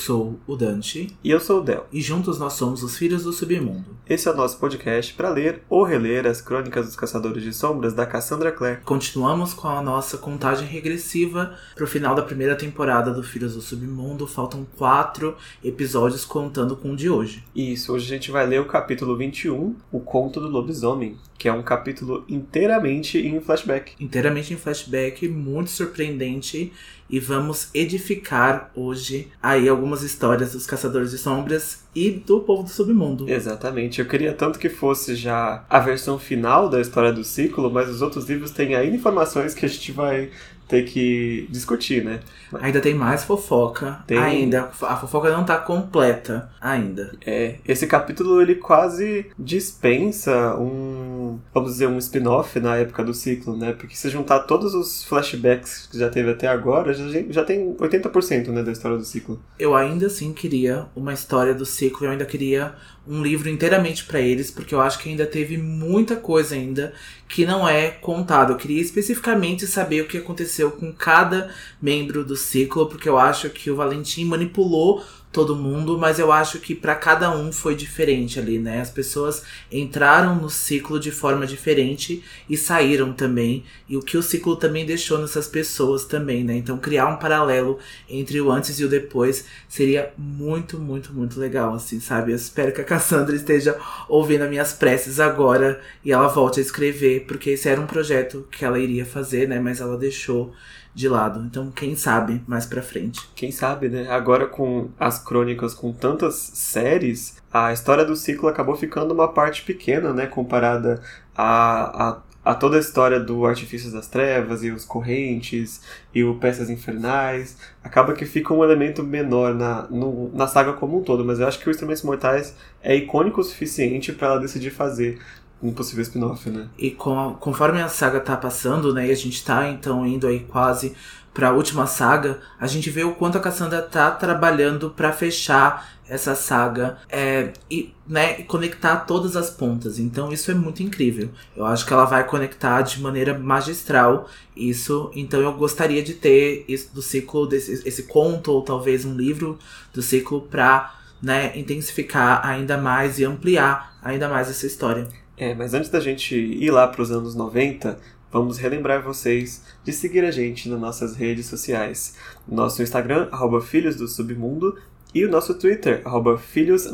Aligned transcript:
sou 0.00 0.40
o 0.46 0.56
Dante. 0.56 1.14
E 1.22 1.30
eu 1.30 1.38
sou 1.38 1.60
o 1.60 1.62
Del. 1.62 1.86
E 1.92 2.00
juntos 2.00 2.38
nós 2.38 2.54
somos 2.54 2.82
os 2.82 2.96
Filhos 2.96 3.24
do 3.24 3.32
Submundo. 3.32 3.84
Esse 4.08 4.28
é 4.28 4.32
o 4.32 4.36
nosso 4.36 4.58
podcast 4.58 5.12
para 5.12 5.28
ler 5.28 5.62
ou 5.68 5.84
reler 5.84 6.26
as 6.26 6.40
crônicas 6.40 6.86
dos 6.86 6.96
Caçadores 6.96 7.42
de 7.42 7.52
Sombras 7.52 7.92
da 7.92 8.06
Cassandra 8.06 8.50
Clare. 8.50 8.80
Continuamos 8.82 9.52
com 9.52 9.68
a 9.68 9.82
nossa 9.82 10.16
contagem 10.16 10.66
regressiva 10.66 11.54
para 11.74 11.84
o 11.84 11.86
final 11.86 12.14
da 12.14 12.22
primeira 12.22 12.56
temporada 12.56 13.12
do 13.12 13.22
Filhos 13.22 13.54
do 13.54 13.60
Submundo. 13.60 14.26
Faltam 14.26 14.66
quatro 14.76 15.36
episódios 15.62 16.24
contando 16.24 16.76
com 16.76 16.92
o 16.92 16.96
de 16.96 17.10
hoje. 17.10 17.44
Isso, 17.54 17.92
hoje 17.92 18.06
a 18.06 18.16
gente 18.16 18.30
vai 18.30 18.46
ler 18.46 18.60
o 18.60 18.66
capítulo 18.66 19.16
21, 19.16 19.76
O 19.92 20.00
Conto 20.00 20.40
do 20.40 20.48
Lobisomem, 20.48 21.18
que 21.36 21.46
é 21.46 21.52
um 21.52 21.62
capítulo 21.62 22.24
inteiramente 22.28 23.18
em 23.18 23.38
flashback. 23.40 23.92
Inteiramente 24.00 24.54
em 24.54 24.56
flashback, 24.56 25.28
muito 25.28 25.70
surpreendente 25.70 26.72
e 27.10 27.18
vamos 27.18 27.68
edificar 27.74 28.70
hoje 28.74 29.28
aí 29.42 29.68
algumas 29.68 30.02
histórias 30.02 30.52
dos 30.52 30.66
Caçadores 30.66 31.10
de 31.10 31.18
Sombras 31.18 31.82
e 31.94 32.10
do 32.10 32.40
povo 32.40 32.62
do 32.62 32.70
submundo. 32.70 33.28
Exatamente. 33.28 34.00
Eu 34.00 34.06
queria 34.06 34.32
tanto 34.32 34.58
que 34.58 34.68
fosse 34.68 35.16
já 35.16 35.64
a 35.68 35.80
versão 35.80 36.18
final 36.18 36.68
da 36.68 36.80
história 36.80 37.12
do 37.12 37.24
ciclo, 37.24 37.70
mas 37.70 37.88
os 37.88 38.00
outros 38.00 38.28
livros 38.28 38.52
têm 38.52 38.74
ainda 38.74 38.94
informações 38.94 39.54
que 39.54 39.66
a 39.66 39.68
gente 39.68 39.90
vai 39.90 40.30
ter 40.70 40.84
que 40.84 41.48
discutir, 41.50 42.04
né? 42.04 42.20
Ainda 42.60 42.80
tem 42.80 42.94
mais 42.94 43.24
fofoca. 43.24 44.02
Tem... 44.06 44.16
Ainda. 44.16 44.70
A 44.82 44.96
fofoca 44.96 45.30
não 45.30 45.44
tá 45.44 45.58
completa 45.58 46.50
ainda. 46.60 47.12
É. 47.26 47.56
Esse 47.66 47.86
capítulo 47.86 48.40
ele 48.40 48.54
quase 48.54 49.26
dispensa 49.38 50.56
um. 50.56 51.38
Vamos 51.52 51.72
dizer, 51.72 51.88
um 51.88 51.98
spin-off 51.98 52.58
na 52.60 52.76
época 52.76 53.04
do 53.04 53.12
ciclo, 53.12 53.56
né? 53.56 53.72
Porque 53.72 53.96
se 53.96 54.08
juntar 54.08 54.40
todos 54.40 54.74
os 54.74 55.04
flashbacks 55.04 55.88
que 55.90 55.98
já 55.98 56.08
teve 56.08 56.30
até 56.30 56.46
agora, 56.46 56.94
já, 56.94 57.04
já 57.28 57.44
tem 57.44 57.74
80% 57.74 58.48
né, 58.48 58.62
da 58.62 58.72
história 58.72 58.96
do 58.96 59.04
ciclo. 59.04 59.40
Eu 59.58 59.74
ainda 59.74 60.06
assim 60.06 60.32
queria 60.32 60.86
uma 60.94 61.12
história 61.12 61.52
do 61.54 61.66
ciclo, 61.66 62.06
eu 62.06 62.12
ainda 62.12 62.24
queria 62.24 62.74
um 63.10 63.24
livro 63.24 63.48
inteiramente 63.48 64.04
para 64.04 64.20
eles, 64.20 64.52
porque 64.52 64.72
eu 64.72 64.80
acho 64.80 65.00
que 65.00 65.08
ainda 65.08 65.26
teve 65.26 65.58
muita 65.58 66.14
coisa 66.14 66.54
ainda 66.54 66.94
que 67.28 67.44
não 67.44 67.68
é 67.68 67.90
contado. 67.90 68.52
Eu 68.52 68.56
queria 68.56 68.80
especificamente 68.80 69.66
saber 69.66 70.02
o 70.02 70.06
que 70.06 70.16
aconteceu 70.16 70.70
com 70.70 70.92
cada 70.92 71.52
membro 71.82 72.24
do 72.24 72.36
ciclo, 72.36 72.86
porque 72.86 73.08
eu 73.08 73.18
acho 73.18 73.50
que 73.50 73.68
o 73.68 73.74
Valentim 73.74 74.24
manipulou 74.26 75.04
todo 75.32 75.54
mundo, 75.54 75.96
mas 75.96 76.18
eu 76.18 76.32
acho 76.32 76.58
que 76.58 76.74
para 76.74 76.94
cada 76.94 77.30
um 77.30 77.52
foi 77.52 77.76
diferente 77.76 78.38
ali, 78.38 78.58
né? 78.58 78.80
As 78.80 78.90
pessoas 78.90 79.44
entraram 79.70 80.34
no 80.34 80.50
ciclo 80.50 80.98
de 80.98 81.12
forma 81.12 81.46
diferente 81.46 82.24
e 82.48 82.56
saíram 82.56 83.12
também, 83.12 83.64
e 83.88 83.96
o 83.96 84.00
que 84.00 84.16
o 84.16 84.22
ciclo 84.22 84.56
também 84.56 84.84
deixou 84.84 85.18
nessas 85.18 85.46
pessoas 85.46 86.04
também, 86.04 86.42
né? 86.42 86.56
Então 86.56 86.78
criar 86.78 87.06
um 87.06 87.16
paralelo 87.16 87.78
entre 88.08 88.40
o 88.40 88.50
antes 88.50 88.80
e 88.80 88.84
o 88.84 88.88
depois 88.88 89.44
seria 89.68 90.12
muito, 90.18 90.78
muito, 90.78 91.12
muito 91.12 91.38
legal, 91.38 91.74
assim, 91.74 92.00
sabe? 92.00 92.32
Eu 92.32 92.36
espero 92.36 92.72
que 92.72 92.80
a 92.80 92.84
Cassandra 92.84 93.36
esteja 93.36 93.78
ouvindo 94.08 94.42
as 94.42 94.50
minhas 94.50 94.72
preces 94.72 95.20
agora 95.20 95.80
e 96.04 96.10
ela 96.10 96.26
volte 96.26 96.58
a 96.58 96.62
escrever, 96.62 97.24
porque 97.26 97.50
esse 97.50 97.68
era 97.68 97.80
um 97.80 97.86
projeto 97.86 98.48
que 98.50 98.64
ela 98.64 98.80
iria 98.80 99.06
fazer, 99.06 99.46
né? 99.46 99.60
Mas 99.60 99.80
ela 99.80 99.96
deixou 99.96 100.52
de 100.94 101.08
lado. 101.08 101.40
Então, 101.44 101.70
quem 101.70 101.94
sabe 101.96 102.42
mais 102.46 102.66
pra 102.66 102.82
frente. 102.82 103.20
Quem 103.34 103.50
sabe, 103.50 103.88
né? 103.88 104.10
Agora 104.10 104.46
com 104.46 104.88
as 104.98 105.18
crônicas 105.18 105.74
com 105.74 105.92
tantas 105.92 106.34
séries, 106.34 107.36
a 107.52 107.72
história 107.72 108.04
do 108.04 108.16
ciclo 108.16 108.48
acabou 108.48 108.76
ficando 108.76 109.12
uma 109.12 109.28
parte 109.28 109.62
pequena, 109.62 110.12
né? 110.12 110.26
Comparada 110.26 111.00
a, 111.36 112.08
a, 112.08 112.18
a 112.44 112.54
toda 112.54 112.76
a 112.76 112.80
história 112.80 113.20
do 113.20 113.46
Artifícios 113.46 113.92
das 113.92 114.08
Trevas 114.08 114.62
e 114.62 114.70
os 114.70 114.84
Correntes 114.84 115.80
e 116.14 116.24
o 116.24 116.34
Peças 116.36 116.68
Infernais. 116.70 117.56
Acaba 117.82 118.12
que 118.12 118.26
fica 118.26 118.52
um 118.52 118.64
elemento 118.64 119.02
menor 119.02 119.54
na, 119.54 119.82
no, 119.90 120.30
na 120.34 120.46
saga 120.46 120.72
como 120.72 120.98
um 120.98 121.02
todo, 121.02 121.24
mas 121.24 121.38
eu 121.38 121.46
acho 121.46 121.60
que 121.60 121.68
o 121.68 121.70
Instrumentos 121.70 122.02
Mortais 122.02 122.54
é 122.82 122.94
icônico 122.96 123.40
o 123.40 123.44
suficiente 123.44 124.12
para 124.12 124.28
ela 124.28 124.40
decidir 124.40 124.70
fazer 124.70 125.18
um 125.62 125.72
possível 125.72 126.02
spin-off, 126.02 126.48
né? 126.48 126.68
E 126.78 126.90
com, 126.90 127.34
conforme 127.34 127.82
a 127.82 127.88
saga 127.88 128.20
tá 128.20 128.36
passando, 128.36 128.94
né, 128.94 129.08
e 129.08 129.10
a 129.10 129.16
gente 129.16 129.44
tá 129.44 129.68
então 129.68 130.06
indo 130.06 130.26
aí 130.26 130.40
quase 130.40 130.94
pra 131.32 131.52
última 131.52 131.86
saga, 131.86 132.40
a 132.58 132.66
gente 132.66 132.90
vê 132.90 133.04
o 133.04 133.14
quanto 133.14 133.38
a 133.38 133.40
Cassandra 133.40 133.82
tá 133.82 134.10
trabalhando 134.10 134.90
para 134.90 135.12
fechar 135.12 135.88
essa 136.08 136.34
saga 136.34 136.98
é, 137.08 137.52
e 137.70 137.94
né, 138.06 138.42
conectar 138.42 138.96
todas 138.96 139.36
as 139.36 139.48
pontas. 139.48 140.00
Então 140.00 140.32
isso 140.32 140.50
é 140.50 140.54
muito 140.54 140.82
incrível. 140.82 141.30
Eu 141.56 141.64
acho 141.64 141.86
que 141.86 141.92
ela 141.92 142.04
vai 142.04 142.26
conectar 142.26 142.82
de 142.82 143.00
maneira 143.00 143.38
magistral 143.38 144.28
isso. 144.56 145.08
Então 145.14 145.40
eu 145.40 145.52
gostaria 145.52 146.02
de 146.02 146.14
ter 146.14 146.64
isso 146.66 146.92
do 146.92 147.00
ciclo, 147.00 147.46
desse, 147.46 147.86
esse 147.86 148.02
conto, 148.02 148.50
ou 148.50 148.62
talvez 148.62 149.04
um 149.04 149.14
livro 149.14 149.56
do 149.94 150.02
ciclo 150.02 150.42
pra 150.42 150.96
né, 151.22 151.56
intensificar 151.56 152.44
ainda 152.44 152.76
mais 152.76 153.20
e 153.20 153.24
ampliar 153.24 153.96
ainda 154.02 154.28
mais 154.28 154.50
essa 154.50 154.66
história. 154.66 155.06
É, 155.40 155.54
mas 155.54 155.72
antes 155.72 155.88
da 155.88 156.00
gente 156.00 156.36
ir 156.36 156.70
lá 156.70 156.86
para 156.86 157.00
os 157.00 157.10
anos 157.10 157.34
90, 157.34 157.98
vamos 158.30 158.58
relembrar 158.58 159.02
vocês 159.02 159.64
de 159.82 159.90
seguir 159.90 160.22
a 160.22 160.30
gente 160.30 160.68
nas 160.68 160.78
nossas 160.78 161.16
redes 161.16 161.46
sociais. 161.46 162.14
Nosso 162.46 162.82
Instagram, 162.82 163.26
arroba 163.32 163.62
Filhos 163.62 163.96
do 163.96 164.06
Submundo, 164.06 164.76
e 165.14 165.24
o 165.24 165.30
nosso 165.30 165.54
Twitter, 165.54 166.02
arroba 166.04 166.36
Filhos 166.36 166.90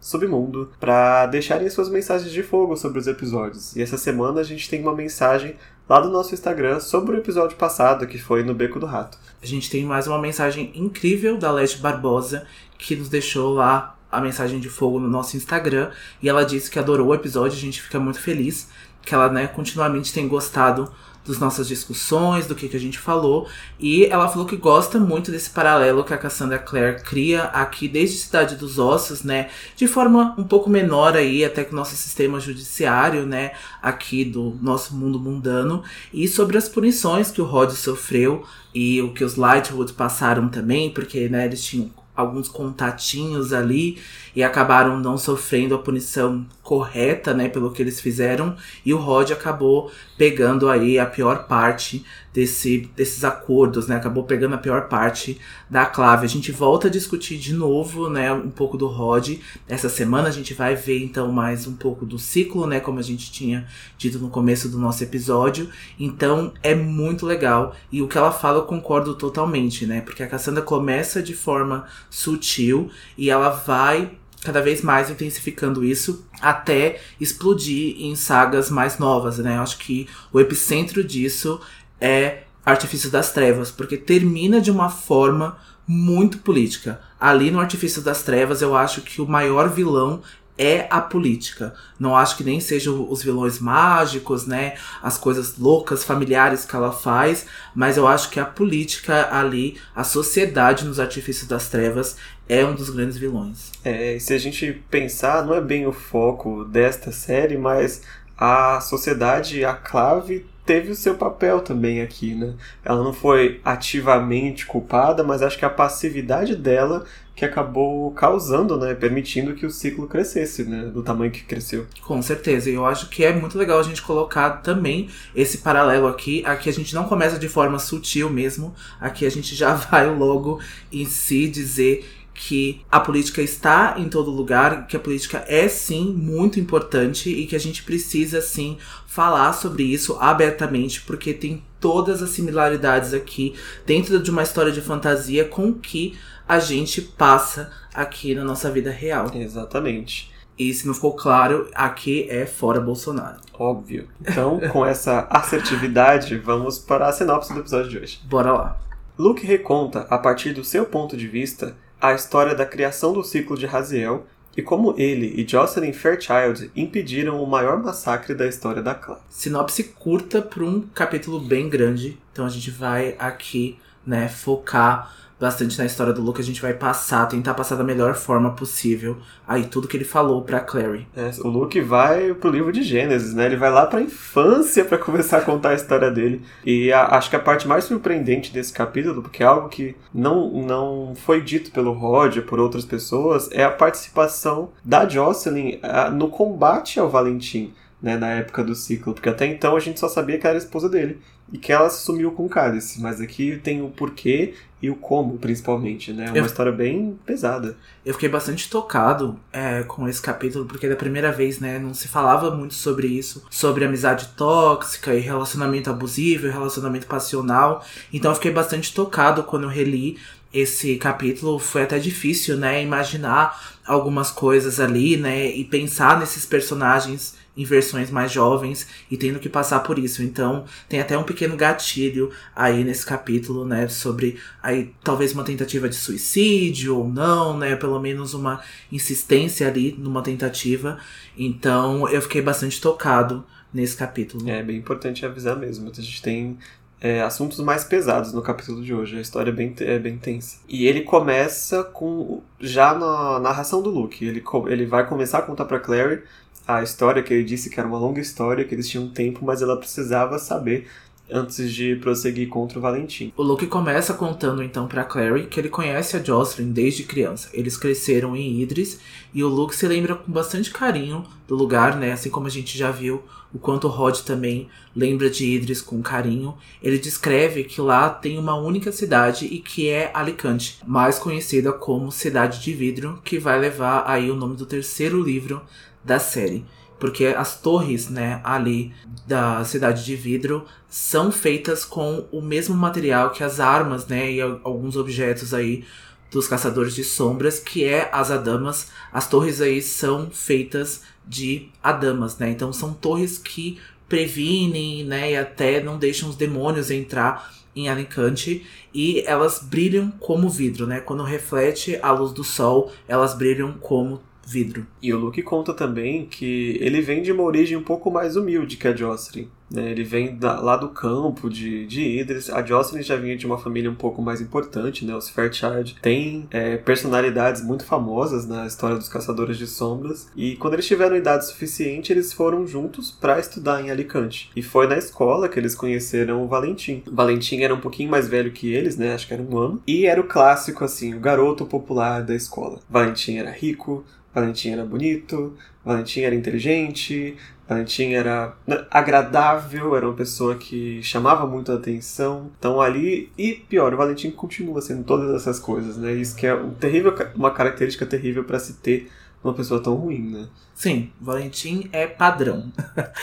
Submundo, 0.00 0.72
para 0.80 1.26
deixarem 1.26 1.68
suas 1.68 1.90
mensagens 1.90 2.32
de 2.32 2.42
fogo 2.42 2.74
sobre 2.78 2.98
os 2.98 3.06
episódios. 3.06 3.76
E 3.76 3.82
essa 3.82 3.98
semana 3.98 4.40
a 4.40 4.44
gente 4.44 4.70
tem 4.70 4.80
uma 4.80 4.94
mensagem 4.94 5.54
lá 5.86 6.00
do 6.00 6.08
nosso 6.08 6.32
Instagram 6.32 6.80
sobre 6.80 7.14
o 7.14 7.18
episódio 7.18 7.58
passado, 7.58 8.06
que 8.06 8.16
foi 8.16 8.42
no 8.42 8.54
Beco 8.54 8.80
do 8.80 8.86
Rato. 8.86 9.18
A 9.42 9.44
gente 9.44 9.68
tem 9.68 9.84
mais 9.84 10.06
uma 10.06 10.18
mensagem 10.18 10.72
incrível 10.74 11.36
da 11.36 11.52
Leste 11.52 11.78
Barbosa, 11.78 12.46
que 12.78 12.96
nos 12.96 13.10
deixou 13.10 13.52
lá 13.52 13.95
a 14.16 14.20
mensagem 14.20 14.58
de 14.58 14.68
fogo 14.68 14.98
no 14.98 15.08
nosso 15.08 15.36
Instagram 15.36 15.90
e 16.22 16.28
ela 16.28 16.44
disse 16.44 16.70
que 16.70 16.78
adorou 16.78 17.08
o 17.08 17.14
episódio, 17.14 17.56
a 17.56 17.60
gente 17.60 17.82
fica 17.82 17.98
muito 18.00 18.20
feliz 18.20 18.68
que 19.04 19.14
ela, 19.14 19.28
né, 19.28 19.46
continuamente 19.46 20.12
tem 20.12 20.26
gostado 20.26 20.90
das 21.26 21.38
nossas 21.38 21.66
discussões, 21.66 22.46
do 22.46 22.54
que, 22.54 22.68
que 22.68 22.76
a 22.76 22.80
gente 22.80 22.98
falou. 22.98 23.48
E 23.78 24.04
ela 24.06 24.28
falou 24.28 24.46
que 24.46 24.56
gosta 24.56 24.98
muito 24.98 25.30
desse 25.30 25.50
paralelo 25.50 26.04
que 26.04 26.14
a 26.14 26.18
Cassandra 26.18 26.58
Clare 26.58 27.02
cria 27.02 27.44
aqui 27.44 27.88
desde 27.88 28.16
Cidade 28.16 28.54
dos 28.56 28.78
Ossos, 28.78 29.22
né? 29.22 29.48
De 29.74 29.86
forma 29.86 30.34
um 30.38 30.44
pouco 30.44 30.70
menor 30.70 31.16
aí, 31.16 31.44
até 31.44 31.64
que 31.64 31.72
o 31.72 31.76
nosso 31.76 31.96
sistema 31.96 32.38
judiciário, 32.38 33.26
né? 33.26 33.52
Aqui 33.82 34.24
do 34.24 34.56
nosso 34.62 34.94
mundo 34.94 35.18
mundano. 35.18 35.82
E 36.12 36.28
sobre 36.28 36.56
as 36.56 36.68
punições 36.68 37.30
que 37.30 37.40
o 37.40 37.44
Rod 37.44 37.72
sofreu 37.72 38.44
e 38.74 39.02
o 39.02 39.12
que 39.12 39.24
os 39.24 39.36
Lightwood 39.36 39.92
passaram 39.94 40.48
também, 40.48 40.90
porque, 40.90 41.28
né, 41.28 41.46
eles 41.46 41.64
tinham 41.64 41.90
alguns 42.16 42.48
contatinhos 42.48 43.52
ali 43.52 43.98
e 44.34 44.42
acabaram 44.42 44.98
não 44.98 45.18
sofrendo 45.18 45.74
a 45.74 45.78
punição 45.78 46.46
correta, 46.62 47.34
né, 47.34 47.48
pelo 47.48 47.70
que 47.70 47.82
eles 47.82 48.00
fizeram, 48.00 48.56
e 48.84 48.92
o 48.94 48.98
Rod 48.98 49.30
acabou 49.30 49.90
pegando 50.16 50.68
aí 50.68 50.98
a 50.98 51.06
pior 51.06 51.46
parte 51.46 52.04
desse, 52.32 52.90
desses 52.94 53.24
acordos, 53.24 53.86
né, 53.86 53.96
acabou 53.96 54.24
pegando 54.24 54.54
a 54.54 54.58
pior 54.58 54.88
parte 54.88 55.40
da 55.70 55.86
clave. 55.86 56.26
A 56.26 56.28
gente 56.28 56.52
volta 56.52 56.88
a 56.88 56.90
discutir 56.90 57.38
de 57.38 57.54
novo, 57.54 58.10
né, 58.10 58.32
um 58.32 58.50
pouco 58.50 58.76
do 58.76 58.86
Rod. 58.86 59.38
Essa 59.66 59.88
semana 59.88 60.28
a 60.28 60.30
gente 60.30 60.52
vai 60.52 60.76
ver 60.76 61.02
então 61.02 61.32
mais 61.32 61.66
um 61.66 61.74
pouco 61.74 62.04
do 62.04 62.18
ciclo, 62.18 62.66
né, 62.66 62.78
como 62.78 62.98
a 62.98 63.02
gente 63.02 63.32
tinha 63.32 63.66
dito 63.96 64.18
no 64.18 64.28
começo 64.28 64.68
do 64.68 64.78
nosso 64.78 65.02
episódio. 65.02 65.70
Então 65.98 66.52
é 66.62 66.74
muito 66.74 67.24
legal 67.24 67.74
e 67.90 68.02
o 68.02 68.08
que 68.08 68.18
ela 68.18 68.32
fala 68.32 68.58
eu 68.58 68.64
concordo 68.64 69.14
totalmente, 69.14 69.86
né, 69.86 70.02
porque 70.02 70.22
a 70.22 70.28
Cassandra 70.28 70.62
começa 70.62 71.22
de 71.22 71.34
forma 71.34 71.86
sutil 72.10 72.90
e 73.16 73.30
ela 73.30 73.48
vai 73.48 74.12
cada 74.46 74.62
vez 74.62 74.80
mais 74.80 75.10
intensificando 75.10 75.84
isso 75.84 76.24
até 76.40 77.00
explodir 77.20 77.96
em 77.98 78.14
sagas 78.14 78.70
mais 78.70 78.96
novas, 78.96 79.38
né? 79.38 79.56
Eu 79.56 79.62
acho 79.62 79.78
que 79.78 80.08
o 80.32 80.38
epicentro 80.38 81.02
disso 81.02 81.60
é 82.00 82.44
Artifício 82.64 83.10
das 83.10 83.32
Trevas, 83.32 83.72
porque 83.72 83.96
termina 83.96 84.60
de 84.60 84.70
uma 84.70 84.88
forma 84.88 85.58
muito 85.86 86.38
política. 86.38 87.00
Ali 87.18 87.50
no 87.50 87.58
Artifício 87.58 88.00
das 88.02 88.22
Trevas, 88.22 88.62
eu 88.62 88.76
acho 88.76 89.00
que 89.02 89.20
o 89.20 89.26
maior 89.26 89.68
vilão 89.68 90.22
é 90.58 90.86
a 90.90 91.00
política. 91.00 91.74
Não 91.98 92.16
acho 92.16 92.36
que 92.36 92.44
nem 92.44 92.60
sejam 92.60 93.10
os 93.10 93.22
vilões 93.22 93.58
mágicos, 93.58 94.46
né? 94.46 94.74
As 95.02 95.18
coisas 95.18 95.58
loucas, 95.58 96.04
familiares 96.04 96.64
que 96.64 96.74
ela 96.74 96.92
faz, 96.92 97.46
mas 97.74 97.96
eu 97.96 98.06
acho 98.06 98.30
que 98.30 98.40
a 98.40 98.44
política 98.44 99.28
ali, 99.30 99.78
a 99.94 100.04
sociedade 100.04 100.84
nos 100.84 100.98
artifícios 101.00 101.46
das 101.46 101.68
trevas, 101.68 102.16
é 102.48 102.64
um 102.64 102.74
dos 102.74 102.90
grandes 102.90 103.16
vilões. 103.16 103.72
É, 103.84 104.18
se 104.18 104.32
a 104.32 104.38
gente 104.38 104.72
pensar, 104.90 105.44
não 105.44 105.54
é 105.54 105.60
bem 105.60 105.86
o 105.86 105.92
foco 105.92 106.64
desta 106.64 107.10
série, 107.12 107.56
mas 107.56 108.02
a 108.36 108.80
sociedade, 108.80 109.64
a 109.64 109.74
clave 109.74 110.46
teve 110.66 110.90
o 110.90 110.96
seu 110.96 111.14
papel 111.14 111.60
também 111.60 112.02
aqui, 112.02 112.34
né? 112.34 112.54
Ela 112.84 113.02
não 113.02 113.12
foi 113.12 113.60
ativamente 113.64 114.66
culpada, 114.66 115.22
mas 115.22 115.40
acho 115.40 115.56
que 115.56 115.64
a 115.64 115.70
passividade 115.70 116.56
dela 116.56 117.06
que 117.36 117.44
acabou 117.44 118.10
causando, 118.12 118.78
né, 118.78 118.94
permitindo 118.94 119.54
que 119.54 119.66
o 119.66 119.70
ciclo 119.70 120.08
crescesse, 120.08 120.64
né, 120.64 120.86
do 120.86 121.02
tamanho 121.02 121.30
que 121.30 121.44
cresceu. 121.44 121.86
Com 122.02 122.22
certeza, 122.22 122.70
e 122.70 122.74
eu 122.74 122.86
acho 122.86 123.10
que 123.10 123.22
é 123.22 123.32
muito 123.32 123.58
legal 123.58 123.78
a 123.78 123.82
gente 123.82 124.00
colocar 124.00 124.62
também 124.62 125.10
esse 125.34 125.58
paralelo 125.58 126.06
aqui, 126.06 126.42
aqui 126.46 126.70
a 126.70 126.72
gente 126.72 126.94
não 126.94 127.04
começa 127.04 127.38
de 127.38 127.46
forma 127.46 127.78
sutil 127.78 128.30
mesmo, 128.30 128.74
aqui 128.98 129.26
a 129.26 129.30
gente 129.30 129.54
já 129.54 129.74
vai 129.92 130.08
logo 130.08 130.60
em 130.90 131.04
si 131.04 131.46
dizer 131.46 132.06
que 132.36 132.84
a 132.90 133.00
política 133.00 133.40
está 133.40 133.94
em 133.96 134.08
todo 134.08 134.30
lugar, 134.30 134.86
que 134.86 134.96
a 134.96 135.00
política 135.00 135.42
é 135.48 135.68
sim 135.68 136.12
muito 136.12 136.60
importante 136.60 137.30
e 137.30 137.46
que 137.46 137.56
a 137.56 137.60
gente 137.60 137.82
precisa 137.82 138.42
sim 138.42 138.76
falar 139.06 139.54
sobre 139.54 139.82
isso 139.82 140.16
abertamente, 140.20 141.00
porque 141.00 141.32
tem 141.32 141.64
todas 141.80 142.22
as 142.22 142.30
similaridades 142.30 143.14
aqui 143.14 143.54
dentro 143.86 144.22
de 144.22 144.30
uma 144.30 144.42
história 144.42 144.70
de 144.70 144.82
fantasia 144.82 145.46
com 145.46 145.72
que 145.72 146.16
a 146.46 146.58
gente 146.58 147.00
passa 147.00 147.72
aqui 147.92 148.34
na 148.34 148.44
nossa 148.44 148.70
vida 148.70 148.90
real. 148.90 149.30
Exatamente. 149.34 150.30
E 150.58 150.72
se 150.72 150.86
não 150.86 150.94
ficou 150.94 151.14
claro, 151.14 151.68
aqui 151.74 152.26
é 152.30 152.46
fora 152.46 152.80
Bolsonaro. 152.80 153.40
Óbvio. 153.52 154.08
Então, 154.20 154.60
com 154.72 154.84
essa 154.84 155.26
assertividade, 155.30 156.36
vamos 156.38 156.78
para 156.78 157.08
a 157.08 157.12
sinopse 157.12 157.52
do 157.52 157.60
episódio 157.60 157.90
de 157.90 157.98
hoje. 157.98 158.20
Bora 158.24 158.52
lá. 158.52 158.78
Luke 159.18 159.44
reconta, 159.46 160.06
a 160.10 160.18
partir 160.18 160.52
do 160.52 160.62
seu 160.62 160.84
ponto 160.84 161.16
de 161.16 161.26
vista, 161.26 161.76
a 162.08 162.14
história 162.14 162.54
da 162.54 162.66
criação 162.66 163.12
do 163.12 163.22
ciclo 163.22 163.56
de 163.56 163.66
Raziel 163.66 164.26
e 164.56 164.62
como 164.62 164.94
ele 164.96 165.34
e 165.36 165.46
Jocelyn 165.46 165.92
Fairchild 165.92 166.70
impediram 166.74 167.42
o 167.42 167.46
maior 167.46 167.82
massacre 167.82 168.34
da 168.34 168.46
história 168.46 168.82
da 168.82 168.94
clã. 168.94 169.18
Sinopse 169.28 169.84
curta 169.84 170.40
para 170.40 170.64
um 170.64 170.80
capítulo 170.94 171.38
bem 171.38 171.68
grande, 171.68 172.18
então 172.32 172.46
a 172.46 172.48
gente 172.48 172.70
vai 172.70 173.14
aqui, 173.18 173.78
né, 174.06 174.28
focar 174.28 175.14
bastante 175.38 175.78
na 175.78 175.84
história 175.84 176.12
do 176.12 176.22
Luke, 176.22 176.40
a 176.40 176.44
gente 176.44 176.62
vai 176.62 176.72
passar, 176.72 177.26
tentar 177.26 177.54
passar 177.54 177.76
da 177.76 177.84
melhor 177.84 178.14
forma 178.14 178.52
possível 178.52 179.16
aí 179.46 179.64
tudo 179.64 179.86
que 179.86 179.96
ele 179.96 180.04
falou 180.04 180.42
pra 180.42 180.60
Clary. 180.60 181.06
É, 181.14 181.30
o 181.44 181.48
Luke 181.48 181.80
vai 181.80 182.32
pro 182.34 182.50
livro 182.50 182.72
de 182.72 182.82
Gênesis, 182.82 183.34
né? 183.34 183.46
Ele 183.46 183.56
vai 183.56 183.70
lá 183.70 183.86
pra 183.86 184.00
infância 184.00 184.84
para 184.84 184.96
começar 184.98 185.38
a 185.38 185.42
contar 185.42 185.70
a 185.70 185.74
história 185.74 186.10
dele. 186.10 186.42
E 186.64 186.92
a, 186.92 187.16
acho 187.16 187.28
que 187.28 187.36
a 187.36 187.40
parte 187.40 187.68
mais 187.68 187.84
surpreendente 187.84 188.52
desse 188.52 188.72
capítulo, 188.72 189.22
porque 189.22 189.42
é 189.42 189.46
algo 189.46 189.68
que 189.68 189.94
não, 190.12 190.50
não 190.62 191.12
foi 191.14 191.42
dito 191.42 191.70
pelo 191.70 191.92
Roger, 191.92 192.44
por 192.44 192.58
outras 192.58 192.84
pessoas, 192.84 193.50
é 193.52 193.64
a 193.64 193.70
participação 193.70 194.70
da 194.84 195.06
Jocelyn 195.06 195.78
a, 195.82 196.10
no 196.10 196.28
combate 196.28 196.98
ao 196.98 197.08
Valentim. 197.08 197.72
Né, 198.02 198.14
na 198.14 198.28
época 198.28 198.62
do 198.62 198.74
ciclo, 198.74 199.14
porque 199.14 199.28
até 199.28 199.46
então 199.46 199.74
a 199.74 199.80
gente 199.80 199.98
só 199.98 200.06
sabia 200.06 200.38
que 200.38 200.46
era 200.46 200.54
a 200.54 200.58
esposa 200.58 200.86
dele 200.86 201.18
e 201.52 201.58
que 201.58 201.72
ela 201.72 201.88
sumiu 201.88 202.32
com 202.32 202.46
o 202.46 202.48
cálice, 202.48 203.00
mas 203.00 203.20
aqui 203.20 203.60
tem 203.62 203.80
o 203.80 203.88
porquê 203.88 204.54
e 204.82 204.90
o 204.90 204.94
como, 204.94 205.38
principalmente, 205.38 206.12
né? 206.12 206.26
É 206.26 206.30
uma 206.30 206.38
eu, 206.38 206.46
história 206.46 206.70
bem 206.70 207.18
pesada. 207.24 207.76
Eu 208.04 208.12
fiquei 208.12 208.28
bastante 208.28 208.68
tocado 208.68 209.38
é, 209.52 209.82
com 209.84 210.06
esse 210.06 210.20
capítulo, 210.20 210.66
porque 210.66 210.88
da 210.88 210.96
primeira 210.96 211.32
vez, 211.32 211.58
né, 211.58 211.78
não 211.78 211.94
se 211.94 212.08
falava 212.08 212.50
muito 212.50 212.74
sobre 212.74 213.06
isso, 213.06 213.44
sobre 213.50 213.84
amizade 213.84 214.28
tóxica 214.36 215.14
e 215.14 215.20
relacionamento 215.20 215.88
abusivo, 215.88 216.48
relacionamento 216.48 217.06
passional. 217.06 217.84
Então 218.12 218.30
eu 218.30 218.34
fiquei 218.34 218.52
bastante 218.52 218.92
tocado 218.92 219.42
quando 219.44 219.62
eu 219.62 219.70
reli 219.70 220.18
esse 220.58 220.96
capítulo. 220.96 221.58
Foi 221.58 221.82
até 221.82 221.98
difícil, 221.98 222.56
né, 222.56 222.82
imaginar 222.82 223.76
algumas 223.86 224.30
coisas 224.30 224.80
ali, 224.80 225.16
né, 225.16 225.50
e 225.50 225.64
pensar 225.64 226.18
nesses 226.18 226.44
personagens 226.44 227.34
em 227.56 227.64
versões 227.64 228.10
mais 228.10 228.30
jovens 228.30 228.86
e 229.10 229.16
tendo 229.16 229.38
que 229.38 229.48
passar 229.48 229.80
por 229.80 229.98
isso. 229.98 230.22
Então, 230.22 230.66
tem 230.88 231.00
até 231.00 231.16
um 231.16 231.22
pequeno 231.22 231.56
gatilho 231.56 232.30
aí 232.54 232.84
nesse 232.84 233.06
capítulo, 233.06 233.64
né, 233.64 233.88
sobre 233.88 234.38
aí 234.62 234.92
talvez 235.02 235.32
uma 235.32 235.44
tentativa 235.44 235.88
de 235.88 235.94
suicídio 235.94 236.98
ou 236.98 237.08
não, 237.08 237.56
né, 237.56 237.74
pelo 237.76 237.98
menos 237.98 238.34
uma 238.34 238.60
insistência 238.92 239.66
ali 239.66 239.96
numa 239.98 240.22
tentativa. 240.22 240.98
Então, 241.36 242.08
eu 242.08 242.20
fiquei 242.20 242.42
bastante 242.42 242.80
tocado 242.80 243.44
nesse 243.72 243.96
capítulo. 243.96 244.48
É 244.48 244.62
bem 244.62 244.76
importante 244.76 245.24
avisar 245.24 245.56
mesmo. 245.56 245.90
A 245.90 246.00
gente 246.00 246.22
tem 246.22 246.58
é, 247.00 247.20
assuntos 247.22 247.58
mais 247.60 247.84
pesados 247.84 248.32
no 248.32 248.42
capítulo 248.42 248.82
de 248.82 248.94
hoje. 248.94 249.18
A 249.18 249.20
história 249.20 249.50
é 249.50 249.52
bem, 249.52 249.74
é 249.80 249.98
bem 249.98 250.16
tensa. 250.16 250.58
E 250.68 250.86
ele 250.86 251.02
começa 251.02 251.84
com 251.84 252.42
já 252.60 252.94
na 252.94 253.38
narração 253.38 253.82
do 253.82 253.90
Luke. 253.90 254.24
Ele, 254.24 254.42
ele 254.68 254.86
vai 254.86 255.06
começar 255.06 255.38
a 255.38 255.42
contar 255.42 255.64
para 255.64 255.78
Clary 255.78 256.22
a 256.66 256.82
história 256.82 257.22
que 257.22 257.32
ele 257.32 257.44
disse 257.44 257.70
que 257.70 257.78
era 257.78 257.88
uma 257.88 257.98
longa 257.98 258.20
história, 258.20 258.64
que 258.64 258.74
eles 258.74 258.88
tinham 258.88 259.08
tempo, 259.08 259.44
mas 259.44 259.62
ela 259.62 259.76
precisava 259.76 260.38
saber 260.38 260.88
antes 261.30 261.72
de 261.72 261.96
prosseguir 261.96 262.48
contra 262.48 262.78
o 262.78 262.82
Valentim. 262.82 263.32
O 263.36 263.42
Luke 263.42 263.66
começa 263.66 264.14
contando 264.14 264.62
então 264.62 264.86
para 264.86 265.04
Clary 265.04 265.46
que 265.46 265.58
ele 265.58 265.68
conhece 265.68 266.16
a 266.16 266.22
Jocelyn 266.22 266.72
desde 266.72 267.04
criança. 267.04 267.48
Eles 267.52 267.76
cresceram 267.76 268.36
em 268.36 268.60
Idris 268.60 269.00
e 269.34 269.42
o 269.42 269.48
Luke 269.48 269.74
se 269.74 269.86
lembra 269.86 270.14
com 270.14 270.30
bastante 270.30 270.70
carinho 270.70 271.24
do 271.46 271.54
lugar, 271.54 271.96
né? 271.96 272.12
Assim 272.12 272.30
como 272.30 272.46
a 272.46 272.50
gente 272.50 272.76
já 272.76 272.90
viu 272.90 273.22
o 273.52 273.58
quanto 273.58 273.88
Rod 273.88 274.18
também 274.20 274.68
lembra 274.94 275.30
de 275.30 275.46
Idris 275.46 275.80
com 275.80 276.02
carinho. 276.02 276.54
Ele 276.82 276.98
descreve 276.98 277.64
que 277.64 277.80
lá 277.80 278.10
tem 278.10 278.38
uma 278.38 278.54
única 278.54 278.92
cidade 278.92 279.46
e 279.46 279.58
que 279.60 279.88
é 279.88 280.10
Alicante, 280.12 280.78
mais 280.86 281.18
conhecida 281.18 281.72
como 281.72 282.12
Cidade 282.12 282.60
de 282.60 282.72
Vidro, 282.72 283.20
que 283.24 283.38
vai 283.38 283.58
levar 283.58 284.04
aí 284.06 284.30
o 284.30 284.36
nome 284.36 284.56
do 284.56 284.66
terceiro 284.66 285.22
livro 285.22 285.62
da 286.04 286.18
série. 286.18 286.64
Porque 286.98 287.26
as 287.26 287.60
torres, 287.60 288.08
né, 288.08 288.40
ali 288.42 288.92
da 289.26 289.62
cidade 289.64 290.04
de 290.04 290.16
vidro 290.16 290.64
são 290.88 291.30
feitas 291.30 291.84
com 291.84 292.26
o 292.32 292.40
mesmo 292.40 292.74
material 292.74 293.30
que 293.30 293.44
as 293.44 293.60
armas, 293.60 294.06
né, 294.06 294.32
e 294.32 294.40
alguns 294.40 294.96
objetos 294.96 295.52
aí 295.52 295.84
dos 296.30 296.48
caçadores 296.48 296.94
de 296.94 297.04
sombras, 297.04 297.58
que 297.58 297.84
é 297.84 298.08
as 298.12 298.30
adamas. 298.30 298.90
As 299.12 299.28
torres 299.28 299.60
aí 299.60 299.80
são 299.82 300.30
feitas 300.30 301.02
de 301.26 301.68
adamas, 301.82 302.38
né? 302.38 302.50
Então 302.50 302.72
são 302.72 302.92
torres 302.92 303.38
que 303.38 303.78
previnem, 304.08 305.04
né, 305.04 305.32
e 305.32 305.36
até 305.36 305.82
não 305.82 305.98
deixam 305.98 306.28
os 306.28 306.36
demônios 306.36 306.90
entrar 306.90 307.52
em 307.74 307.88
Alicante 307.88 308.64
e 308.94 309.20
elas 309.26 309.60
brilham 309.62 310.10
como 310.10 310.48
vidro, 310.48 310.86
né? 310.86 311.00
Quando 311.00 311.22
reflete 311.22 311.98
a 312.02 312.10
luz 312.10 312.32
do 312.32 312.42
sol, 312.42 312.90
elas 313.06 313.34
brilham 313.34 313.74
como 313.74 314.22
vidro. 314.46 314.86
E 315.02 315.12
o 315.12 315.18
Luke 315.18 315.42
conta 315.42 315.74
também 315.74 316.26
que 316.26 316.78
ele 316.80 317.00
vem 317.00 317.22
de 317.22 317.32
uma 317.32 317.42
origem 317.42 317.76
um 317.76 317.82
pouco 317.82 318.10
mais 318.10 318.36
humilde 318.36 318.76
que 318.76 318.86
a 318.86 318.94
Jocelyn. 318.94 319.48
Né? 319.70 319.90
Ele 319.90 320.04
vem 320.04 320.36
da, 320.36 320.60
lá 320.60 320.76
do 320.76 320.88
campo 320.90 321.50
de, 321.50 321.86
de 321.86 322.20
Idris. 322.20 322.50
A 322.50 322.62
Jocelyn 322.64 323.02
já 323.02 323.16
vinha 323.16 323.36
de 323.36 323.46
uma 323.46 323.58
família 323.58 323.90
um 323.90 323.94
pouco 323.94 324.22
mais 324.22 324.40
importante, 324.40 325.04
né? 325.04 325.14
Os 325.14 325.28
Fairchild 325.28 325.96
têm 326.00 326.46
é, 326.50 326.76
personalidades 326.76 327.62
muito 327.62 327.84
famosas 327.84 328.46
na 328.46 328.66
história 328.66 328.96
dos 328.96 329.08
Caçadores 329.08 329.58
de 329.58 329.66
Sombras. 329.66 330.28
E 330.36 330.56
quando 330.56 330.74
eles 330.74 330.86
tiveram 330.86 331.16
idade 331.16 331.46
suficiente, 331.46 332.12
eles 332.12 332.32
foram 332.32 332.66
juntos 332.66 333.10
para 333.10 333.40
estudar 333.40 333.82
em 333.82 333.90
Alicante. 333.90 334.50
E 334.54 334.62
foi 334.62 334.86
na 334.86 334.96
escola 334.96 335.48
que 335.48 335.58
eles 335.58 335.74
conheceram 335.74 336.44
o 336.44 336.48
Valentim. 336.48 337.02
O 337.06 337.14
Valentim 337.14 337.62
era 337.62 337.74
um 337.74 337.80
pouquinho 337.80 338.10
mais 338.10 338.28
velho 338.28 338.52
que 338.52 338.72
eles, 338.72 338.96
né? 338.96 339.14
Acho 339.14 339.26
que 339.26 339.34
era 339.34 339.42
um 339.42 339.58
ano. 339.58 339.82
E 339.86 340.06
era 340.06 340.20
o 340.20 340.28
clássico, 340.28 340.84
assim, 340.84 341.14
o 341.14 341.20
garoto 341.20 341.66
popular 341.66 342.22
da 342.22 342.34
escola. 342.34 342.78
Valentim 342.88 343.38
era 343.38 343.50
rico, 343.50 344.04
Valentim 344.36 344.72
era 344.72 344.84
bonito, 344.84 345.56
Valentim 345.82 346.20
era 346.20 346.34
inteligente, 346.34 347.38
Valentim 347.66 348.12
era 348.12 348.54
agradável, 348.90 349.96
era 349.96 350.06
uma 350.06 350.14
pessoa 350.14 350.56
que 350.56 351.02
chamava 351.02 351.46
muito 351.46 351.72
a 351.72 351.76
atenção. 351.76 352.50
Então 352.58 352.78
ali, 352.78 353.32
e 353.38 353.54
pior, 353.54 353.94
o 353.94 353.96
Valentim 353.96 354.30
continua 354.30 354.82
sendo 354.82 355.04
todas 355.04 355.34
essas 355.34 355.58
coisas, 355.58 355.96
né? 355.96 356.12
Isso 356.12 356.36
que 356.36 356.46
é 356.46 356.54
um 356.54 356.74
terrível, 356.74 357.14
uma 357.34 357.50
característica 357.50 358.04
terrível 358.04 358.44
para 358.44 358.58
se 358.58 358.74
ter 358.74 359.10
uma 359.42 359.54
pessoa 359.54 359.82
tão 359.82 359.94
ruim, 359.94 360.30
né? 360.30 360.48
Sim, 360.74 361.10
Valentim 361.18 361.88
é 361.90 362.06
padrão. 362.06 362.70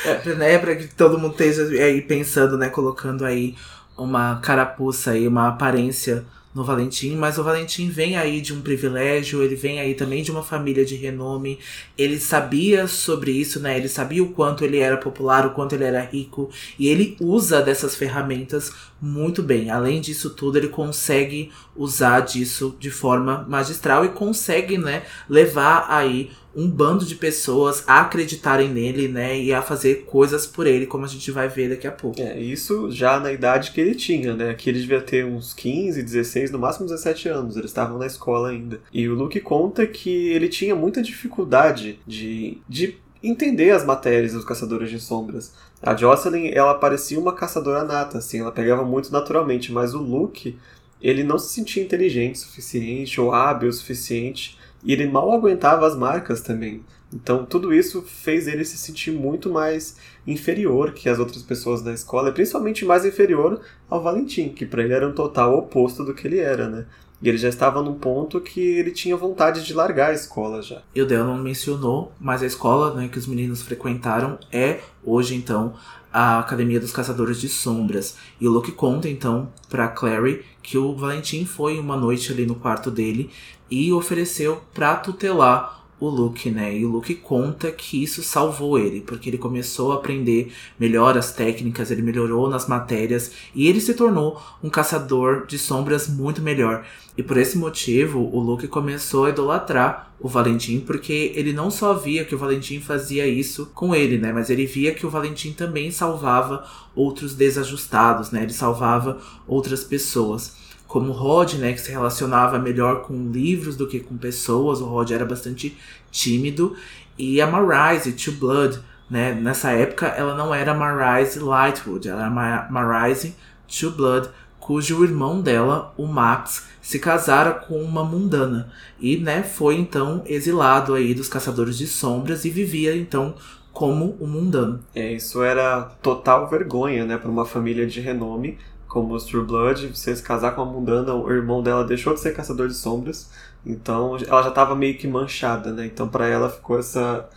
É. 0.03 0.33
né? 0.33 0.57
Pra 0.57 0.75
que 0.75 0.87
todo 0.87 1.19
mundo 1.19 1.33
esteja 1.33 1.61
aí 1.83 2.01
pensando, 2.01 2.57
né? 2.57 2.69
Colocando 2.69 3.23
aí 3.23 3.55
uma 3.95 4.37
carapuça 4.37 5.11
aí, 5.11 5.27
uma 5.27 5.49
aparência 5.49 6.25
no 6.53 6.63
Valentim, 6.63 7.15
mas 7.15 7.37
o 7.37 7.43
Valentim 7.43 7.89
vem 7.89 8.15
aí 8.15 8.39
de 8.39 8.53
um 8.53 8.61
privilégio, 8.61 9.41
ele 9.41 9.55
vem 9.55 9.79
aí 9.79 9.95
também 9.95 10.21
de 10.21 10.31
uma 10.31 10.43
família 10.43 10.85
de 10.85 10.95
renome. 10.95 11.57
Ele 11.97 12.19
sabia 12.19 12.87
sobre 12.87 13.31
isso, 13.31 13.59
né? 13.59 13.77
Ele 13.77 13.89
sabia 13.89 14.23
o 14.23 14.33
quanto 14.33 14.63
ele 14.63 14.77
era 14.77 14.97
popular, 14.97 15.45
o 15.45 15.51
quanto 15.51 15.73
ele 15.73 15.83
era 15.83 16.01
rico, 16.01 16.49
e 16.77 16.87
ele 16.87 17.17
usa 17.19 17.61
dessas 17.61 17.95
ferramentas 17.95 18.71
muito 19.03 19.43
bem. 19.43 19.69
Além 19.69 19.99
disso 19.99 20.29
tudo, 20.29 20.57
ele 20.57 20.69
consegue 20.69 21.51
usar 21.75 22.21
disso 22.21 22.73
de 22.79 22.89
forma 22.89 23.45
magistral 23.49 24.05
e 24.05 24.09
consegue, 24.09 24.77
né, 24.77 25.03
levar 25.27 25.87
aí 25.89 26.31
um 26.55 26.69
bando 26.69 27.03
de 27.03 27.15
pessoas 27.15 27.83
a 27.85 27.99
acreditarem 27.99 28.69
nele, 28.69 29.09
né, 29.09 29.37
e 29.37 29.51
a 29.51 29.61
fazer 29.61 30.05
coisas 30.05 30.47
por 30.47 30.65
ele, 30.65 30.85
como 30.85 31.03
a 31.03 31.07
gente 31.07 31.31
vai 31.31 31.49
ver 31.49 31.71
daqui 31.71 31.85
a 31.85 31.91
pouco. 31.91 32.21
É, 32.21 32.39
isso 32.39 32.89
já 32.91 33.19
na 33.19 33.33
idade 33.33 33.71
que 33.71 33.81
ele 33.81 33.95
tinha, 33.95 34.35
né, 34.35 34.53
que 34.53 34.69
ele 34.69 34.79
devia 34.79 35.01
ter 35.01 35.25
uns 35.25 35.51
15, 35.53 36.01
16, 36.01 36.51
no 36.51 36.59
máximo 36.59 36.85
17 36.85 37.27
anos, 37.27 37.57
eles 37.57 37.71
estavam 37.71 37.97
na 37.97 38.05
escola 38.05 38.51
ainda. 38.51 38.79
E 38.93 39.09
o 39.09 39.15
Luke 39.15 39.39
conta 39.41 39.85
que 39.85 40.29
ele 40.29 40.47
tinha 40.47 40.75
muita 40.75 41.01
dificuldade 41.01 41.99
de, 42.07 42.61
de 42.69 42.97
entender 43.23 43.71
as 43.71 43.85
matérias 43.85 44.33
dos 44.33 44.45
Caçadores 44.45 44.89
de 44.89 44.99
Sombras. 44.99 45.53
A 45.85 45.93
Jocelyn, 45.97 46.49
ela 46.53 46.75
parecia 46.75 47.19
uma 47.19 47.33
caçadora 47.33 47.83
nata, 47.83 48.17
assim, 48.17 48.39
ela 48.39 48.53
pegava 48.53 48.85
muito 48.85 49.11
naturalmente, 49.11 49.69
mas 49.69 49.93
o 49.93 49.99
Luke, 49.99 50.57
ele 51.01 51.25
não 51.25 51.37
se 51.37 51.53
sentia 51.53 51.83
inteligente 51.83 52.35
o 52.35 52.39
suficiente 52.39 53.19
ou 53.19 53.33
hábil 53.33 53.67
o 53.67 53.73
suficiente 53.73 54.57
e 54.81 54.93
ele 54.93 55.09
mal 55.09 55.29
aguentava 55.33 55.85
as 55.85 55.93
marcas 55.93 56.39
também. 56.39 56.85
Então 57.13 57.45
tudo 57.45 57.73
isso 57.73 58.01
fez 58.01 58.47
ele 58.47 58.63
se 58.63 58.77
sentir 58.77 59.11
muito 59.11 59.49
mais 59.49 59.97
inferior 60.25 60.93
que 60.93 61.09
as 61.09 61.19
outras 61.19 61.43
pessoas 61.43 61.81
da 61.81 61.93
escola, 61.93 62.29
e 62.29 62.33
principalmente 62.33 62.85
mais 62.85 63.03
inferior 63.03 63.59
ao 63.89 64.01
Valentim, 64.01 64.49
que 64.49 64.65
para 64.65 64.83
ele 64.83 64.93
era 64.93 65.07
um 65.07 65.13
total 65.13 65.57
oposto 65.57 66.05
do 66.05 66.13
que 66.13 66.25
ele 66.25 66.39
era, 66.39 66.69
né? 66.69 66.85
E 67.23 67.29
ele 67.29 67.37
já 67.37 67.47
estava 67.47 67.81
num 67.81 67.93
ponto 67.93 68.41
que 68.41 68.59
ele 68.59 68.91
tinha 68.91 69.15
vontade 69.15 69.63
de 69.63 69.73
largar 69.73 70.09
a 70.09 70.13
escola 70.13 70.61
já. 70.61 70.81
E 70.93 71.01
o 71.01 71.07
não 71.07 71.37
mencionou, 71.37 72.11
mas 72.19 72.43
a 72.43 72.45
escola 72.45 72.93
né, 72.93 73.07
que 73.07 73.17
os 73.17 73.25
meninos 73.25 73.61
frequentaram 73.61 74.37
é, 74.51 74.81
hoje 75.01 75.33
então, 75.33 75.73
a 76.11 76.39
Academia 76.39 76.81
dos 76.81 76.91
Caçadores 76.91 77.39
de 77.39 77.47
Sombras. 77.47 78.17
E 78.41 78.47
o 78.47 78.51
Luke 78.51 78.73
conta 78.73 79.07
então 79.07 79.49
para 79.69 79.87
Clary 79.87 80.43
que 80.61 80.77
o 80.77 80.95
Valentim 80.95 81.45
foi 81.45 81.79
uma 81.79 81.95
noite 81.95 82.31
ali 82.31 82.45
no 82.45 82.55
quarto 82.55 82.91
dele 82.91 83.29
e 83.71 83.93
ofereceu 83.93 84.61
para 84.73 84.97
tutelar 84.97 85.82
o 86.05 86.09
Luke, 86.09 86.49
né? 86.49 86.77
E 86.77 86.85
o 86.85 86.89
Luke 86.89 87.15
conta 87.15 87.71
que 87.71 88.01
isso 88.03 88.21
salvou 88.23 88.77
ele, 88.77 89.01
porque 89.01 89.29
ele 89.29 89.37
começou 89.37 89.91
a 89.91 89.95
aprender 89.95 90.51
melhor 90.79 91.17
as 91.17 91.31
técnicas, 91.31 91.91
ele 91.91 92.01
melhorou 92.01 92.49
nas 92.49 92.67
matérias 92.67 93.31
e 93.55 93.67
ele 93.67 93.79
se 93.79 93.93
tornou 93.93 94.41
um 94.61 94.69
caçador 94.69 95.45
de 95.45 95.57
sombras 95.57 96.07
muito 96.07 96.41
melhor. 96.41 96.85
E 97.17 97.23
por 97.23 97.37
esse 97.37 97.57
motivo, 97.57 98.19
o 98.19 98.39
Luke 98.39 98.67
começou 98.67 99.25
a 99.25 99.29
idolatrar 99.29 100.13
o 100.19 100.27
Valentim, 100.27 100.79
porque 100.79 101.31
ele 101.35 101.53
não 101.53 101.69
só 101.69 101.93
via 101.93 102.25
que 102.25 102.33
o 102.33 102.37
Valentim 102.37 102.79
fazia 102.79 103.27
isso 103.27 103.71
com 103.73 103.93
ele, 103.93 104.17
né? 104.17 104.31
Mas 104.31 104.49
ele 104.49 104.65
via 104.65 104.93
que 104.93 105.05
o 105.05 105.09
Valentim 105.09 105.53
também 105.53 105.91
salvava 105.91 106.65
outros 106.95 107.35
desajustados, 107.35 108.31
né? 108.31 108.43
Ele 108.43 108.53
salvava 108.53 109.19
outras 109.47 109.83
pessoas 109.83 110.62
como 110.93 111.09
o 111.09 111.11
Rod, 111.11 111.55
né, 111.55 111.73
que 111.73 111.81
se 111.81 111.89
relacionava 111.89 112.59
melhor 112.59 113.01
com 113.01 113.31
livros 113.31 113.75
do 113.75 113.87
que 113.87 113.99
com 113.99 114.15
pessoas. 114.15 114.79
O 114.79 114.85
Rod 114.85 115.09
era 115.09 115.25
bastante 115.25 115.75
tímido. 116.11 116.75
E 117.17 117.41
a 117.41 117.47
Marise, 117.47 118.11
Two 118.11 118.35
Blood, 118.35 118.79
né, 119.09 119.33
nessa 119.33 119.71
época 119.71 120.05
ela 120.05 120.35
não 120.35 120.53
era 120.53 120.71
Marise 120.71 121.39
Lightwood, 121.39 122.07
ela 122.07 122.21
era 122.21 122.69
Marise 122.69 123.35
Two 123.67 123.89
Blood, 123.89 124.29
cujo 124.59 125.03
irmão 125.03 125.41
dela, 125.41 125.91
o 125.97 126.05
Max, 126.05 126.67
se 126.79 126.99
casara 126.99 127.53
com 127.53 127.81
uma 127.81 128.03
mundana 128.03 128.71
e, 128.99 129.17
né, 129.17 129.41
foi 129.41 129.77
então 129.77 130.21
exilado 130.27 130.93
aí 130.93 131.15
dos 131.15 131.27
caçadores 131.27 131.75
de 131.75 131.87
sombras 131.87 132.45
e 132.45 132.51
vivia 132.51 132.95
então 132.95 133.33
como 133.71 134.15
um 134.21 134.27
mundano. 134.27 134.79
É, 134.93 135.11
isso 135.11 135.41
era 135.41 135.81
total 136.03 136.47
vergonha, 136.47 137.03
né, 137.03 137.17
para 137.17 137.31
uma 137.31 137.45
família 137.45 137.87
de 137.87 137.99
renome 137.99 138.59
como 138.93 139.15
os 139.15 139.25
True 139.25 139.43
Blood, 139.43 139.87
você 139.87 140.15
se 140.15 140.21
casar 140.21 140.53
com 140.53 140.61
a 140.61 140.65
mundana, 140.65 141.15
o 141.15 141.31
irmão 141.31 141.63
dela 141.63 141.83
deixou 141.83 142.13
de 142.13 142.19
ser 142.19 142.35
caçador 142.35 142.67
de 142.67 142.75
sombras, 142.75 143.31
então 143.65 144.15
ela 144.17 144.43
já 144.43 144.49
estava 144.49 144.75
meio 144.75 144.95
que 144.95 145.07
manchada, 145.07 145.71
né? 145.71 145.87
Então 145.87 146.07
para 146.07 146.27
ela 146.27 146.47
ficou 146.47 146.77
essa 146.77 147.27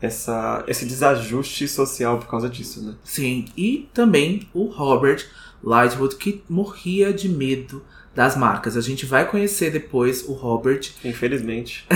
essa 0.00 0.62
esse 0.68 0.86
desajuste 0.86 1.66
social 1.66 2.16
por 2.16 2.28
causa 2.28 2.48
disso, 2.48 2.80
né? 2.84 2.94
Sim, 3.02 3.46
e 3.56 3.88
também 3.92 4.48
o 4.54 4.66
Robert 4.66 5.26
Lightwood 5.64 6.14
que 6.14 6.44
morria 6.48 7.12
de 7.12 7.28
medo 7.28 7.82
das 8.14 8.36
marcas. 8.36 8.76
A 8.76 8.80
gente 8.80 9.06
vai 9.06 9.28
conhecer 9.28 9.70
depois 9.70 10.24
o 10.28 10.32
Robert. 10.32 10.90
Infelizmente. 11.04 11.86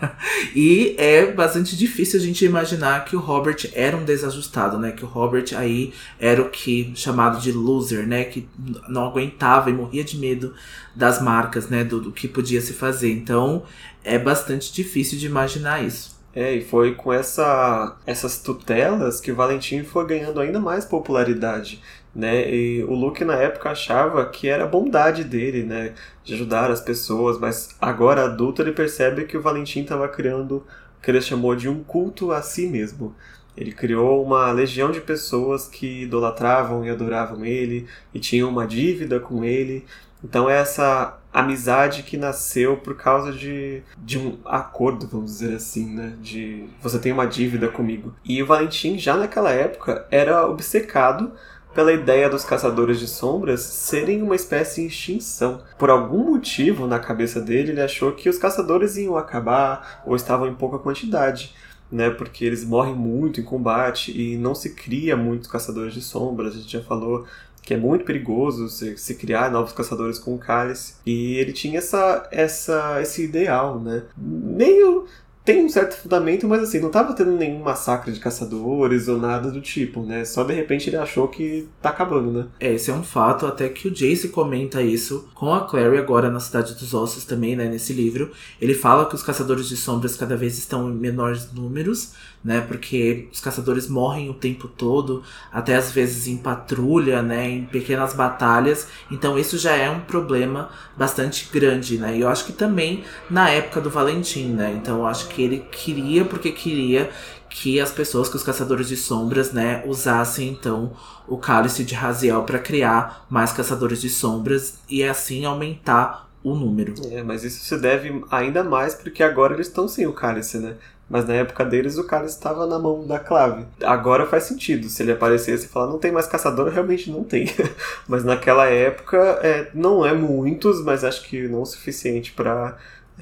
e 0.54 0.94
é 0.98 1.32
bastante 1.32 1.76
difícil 1.76 2.20
a 2.20 2.22
gente 2.22 2.44
imaginar 2.44 3.04
que 3.04 3.16
o 3.16 3.20
Robert 3.20 3.68
era 3.74 3.96
um 3.96 4.04
desajustado, 4.04 4.78
né? 4.78 4.92
Que 4.92 5.04
o 5.04 5.08
Robert 5.08 5.46
aí 5.56 5.92
era 6.18 6.40
o 6.40 6.48
que 6.48 6.92
chamado 6.94 7.40
de 7.40 7.50
loser, 7.50 8.06
né? 8.06 8.24
Que 8.24 8.48
não 8.88 9.04
aguentava 9.04 9.68
e 9.68 9.72
morria 9.72 10.04
de 10.04 10.16
medo 10.16 10.54
das 10.94 11.20
marcas, 11.20 11.68
né? 11.68 11.82
Do, 11.82 12.00
do 12.00 12.12
que 12.12 12.28
podia 12.28 12.60
se 12.60 12.72
fazer. 12.72 13.10
Então 13.10 13.64
é 14.04 14.18
bastante 14.18 14.72
difícil 14.72 15.18
de 15.18 15.26
imaginar 15.26 15.84
isso. 15.84 16.14
É, 16.36 16.52
e 16.52 16.64
foi 16.64 16.96
com 16.96 17.12
essa, 17.12 17.96
essas 18.04 18.38
tutelas 18.38 19.20
que 19.20 19.30
o 19.30 19.36
Valentim 19.36 19.84
foi 19.84 20.04
ganhando 20.04 20.40
ainda 20.40 20.58
mais 20.58 20.84
popularidade 20.84 21.80
né? 22.14 22.48
E 22.48 22.84
o 22.84 22.94
Luke 22.94 23.24
na 23.24 23.34
época 23.34 23.70
achava 23.70 24.24
que 24.26 24.48
era 24.48 24.66
bondade 24.66 25.24
dele, 25.24 25.64
né, 25.64 25.94
de 26.22 26.34
ajudar 26.34 26.70
as 26.70 26.80
pessoas, 26.80 27.38
mas 27.38 27.74
agora 27.80 28.24
adulto 28.24 28.62
ele 28.62 28.72
percebe 28.72 29.24
que 29.24 29.36
o 29.36 29.42
Valentim 29.42 29.80
estava 29.80 30.08
criando 30.08 30.58
o 30.98 31.02
que 31.02 31.10
ele 31.10 31.20
chamou 31.20 31.56
de 31.56 31.68
um 31.68 31.82
culto 31.82 32.32
a 32.32 32.40
si 32.40 32.66
mesmo. 32.66 33.14
Ele 33.56 33.72
criou 33.72 34.24
uma 34.24 34.50
legião 34.50 34.90
de 34.90 35.00
pessoas 35.00 35.68
que 35.68 36.02
idolatravam 36.02 36.84
e 36.84 36.90
adoravam 36.90 37.44
ele 37.44 37.86
e 38.12 38.18
tinham 38.18 38.48
uma 38.48 38.66
dívida 38.66 39.20
com 39.20 39.44
ele. 39.44 39.84
Então 40.24 40.48
é 40.48 40.58
essa 40.58 41.18
amizade 41.32 42.02
que 42.02 42.16
nasceu 42.16 42.76
por 42.78 42.96
causa 42.96 43.32
de, 43.32 43.82
de 43.98 44.18
um 44.18 44.38
acordo, 44.44 45.06
vamos 45.06 45.32
dizer 45.32 45.56
assim, 45.56 45.94
né? 45.94 46.14
De 46.20 46.64
você 46.80 46.98
tem 46.98 47.12
uma 47.12 47.26
dívida 47.26 47.68
comigo. 47.68 48.14
E 48.24 48.42
o 48.42 48.46
Valentim 48.46 48.98
já 48.98 49.16
naquela 49.16 49.50
época 49.50 50.06
era 50.10 50.46
obcecado 50.46 51.32
pela 51.74 51.92
ideia 51.92 52.30
dos 52.30 52.44
caçadores 52.44 52.98
de 53.00 53.08
sombras 53.08 53.60
serem 53.60 54.22
uma 54.22 54.36
espécie 54.36 54.82
em 54.82 54.86
extinção. 54.86 55.62
Por 55.78 55.90
algum 55.90 56.32
motivo, 56.32 56.86
na 56.86 56.98
cabeça 56.98 57.40
dele, 57.40 57.72
ele 57.72 57.80
achou 57.80 58.12
que 58.12 58.28
os 58.28 58.38
caçadores 58.38 58.96
iam 58.96 59.16
acabar 59.16 60.02
ou 60.06 60.14
estavam 60.14 60.46
em 60.46 60.54
pouca 60.54 60.78
quantidade. 60.78 61.54
Né, 61.92 62.10
porque 62.10 62.44
eles 62.44 62.64
morrem 62.64 62.94
muito 62.94 63.40
em 63.40 63.44
combate 63.44 64.10
e 64.10 64.36
não 64.36 64.52
se 64.52 64.74
cria 64.74 65.16
muitos 65.16 65.48
caçadores 65.48 65.94
de 65.94 66.00
sombras. 66.00 66.54
A 66.54 66.58
gente 66.58 66.72
já 66.72 66.82
falou 66.82 67.24
que 67.64 67.72
é 67.72 67.76
muito 67.76 68.04
perigoso 68.04 68.68
se, 68.68 68.96
se 68.96 69.14
criar 69.14 69.50
novos 69.50 69.72
caçadores 69.72 70.18
com 70.18 70.36
cálice. 70.36 70.94
E 71.06 71.36
ele 71.36 71.52
tinha 71.52 71.78
essa, 71.78 72.28
essa, 72.30 73.00
esse 73.00 73.24
ideal, 73.24 73.80
né? 73.80 74.02
Meio 74.16 75.06
tem 75.44 75.62
um 75.62 75.68
certo 75.68 75.94
fundamento, 75.96 76.48
mas 76.48 76.62
assim, 76.62 76.80
não 76.80 76.90
tava 76.90 77.12
tendo 77.12 77.32
nenhum 77.32 77.62
massacre 77.62 78.10
de 78.10 78.18
caçadores 78.18 79.08
ou 79.08 79.18
nada 79.18 79.50
do 79.50 79.60
tipo, 79.60 80.02
né? 80.02 80.24
Só 80.24 80.42
de 80.42 80.54
repente 80.54 80.88
ele 80.88 80.96
achou 80.96 81.28
que 81.28 81.68
tá 81.82 81.90
acabando, 81.90 82.32
né? 82.32 82.46
É, 82.58 82.72
esse 82.72 82.90
é 82.90 82.94
um 82.94 83.02
fato, 83.02 83.46
até 83.46 83.68
que 83.68 83.88
o 83.88 83.90
Jace 83.90 84.28
comenta 84.28 84.80
isso 84.80 85.28
com 85.34 85.52
a 85.52 85.66
Clary 85.66 85.98
agora 85.98 86.30
na 86.30 86.40
Cidade 86.40 86.74
dos 86.74 86.94
Ossos 86.94 87.26
também, 87.26 87.54
né? 87.54 87.68
Nesse 87.68 87.92
livro. 87.92 88.30
Ele 88.58 88.72
fala 88.72 89.04
que 89.04 89.14
os 89.14 89.22
caçadores 89.22 89.68
de 89.68 89.76
sombras 89.76 90.16
cada 90.16 90.34
vez 90.34 90.56
estão 90.56 90.90
em 90.90 90.94
menores 90.94 91.52
números, 91.52 92.12
né? 92.44 92.60
Porque 92.60 93.28
os 93.32 93.40
caçadores 93.40 93.88
morrem 93.88 94.28
o 94.28 94.34
tempo 94.34 94.68
todo, 94.68 95.22
até 95.50 95.74
às 95.74 95.90
vezes 95.90 96.28
em 96.28 96.36
patrulha, 96.36 97.22
né? 97.22 97.48
Em 97.48 97.64
pequenas 97.64 98.12
batalhas. 98.12 98.88
Então 99.10 99.38
isso 99.38 99.56
já 99.56 99.74
é 99.74 99.88
um 99.88 100.00
problema 100.00 100.68
bastante 100.96 101.48
grande, 101.50 101.96
né? 101.96 102.16
E 102.16 102.20
eu 102.20 102.28
acho 102.28 102.44
que 102.44 102.52
também 102.52 103.02
na 103.30 103.48
época 103.48 103.80
do 103.80 103.88
Valentim, 103.88 104.48
né? 104.48 104.72
Então 104.76 104.98
eu 104.98 105.06
acho 105.06 105.28
que 105.28 105.42
ele 105.42 105.60
queria 105.70 106.24
porque 106.24 106.52
queria 106.52 107.10
que 107.48 107.80
as 107.80 107.92
pessoas, 107.92 108.28
que 108.28 108.34
os 108.36 108.42
caçadores 108.42 108.88
de 108.88 108.96
sombras, 108.96 109.52
né, 109.52 109.84
usassem 109.86 110.48
então 110.48 110.92
o 111.28 111.38
cálice 111.38 111.84
de 111.84 111.94
Raziel 111.94 112.42
para 112.42 112.58
criar 112.58 113.24
mais 113.30 113.52
caçadores 113.52 114.00
de 114.00 114.10
sombras 114.10 114.80
e 114.90 115.04
assim 115.04 115.44
aumentar 115.44 116.28
o 116.42 116.54
número. 116.54 116.94
É, 117.12 117.22
mas 117.22 117.44
isso 117.44 117.64
se 117.64 117.78
deve 117.78 118.22
ainda 118.30 118.64
mais 118.64 118.94
porque 118.94 119.22
agora 119.22 119.54
eles 119.54 119.68
estão 119.68 119.86
sem 119.86 120.04
o 120.04 120.12
cálice, 120.12 120.58
né? 120.58 120.74
Mas 121.08 121.26
na 121.26 121.34
época 121.34 121.64
deles 121.64 121.98
o 121.98 122.04
cara 122.04 122.24
estava 122.24 122.66
na 122.66 122.78
mão 122.78 123.06
da 123.06 123.18
clave. 123.18 123.66
Agora 123.82 124.26
faz 124.26 124.44
sentido. 124.44 124.88
Se 124.88 125.02
ele 125.02 125.12
aparecesse 125.12 125.66
e 125.66 125.68
falar, 125.68 125.86
não 125.86 125.98
tem 125.98 126.10
mais 126.10 126.26
caçador, 126.26 126.68
realmente 126.68 127.10
não 127.10 127.22
tem. 127.22 127.46
mas 128.08 128.24
naquela 128.24 128.66
época, 128.66 129.18
é, 129.42 129.70
não 129.74 130.04
é 130.04 130.14
muitos, 130.14 130.82
mas 130.82 131.04
acho 131.04 131.22
que 131.24 131.46
não 131.46 131.62
o 131.62 131.66
suficiente 131.66 132.32
para 132.32 132.76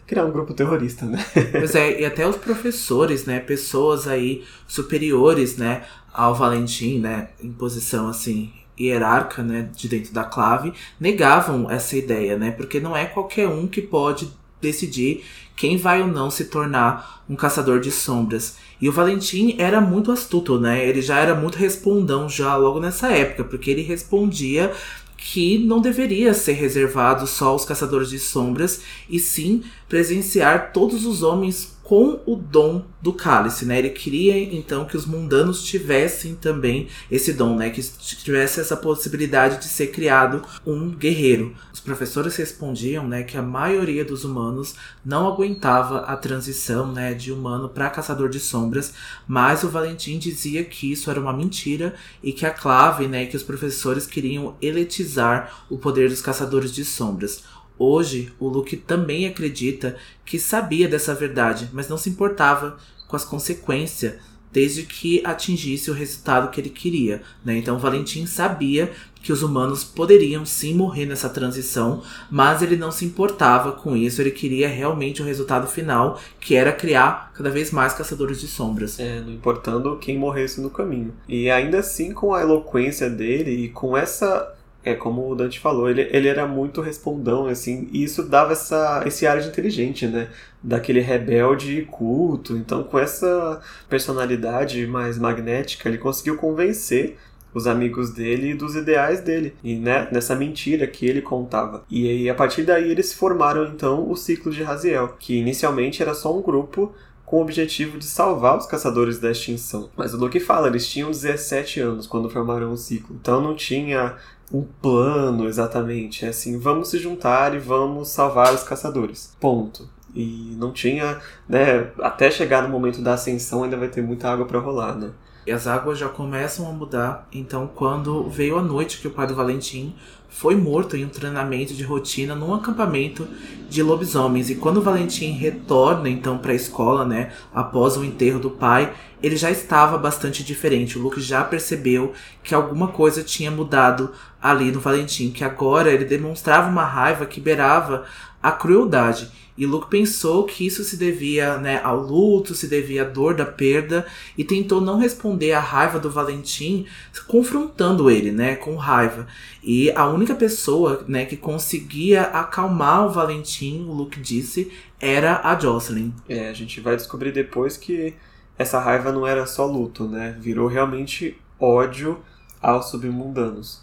criar 0.06 0.24
um 0.24 0.30
grupo 0.30 0.54
terrorista, 0.54 1.04
né? 1.04 1.24
pois 1.52 1.74
é, 1.74 2.00
e 2.00 2.04
até 2.04 2.26
os 2.26 2.36
professores, 2.36 3.24
né? 3.24 3.40
Pessoas 3.40 4.06
aí 4.06 4.44
superiores, 4.66 5.56
né? 5.56 5.82
Ao 6.12 6.34
Valentim, 6.34 7.00
né? 7.00 7.30
Em 7.42 7.52
posição 7.52 8.08
assim 8.08 8.52
hierarca, 8.78 9.42
né, 9.42 9.68
de 9.74 9.86
dentro 9.86 10.12
da 10.12 10.24
clave, 10.24 10.72
negavam 10.98 11.70
essa 11.70 11.96
ideia, 11.96 12.36
né? 12.36 12.50
Porque 12.50 12.80
não 12.80 12.96
é 12.96 13.04
qualquer 13.04 13.46
um 13.46 13.66
que 13.66 13.82
pode 13.82 14.32
decidir 14.62 15.24
quem 15.54 15.76
vai 15.76 16.00
ou 16.00 16.08
não 16.08 16.30
se 16.30 16.46
tornar 16.46 17.22
um 17.28 17.36
caçador 17.36 17.80
de 17.80 17.90
sombras. 17.90 18.56
E 18.80 18.88
o 18.88 18.92
Valentim 18.92 19.54
era 19.58 19.80
muito 19.80 20.10
astuto, 20.10 20.58
né? 20.58 20.88
Ele 20.88 21.02
já 21.02 21.18
era 21.18 21.34
muito 21.34 21.58
respondão 21.58 22.28
já 22.28 22.56
logo 22.56 22.80
nessa 22.80 23.08
época, 23.08 23.44
porque 23.44 23.70
ele 23.70 23.82
respondia 23.82 24.72
que 25.16 25.58
não 25.58 25.80
deveria 25.80 26.34
ser 26.34 26.54
reservado 26.54 27.26
só 27.28 27.48
aos 27.48 27.64
caçadores 27.64 28.10
de 28.10 28.18
sombras, 28.18 28.80
e 29.08 29.20
sim 29.20 29.62
presenciar 29.88 30.72
todos 30.72 31.06
os 31.06 31.22
homens 31.22 31.76
com 31.82 32.20
o 32.24 32.36
dom 32.36 32.84
do 33.00 33.12
cálice, 33.12 33.64
né? 33.64 33.78
Ele 33.78 33.90
queria 33.90 34.38
então 34.38 34.84
que 34.84 34.96
os 34.96 35.04
mundanos 35.04 35.62
tivessem 35.64 36.36
também 36.36 36.86
esse 37.10 37.32
dom, 37.32 37.56
né? 37.56 37.70
Que 37.70 37.82
tivesse 37.82 38.60
essa 38.60 38.76
possibilidade 38.76 39.58
de 39.58 39.64
ser 39.64 39.88
criado 39.88 40.42
um 40.64 40.90
guerreiro. 40.90 41.54
Os 41.72 41.80
professores 41.80 42.36
respondiam, 42.36 43.08
né, 43.08 43.24
que 43.24 43.36
a 43.36 43.42
maioria 43.42 44.04
dos 44.04 44.24
humanos 44.24 44.74
não 45.04 45.26
aguentava 45.26 46.00
a 46.00 46.16
transição, 46.16 46.92
né, 46.92 47.12
de 47.12 47.32
humano 47.32 47.68
para 47.68 47.90
caçador 47.90 48.28
de 48.28 48.38
sombras, 48.38 48.94
mas 49.26 49.64
o 49.64 49.68
Valentim 49.68 50.18
dizia 50.18 50.64
que 50.64 50.92
isso 50.92 51.10
era 51.10 51.20
uma 51.20 51.32
mentira 51.32 51.94
e 52.22 52.32
que 52.32 52.46
a 52.46 52.50
clave, 52.50 53.08
né, 53.08 53.26
que 53.26 53.36
os 53.36 53.42
professores 53.42 54.06
queriam 54.06 54.54
eletizar 54.62 55.64
o 55.68 55.76
poder 55.76 56.08
dos 56.08 56.20
caçadores 56.20 56.72
de 56.72 56.84
sombras. 56.84 57.42
Hoje, 57.84 58.32
o 58.38 58.46
Luke 58.46 58.76
também 58.76 59.26
acredita 59.26 59.96
que 60.24 60.38
sabia 60.38 60.86
dessa 60.86 61.16
verdade, 61.16 61.68
mas 61.72 61.88
não 61.88 61.98
se 61.98 62.08
importava 62.08 62.76
com 63.08 63.16
as 63.16 63.24
consequências 63.24 64.14
desde 64.52 64.84
que 64.84 65.20
atingisse 65.24 65.90
o 65.90 65.94
resultado 65.94 66.48
que 66.52 66.60
ele 66.60 66.70
queria, 66.70 67.22
né? 67.44 67.56
Então 67.56 67.80
Valentim 67.80 68.24
sabia 68.24 68.92
que 69.20 69.32
os 69.32 69.42
humanos 69.42 69.82
poderiam 69.82 70.46
sim 70.46 70.74
morrer 70.74 71.06
nessa 71.06 71.28
transição, 71.28 72.04
mas 72.30 72.62
ele 72.62 72.76
não 72.76 72.92
se 72.92 73.04
importava 73.04 73.72
com 73.72 73.96
isso, 73.96 74.20
ele 74.20 74.30
queria 74.30 74.68
realmente 74.68 75.20
o 75.20 75.24
resultado 75.24 75.66
final, 75.66 76.20
que 76.38 76.54
era 76.54 76.72
criar 76.72 77.32
cada 77.34 77.50
vez 77.50 77.72
mais 77.72 77.92
caçadores 77.92 78.40
de 78.40 78.46
sombras. 78.46 79.00
É, 79.00 79.20
não 79.20 79.32
importando 79.32 79.98
quem 79.98 80.16
morresse 80.16 80.60
no 80.60 80.70
caminho. 80.70 81.12
E 81.28 81.50
ainda 81.50 81.80
assim, 81.80 82.12
com 82.12 82.32
a 82.32 82.42
eloquência 82.42 83.10
dele 83.10 83.64
e 83.64 83.68
com 83.70 83.96
essa 83.96 84.54
é, 84.84 84.94
como 84.94 85.28
o 85.30 85.34
Dante 85.34 85.60
falou, 85.60 85.88
ele, 85.88 86.08
ele 86.10 86.28
era 86.28 86.46
muito 86.46 86.80
respondão, 86.80 87.46
assim, 87.46 87.88
e 87.92 88.02
isso 88.02 88.22
dava 88.22 88.52
essa, 88.52 89.02
esse 89.06 89.26
ar 89.26 89.40
de 89.40 89.48
inteligente, 89.48 90.06
né? 90.06 90.28
Daquele 90.62 91.00
rebelde 91.00 91.78
e 91.78 91.84
culto. 91.84 92.56
Então, 92.56 92.82
com 92.82 92.98
essa 92.98 93.60
personalidade 93.88 94.86
mais 94.86 95.18
magnética, 95.18 95.88
ele 95.88 95.98
conseguiu 95.98 96.36
convencer 96.36 97.16
os 97.54 97.66
amigos 97.66 98.10
dele 98.10 98.54
dos 98.54 98.74
ideais 98.74 99.20
dele 99.20 99.54
e 99.62 99.76
né, 99.76 100.08
nessa 100.10 100.34
mentira 100.34 100.86
que 100.86 101.06
ele 101.06 101.20
contava. 101.20 101.84
E 101.90 102.08
aí, 102.08 102.30
a 102.30 102.34
partir 102.34 102.62
daí 102.62 102.90
eles 102.90 103.12
formaram 103.12 103.66
então 103.66 104.10
o 104.10 104.16
ciclo 104.16 104.50
de 104.50 104.62
Raziel, 104.62 105.16
que 105.18 105.36
inicialmente 105.36 106.02
era 106.02 106.14
só 106.14 106.36
um 106.36 106.40
grupo 106.40 106.94
com 107.32 107.38
o 107.38 107.42
objetivo 107.42 107.98
de 107.98 108.04
salvar 108.04 108.58
os 108.58 108.66
caçadores 108.66 109.18
da 109.18 109.30
extinção. 109.30 109.90
Mas 109.96 110.12
o 110.12 110.18
Luke 110.18 110.38
fala, 110.40 110.68
eles 110.68 110.86
tinham 110.86 111.10
17 111.10 111.80
anos 111.80 112.06
quando 112.06 112.28
formaram 112.28 112.72
o 112.72 112.76
ciclo. 112.76 113.16
Então 113.18 113.40
não 113.40 113.54
tinha 113.54 114.16
um 114.52 114.62
plano 114.62 115.48
exatamente. 115.48 116.24
É 116.24 116.28
assim, 116.28 116.58
vamos 116.58 116.88
se 116.88 116.98
juntar 116.98 117.54
e 117.54 117.58
vamos 117.58 118.08
salvar 118.08 118.52
os 118.52 118.62
caçadores. 118.62 119.34
Ponto. 119.40 119.88
E 120.14 120.54
não 120.58 120.72
tinha, 120.72 121.20
né, 121.48 121.90
até 122.00 122.30
chegar 122.30 122.62
no 122.62 122.68
momento 122.68 123.00
da 123.00 123.14
ascensão 123.14 123.64
ainda 123.64 123.78
vai 123.78 123.88
ter 123.88 124.02
muita 124.02 124.30
água 124.30 124.44
para 124.44 124.58
rolar, 124.58 124.94
né? 124.94 125.10
E 125.46 125.50
as 125.50 125.66
águas 125.66 125.98
já 125.98 126.08
começam 126.08 126.68
a 126.68 126.72
mudar. 126.72 127.26
Então, 127.32 127.66
quando 127.66 128.28
veio 128.28 128.58
a 128.58 128.62
noite 128.62 129.00
que 129.00 129.08
o 129.08 129.26
do 129.26 129.34
Valentim 129.34 129.94
foi 130.32 130.56
morto 130.56 130.96
em 130.96 131.04
um 131.04 131.08
treinamento 131.08 131.74
de 131.74 131.84
rotina 131.84 132.34
num 132.34 132.54
acampamento 132.54 133.28
de 133.68 133.82
lobisomens. 133.82 134.50
E 134.50 134.54
quando 134.54 134.82
Valentim 134.82 135.32
retorna 135.32 136.08
então 136.08 136.38
para 136.38 136.52
a 136.52 136.56
escola, 136.56 137.04
né, 137.04 137.32
após 137.54 137.96
o 137.96 138.04
enterro 138.04 138.40
do 138.40 138.50
pai, 138.50 138.92
ele 139.22 139.36
já 139.36 139.50
estava 139.50 139.96
bastante 139.98 140.42
diferente. 140.42 140.98
O 140.98 141.02
Luke 141.02 141.20
já 141.20 141.44
percebeu 141.44 142.12
que 142.42 142.54
alguma 142.54 142.88
coisa 142.88 143.22
tinha 143.22 143.50
mudado 143.50 144.10
ali 144.42 144.72
no 144.72 144.80
Valentim, 144.80 145.30
que 145.30 145.44
agora 145.44 145.92
ele 145.92 146.04
demonstrava 146.04 146.68
uma 146.68 146.84
raiva 146.84 147.26
que 147.26 147.40
beirava 147.40 148.04
a 148.42 148.50
crueldade. 148.50 149.30
E 149.56 149.66
Luke 149.66 149.90
pensou 149.90 150.44
que 150.44 150.66
isso 150.66 150.82
se 150.82 150.96
devia 150.96 151.58
né, 151.58 151.80
ao 151.82 152.00
luto, 152.00 152.54
se 152.54 152.66
devia 152.66 153.02
à 153.02 153.04
dor 153.04 153.34
da 153.34 153.44
perda, 153.44 154.06
e 154.36 154.44
tentou 154.44 154.80
não 154.80 154.98
responder 154.98 155.52
à 155.52 155.60
raiva 155.60 155.98
do 155.98 156.10
Valentim, 156.10 156.86
confrontando 157.26 158.10
ele, 158.10 158.32
né, 158.32 158.56
com 158.56 158.76
raiva. 158.76 159.26
E 159.62 159.90
a 159.92 160.08
única 160.08 160.34
pessoa 160.34 161.04
né, 161.06 161.26
que 161.26 161.36
conseguia 161.36 162.22
acalmar 162.22 163.06
o 163.06 163.10
Valentim, 163.10 163.84
o 163.86 163.92
Luke 163.92 164.18
disse, 164.18 164.72
era 165.00 165.40
a 165.44 165.58
Jocelyn. 165.58 166.12
É, 166.28 166.48
a 166.48 166.52
gente 166.54 166.80
vai 166.80 166.96
descobrir 166.96 167.32
depois 167.32 167.76
que 167.76 168.14
essa 168.58 168.80
raiva 168.80 169.12
não 169.12 169.26
era 169.26 169.46
só 169.46 169.66
luto, 169.66 170.06
né? 170.06 170.36
Virou 170.38 170.68
realmente 170.68 171.36
ódio 171.58 172.20
aos 172.60 172.90
submundanos 172.90 173.82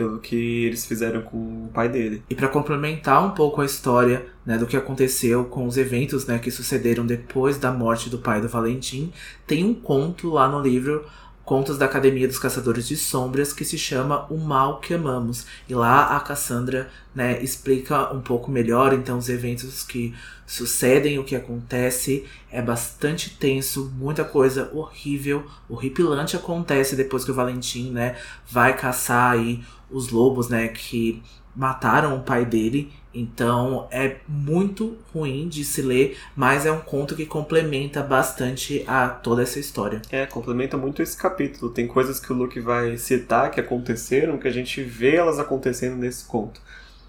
pelo 0.00 0.18
que 0.18 0.64
eles 0.64 0.86
fizeram 0.86 1.20
com 1.20 1.36
o 1.36 1.70
pai 1.74 1.86
dele. 1.86 2.22
E 2.30 2.34
para 2.34 2.48
complementar 2.48 3.22
um 3.22 3.32
pouco 3.32 3.60
a 3.60 3.66
história 3.66 4.24
né, 4.46 4.56
do 4.56 4.66
que 4.66 4.74
aconteceu 4.74 5.44
com 5.44 5.66
os 5.66 5.76
eventos 5.76 6.24
né, 6.24 6.38
que 6.38 6.50
sucederam 6.50 7.04
depois 7.04 7.58
da 7.58 7.70
morte 7.70 8.08
do 8.08 8.18
pai 8.18 8.40
do 8.40 8.48
Valentim, 8.48 9.12
tem 9.46 9.62
um 9.62 9.74
conto 9.74 10.30
lá 10.30 10.48
no 10.48 10.58
livro 10.58 11.04
Contos 11.44 11.76
da 11.76 11.86
Academia 11.86 12.28
dos 12.28 12.38
Caçadores 12.38 12.86
de 12.86 12.96
Sombras 12.96 13.52
que 13.52 13.64
se 13.64 13.76
chama 13.76 14.24
O 14.30 14.38
Mal 14.38 14.78
que 14.78 14.94
Amamos. 14.94 15.46
E 15.68 15.74
lá 15.74 16.16
a 16.16 16.20
Cassandra 16.20 16.88
né, 17.14 17.42
explica 17.42 18.14
um 18.14 18.20
pouco 18.20 18.50
melhor 18.50 18.94
então 18.94 19.18
os 19.18 19.28
eventos 19.28 19.82
que 19.82 20.14
sucedem, 20.46 21.18
o 21.18 21.24
que 21.24 21.34
acontece. 21.34 22.24
É 22.50 22.62
bastante 22.62 23.30
tenso, 23.30 23.92
muita 23.98 24.24
coisa 24.24 24.70
horrível, 24.72 25.44
horripilante 25.68 26.36
acontece 26.36 26.96
depois 26.96 27.24
que 27.24 27.32
o 27.32 27.34
Valentim 27.34 27.90
né, 27.90 28.16
vai 28.48 28.76
caçar 28.76 29.32
aí 29.32 29.60
os 29.90 30.10
lobos, 30.10 30.48
né, 30.48 30.68
que 30.68 31.22
mataram 31.54 32.16
o 32.16 32.22
pai 32.22 32.44
dele. 32.44 32.92
Então 33.12 33.88
é 33.90 34.18
muito 34.28 34.96
ruim 35.12 35.48
de 35.48 35.64
se 35.64 35.82
ler, 35.82 36.16
mas 36.36 36.64
é 36.64 36.70
um 36.70 36.80
conto 36.80 37.16
que 37.16 37.26
complementa 37.26 38.02
bastante 38.02 38.84
a 38.86 39.08
toda 39.08 39.42
essa 39.42 39.58
história. 39.58 40.00
É, 40.10 40.26
complementa 40.26 40.76
muito 40.76 41.02
esse 41.02 41.16
capítulo. 41.16 41.72
Tem 41.72 41.88
coisas 41.88 42.20
que 42.20 42.32
o 42.32 42.36
Luke 42.36 42.60
vai 42.60 42.96
citar 42.96 43.50
que 43.50 43.58
aconteceram, 43.58 44.38
que 44.38 44.46
a 44.46 44.52
gente 44.52 44.80
vê 44.82 45.16
elas 45.16 45.38
acontecendo 45.40 45.96
nesse 45.96 46.24
conto. 46.24 46.60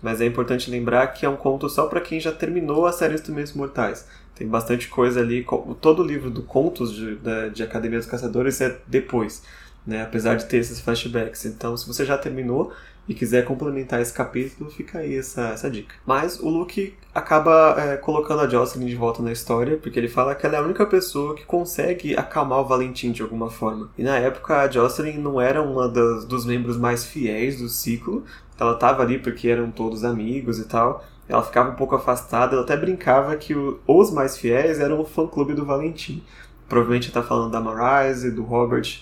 Mas 0.02 0.20
é 0.20 0.26
importante 0.26 0.72
lembrar 0.72 1.06
que 1.08 1.26
é 1.26 1.30
um 1.30 1.36
conto 1.36 1.70
só 1.70 1.86
para 1.86 2.02
quem 2.02 2.20
já 2.20 2.32
terminou 2.32 2.88
a 2.88 2.91
série 2.91 3.13
Instrumentos 3.13 3.54
Mortais. 3.54 4.08
Tem 4.34 4.48
bastante 4.48 4.88
coisa 4.88 5.20
ali. 5.20 5.46
Todo 5.80 6.02
o 6.02 6.06
livro 6.06 6.32
do 6.32 6.41
Contos 6.41 6.91
de, 6.91 7.20
de 7.54 7.62
Academia 7.62 8.00
dos 8.00 8.08
Caçadores 8.08 8.60
é 8.60 8.80
depois, 8.88 9.44
né? 9.86 10.04
apesar 10.04 10.36
de 10.36 10.46
ter 10.46 10.58
esses 10.58 10.80
flashbacks. 10.80 11.46
Então, 11.46 11.76
se 11.76 11.88
você 11.88 12.06
já 12.06 12.17
terminou, 12.17 12.72
e 13.08 13.13
quiser 13.13 13.46
complementar 13.46 14.02
esse 14.02 14.13
capítulo, 14.13 14.70
fica 14.70 15.00
aí 15.00 15.17
essa, 15.17 15.50
essa 15.50 15.70
dica. 15.70 15.96
Mas 16.06 16.39
o 16.39 16.50
Luke 16.50 16.96
acaba 17.13 17.76
é, 17.78 17.98
colocando 17.98 18.41
a 18.41 18.48
Jocelyn 18.48 18.86
de 18.86 18.96
volta 18.96 19.22
na 19.22 19.32
história, 19.32 19.78
porque 19.78 20.00
ele 20.00 20.08
fala 20.08 20.36
que 20.36 20.46
ela 20.46 20.56
é 20.56 20.60
a 20.60 20.63
única 20.63 20.86
pessoa 20.86 21.36
que 21.36 21.46
consegue 21.46 22.15
acalmar 22.15 22.60
o 22.60 22.65
Valentim 22.65 23.12
de 23.12 23.22
alguma 23.22 23.50
forma. 23.50 23.89
E 23.98 24.04
na 24.04 24.17
época 24.17 24.62
a 24.62 24.70
Jocelyn 24.70 25.17
não 25.17 25.41
era 25.41 25.62
uma 25.62 25.89
das, 25.89 26.26
dos 26.26 26.46
membros 26.46 26.78
mais 26.78 27.06
fiéis 27.06 27.60
do 27.60 27.67
ciclo, 27.67 28.24
ela 28.60 28.74
estava 28.74 29.02
ali 29.02 29.17
porque 29.17 29.50
eram 29.50 29.72
todos 29.72 30.04
amigos 30.04 30.60
e 30.60 30.65
tal. 30.65 31.04
Ela 31.28 31.41
ficava 31.41 31.72
um 31.72 31.76
pouco 31.76 31.96
afastada, 31.96 32.54
ela 32.54 32.63
até 32.63 32.78
brincava 32.78 33.36
que 33.36 33.56
o, 33.56 33.80
os 33.88 34.12
mais 34.12 34.38
fiéis 34.38 34.80
eram 34.80 35.00
o 35.00 35.06
fã-clube 35.06 35.54
do 35.54 35.65
Valentim. 35.65 36.24
Provavelmente 36.70 37.08
está 37.08 37.24
falando 37.24 37.52
da 37.52 37.60
Marise, 37.60 38.32
do 38.32 38.44
Robert 38.44 39.02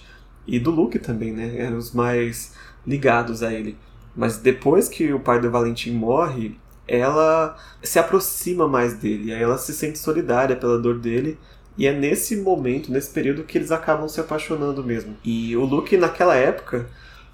e 0.56 0.60
do 0.60 0.72
Luke 0.72 1.00
também, 1.00 1.32
né? 1.32 1.58
Eram 1.58 1.78
os 1.78 1.94
mais 1.94 2.54
ligados 2.86 3.44
a 3.44 3.54
ele. 3.54 3.78
Mas 4.16 4.38
depois 4.38 4.90
que 4.90 5.14
o 5.14 5.20
pai 5.20 5.40
do 5.40 5.52
Valentim 5.52 5.92
morre, 5.92 6.58
ela 6.88 7.56
se 7.84 8.00
aproxima 8.00 8.68
mais 8.68 8.96
dele, 8.96 9.34
aí 9.34 9.42
ela 9.42 9.58
se 9.58 9.74
sente 9.74 10.00
solidária 10.00 10.56
pela 10.56 10.80
dor 10.80 10.98
dele. 10.98 11.38
E 11.78 11.88
é 11.88 11.94
nesse 11.94 12.36
momento, 12.36 12.92
nesse 12.92 13.12
período, 13.12 13.44
que 13.44 13.58
eles 13.58 13.72
acabam 13.72 14.10
se 14.10 14.20
apaixonando 14.20 14.84
mesmo. 14.84 15.16
E 15.24 15.56
o 15.56 15.64
Luke, 15.64 15.96
naquela 15.96 16.36
época, 16.36 16.88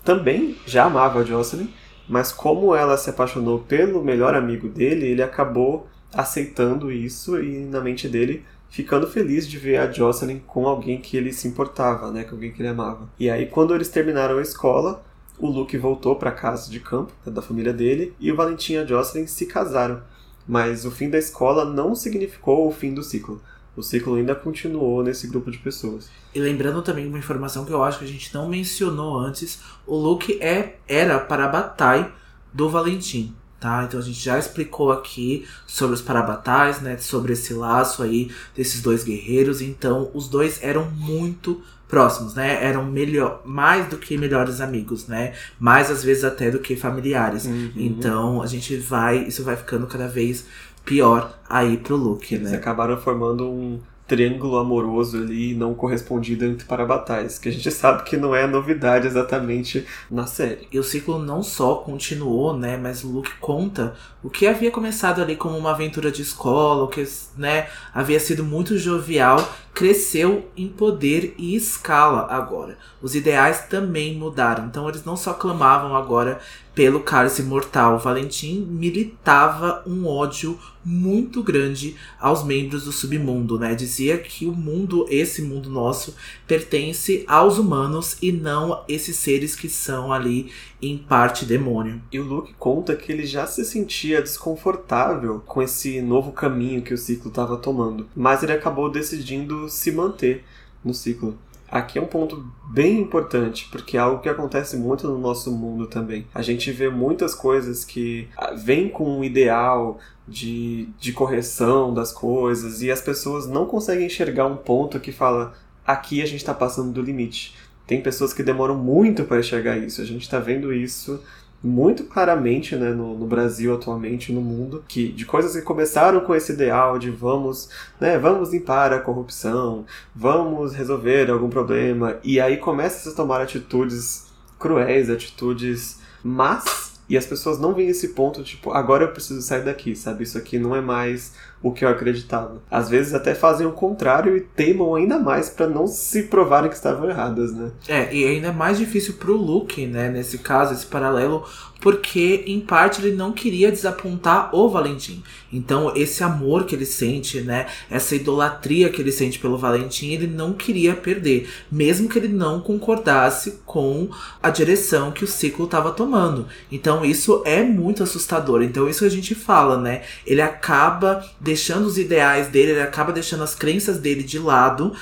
também 0.04 0.56
já 0.68 0.86
amava 0.86 1.22
a 1.22 1.24
Jocelyn, 1.24 1.70
mas 2.08 2.32
como 2.32 2.76
ela 2.76 2.98
se 2.98 3.10
apaixonou 3.10 3.60
pelo 3.60 4.04
melhor 4.04 4.36
amigo 4.36 4.70
dele, 4.70 5.08
ele 5.08 5.24
acabou 5.24 5.88
aceitando 6.14 6.92
isso 6.92 7.42
e, 7.42 7.66
na 7.66 7.82
mente 7.82 8.08
dele, 8.08 8.46
ficando 8.70 9.08
feliz 9.08 9.48
de 9.48 9.58
ver 9.58 9.78
a 9.78 9.92
Jocelyn 9.92 10.40
com 10.40 10.68
alguém 10.68 11.00
que 11.00 11.16
ele 11.16 11.32
se 11.32 11.48
importava, 11.48 12.12
né, 12.12 12.24
com 12.24 12.36
alguém 12.36 12.52
que 12.52 12.62
ele 12.62 12.70
amava. 12.70 13.10
E 13.20 13.30
aí, 13.30 13.46
quando 13.46 13.74
eles 13.74 13.90
terminaram 13.90 14.38
a 14.38 14.42
escola, 14.42 15.04
o 15.38 15.48
Luke 15.48 15.78
voltou 15.78 16.16
para 16.16 16.32
casa 16.32 16.70
de 16.70 16.80
campo 16.80 17.14
né, 17.26 17.32
da 17.32 17.42
família 17.42 17.74
dele 17.74 18.14
e 18.20 18.32
o 18.32 18.36
Valentim 18.36 18.74
e 18.74 18.78
a 18.78 18.86
Jocelyn 18.86 19.28
se 19.28 19.46
casaram. 19.46 20.02
Mas 20.48 20.86
o 20.86 20.92
fim 20.92 21.10
da 21.10 21.18
escola 21.18 21.66
não 21.66 21.96
significou 21.96 22.68
o 22.68 22.72
fim 22.72 22.94
do 22.94 23.02
ciclo. 23.02 23.42
O 23.76 23.84
ciclo 23.84 24.16
ainda 24.16 24.34
continuou 24.34 25.04
nesse 25.04 25.28
grupo 25.28 25.52
de 25.52 25.58
pessoas. 25.58 26.10
E 26.34 26.40
lembrando 26.40 26.82
também 26.82 27.08
uma 27.08 27.18
informação 27.18 27.66
que 27.66 27.74
eu 27.74 27.84
acho 27.84 28.00
que 28.00 28.06
a 28.06 28.08
gente 28.08 28.34
não 28.34 28.48
mencionou 28.48 29.18
antes, 29.20 29.60
o 29.86 29.98
Luke 29.98 30.42
é, 30.42 30.78
era 30.88 31.20
para 31.20 31.46
a 31.46 31.50
batalha 31.50 32.12
do 32.54 32.70
Valentim. 32.70 33.36
Tá? 33.60 33.86
Então 33.86 34.00
a 34.00 34.04
gente 34.04 34.20
já 34.20 34.38
explicou 34.38 34.92
aqui 34.92 35.46
sobre 35.66 35.96
os 35.96 36.02
parabatais, 36.02 36.82
né? 36.82 36.98
Sobre 36.98 37.34
esse 37.34 37.54
laço 37.54 38.04
aí 38.04 38.30
desses 38.56 38.82
dois 38.82 39.04
guerreiros. 39.04 39.62
Então 39.62 40.12
os 40.14 40.28
dois 40.28 40.62
eram 40.62 40.92
muito 40.92 41.62
próximos, 41.88 42.36
né? 42.36 42.64
Eram 42.64 42.86
melhor, 42.86 43.42
mais 43.46 43.88
do 43.88 43.98
que 43.98 44.18
melhores 44.18 44.60
amigos, 44.62 45.08
né? 45.08 45.34
Mais 45.60 45.90
às 45.90 46.04
vezes 46.04 46.24
até 46.24 46.52
do 46.52 46.60
que 46.60 46.76
familiares. 46.76 47.46
Uhum. 47.46 47.72
Então 47.76 48.42
a 48.42 48.48
gente 48.48 48.76
vai, 48.78 49.20
isso 49.20 49.44
vai 49.44 49.56
ficando 49.56 49.88
cada 49.88 50.08
vez 50.08 50.46
pior 50.84 51.40
aí 51.50 51.78
pro 51.78 51.96
Luke, 51.96 52.36
Eles 52.36 52.52
né? 52.52 52.58
acabaram 52.58 52.98
formando 52.98 53.50
um 53.50 53.80
triângulo 54.08 54.58
amoroso 54.58 55.18
ali 55.18 55.56
não 55.56 55.74
correspondido 55.74 56.46
entre 56.46 56.66
parabatais, 56.66 57.40
que 57.40 57.50
a 57.50 57.52
gente 57.52 57.72
sabe 57.72 58.04
que 58.04 58.18
não 58.18 58.36
é 58.36 58.46
novidade 58.46 59.08
exatamente 59.08 59.86
na 60.10 60.28
série. 60.28 60.68
E 60.72 60.78
o 60.78 60.84
ciclo 60.84 61.18
não 61.18 61.42
só 61.42 61.76
continuou, 61.76 62.56
né, 62.56 62.78
mas 62.78 63.04
o 63.04 63.10
Luke 63.10 63.32
conta 63.40 63.96
o 64.24 64.30
que 64.30 64.48
havia 64.48 64.72
começado 64.72 65.22
ali 65.22 65.36
como 65.36 65.58
uma 65.58 65.72
aventura 65.72 66.12
de 66.12 66.22
escola, 66.22 66.84
o 66.84 66.88
que, 66.88 67.08
né, 67.38 67.68
havia 67.94 68.20
sido 68.20 68.44
muito 68.44 68.78
jovial, 68.78 69.38
cresceu 69.74 70.50
em 70.56 70.68
poder 70.68 71.36
e 71.38 71.56
escala 71.56 72.28
agora. 72.30 72.78
Os 73.02 73.16
ideais 73.16 73.68
também 73.68 74.16
mudaram. 74.16 74.66
Então 74.66 74.88
eles 74.88 75.04
não 75.04 75.18
só 75.18 75.34
clamavam 75.34 75.96
agora 75.96 76.40
pelo 76.76 77.00
cálice 77.00 77.42
mortal. 77.42 77.98
Valentim 77.98 78.68
militava 78.70 79.82
um 79.88 80.06
ódio 80.06 80.60
muito 80.84 81.42
grande 81.42 81.96
aos 82.20 82.44
membros 82.44 82.84
do 82.84 82.92
submundo, 82.92 83.58
né? 83.58 83.74
Dizia 83.74 84.20
que 84.20 84.46
o 84.46 84.52
mundo, 84.52 85.08
esse 85.10 85.42
mundo 85.42 85.70
nosso, 85.70 86.16
pertence 86.46 87.24
aos 87.28 87.58
humanos 87.58 88.18
e 88.22 88.32
não 88.32 88.84
esses 88.88 89.16
seres 89.16 89.56
que 89.56 89.70
são 89.70 90.14
ali 90.14 90.52
em 90.80 90.98
parte 90.98 91.46
demônio. 91.46 92.02
E 92.12 92.20
o 92.20 92.24
Luke 92.24 92.54
conta 92.60 92.96
que 92.96 93.12
ele 93.12 93.26
já 93.26 93.48
se 93.48 93.66
sentia 93.66 94.22
desconfortável 94.22 95.42
com 95.46 95.62
esse 95.62 96.02
novo 96.02 96.32
caminho 96.32 96.84
que 96.84 96.94
o 96.94 96.98
ciclo 96.98 97.30
estava 97.30 97.58
tomando, 97.58 98.08
mas 98.16 98.44
ele 98.44 98.52
acabou 98.52 98.92
decidindo 98.92 99.68
se 99.70 99.92
manter 99.92 100.44
no 100.84 100.94
ciclo. 100.94 101.36
Aqui 101.70 101.98
é 101.98 102.02
um 102.02 102.08
ponto 102.08 102.46
bem 102.72 103.00
importante, 103.00 103.68
porque 103.72 103.98
é 103.98 104.00
algo 104.00 104.22
que 104.22 104.30
acontece 104.30 104.78
muito 104.78 105.08
no 105.08 105.18
nosso 105.18 105.52
mundo 105.52 105.88
também. 105.88 106.26
A 106.34 106.42
gente 106.42 106.72
vê 106.72 106.90
muitas 106.90 107.34
coisas 107.34 107.84
que 107.84 108.28
ah, 108.38 108.54
vêm 108.54 108.88
com 108.88 109.20
um 109.20 109.24
ideal 109.24 110.00
de, 110.28 110.90
de 111.00 111.12
correção 111.12 111.94
das 111.94 112.12
coisas 112.12 112.82
e 112.82 112.92
as 112.92 113.02
pessoas 113.02 113.48
não 113.48 113.66
conseguem 113.66 114.06
enxergar 114.06 114.46
um 114.46 114.58
ponto 114.58 115.00
que 115.00 115.12
fala 115.12 115.54
aqui 115.86 116.22
a 116.22 116.26
gente 116.26 116.38
está 116.38 116.54
passando 116.54 116.92
do 116.92 117.02
limite. 117.02 117.56
Tem 117.86 118.02
pessoas 118.02 118.34
que 118.34 118.42
demoram 118.42 118.76
muito 118.76 119.24
para 119.26 119.40
enxergar 119.40 119.78
isso. 119.78 120.02
A 120.02 120.06
gente 120.06 120.24
está 120.24 120.40
vendo 120.40 120.74
isso 120.74 121.22
muito 121.66 122.04
claramente 122.04 122.76
né, 122.76 122.92
no, 122.92 123.18
no, 123.18 123.26
Brasil 123.26 123.74
atualmente, 123.74 124.32
no 124.32 124.40
mundo, 124.40 124.84
que 124.88 125.08
de 125.12 125.26
coisas 125.26 125.56
que 125.56 125.64
começaram 125.64 126.20
com 126.20 126.36
esse 126.36 126.54
ideal 126.54 127.00
de 127.00 127.10
vamos, 127.10 127.70
né, 128.00 128.20
vamos 128.20 128.54
limpar 128.54 128.94
a 128.94 129.00
corrupção, 129.00 129.84
vamos 130.16 130.76
resolver 130.76 131.32
algum 131.32 131.50
problema, 131.50 132.18
e 132.24 132.40
aí 132.40 132.58
começa 132.58 133.10
a 133.10 133.14
tomar 133.14 133.42
atitudes 133.42 134.28
cruéis, 134.60 135.10
atitudes 135.10 136.00
más, 136.24 136.95
e 137.08 137.18
as 137.18 137.26
pessoas 137.26 137.60
não 137.60 137.74
veem 137.74 137.90
esse 137.90 138.10
ponto, 138.10 138.44
tipo, 138.44 138.72
agora 138.72 139.04
eu 139.04 139.12
preciso 139.12 139.42
sair 139.42 139.64
daqui, 139.64 139.96
sabe? 139.96 140.24
Isso 140.24 140.38
aqui 140.38 140.58
não 140.58 140.76
é 140.76 140.82
mais 140.82 141.34
o 141.62 141.72
que 141.72 141.86
eu 141.86 141.90
acreditava. 141.90 142.62
Às 142.70 142.90
vezes 142.90 143.14
até 143.14 143.34
fazem 143.34 143.66
o 143.66 143.72
contrário 143.72 144.36
e 144.36 144.42
teimam 144.42 144.96
ainda 144.96 145.20
mais 145.20 145.50
para 145.50 145.68
não 145.68 145.88
se 145.88 146.24
provarem 146.24 146.70
que 146.70 146.76
estavam 146.76 147.10
erradas, 147.10 147.54
né? 147.54 147.72
É, 147.88 148.14
e 148.14 148.26
ainda 148.26 148.48
é 148.48 148.52
mais 148.52 148.78
difícil 148.78 149.16
pro 149.16 149.36
Luke, 149.36 149.86
né, 149.86 150.10
nesse 150.10 150.40
caso, 150.40 150.74
esse 150.74 150.86
paralelo, 150.86 151.44
porque 151.82 152.44
em 152.48 152.60
parte 152.60 153.02
ele 153.02 153.16
não 153.16 153.32
queria 153.32 153.72
desapontar 153.72 154.56
o 154.56 154.70
Valentim. 154.70 155.24
Então, 155.56 155.96
esse 155.96 156.24
amor 156.24 156.66
que 156.66 156.76
ele 156.76 156.86
sente, 156.86 157.42
né, 157.42 157.68
essa 157.90 158.16
idolatria 158.16 158.90
que 158.90 159.02
ele 159.02 159.12
sente 159.12 159.40
pelo 159.40 159.58
Valentim, 159.58 160.12
ele 160.12 160.28
não 160.28 160.54
queria 160.54 160.94
perder, 160.94 161.50
mesmo 161.72 162.10
que 162.10 162.20
ele 162.20 162.28
não 162.28 162.60
concordasse 162.60 163.60
com 163.66 164.10
a 164.42 164.50
direção 164.50 165.12
que 165.12 165.24
o 165.24 165.28
ciclo 165.28 165.66
estava 165.66 165.92
tomando. 165.92 166.48
Então, 166.72 167.06
isso 167.06 167.42
é 167.46 167.64
muito 167.64 168.04
assustador. 168.04 168.62
Então, 168.62 168.90
isso 168.90 169.06
a 169.06 169.10
gente 169.10 169.34
fala, 169.34 169.78
né? 169.78 170.04
Ele 170.26 170.42
acaba 170.42 171.26
deixando 171.40 171.86
os 171.86 171.98
ideais 171.98 172.48
dele, 172.48 172.72
ele 172.72 172.82
acaba 172.82 173.12
deixando 173.12 173.44
as 173.44 173.56
crenças 173.56 173.98
dele 173.98 174.24
de 174.24 174.40
lado 174.40 174.94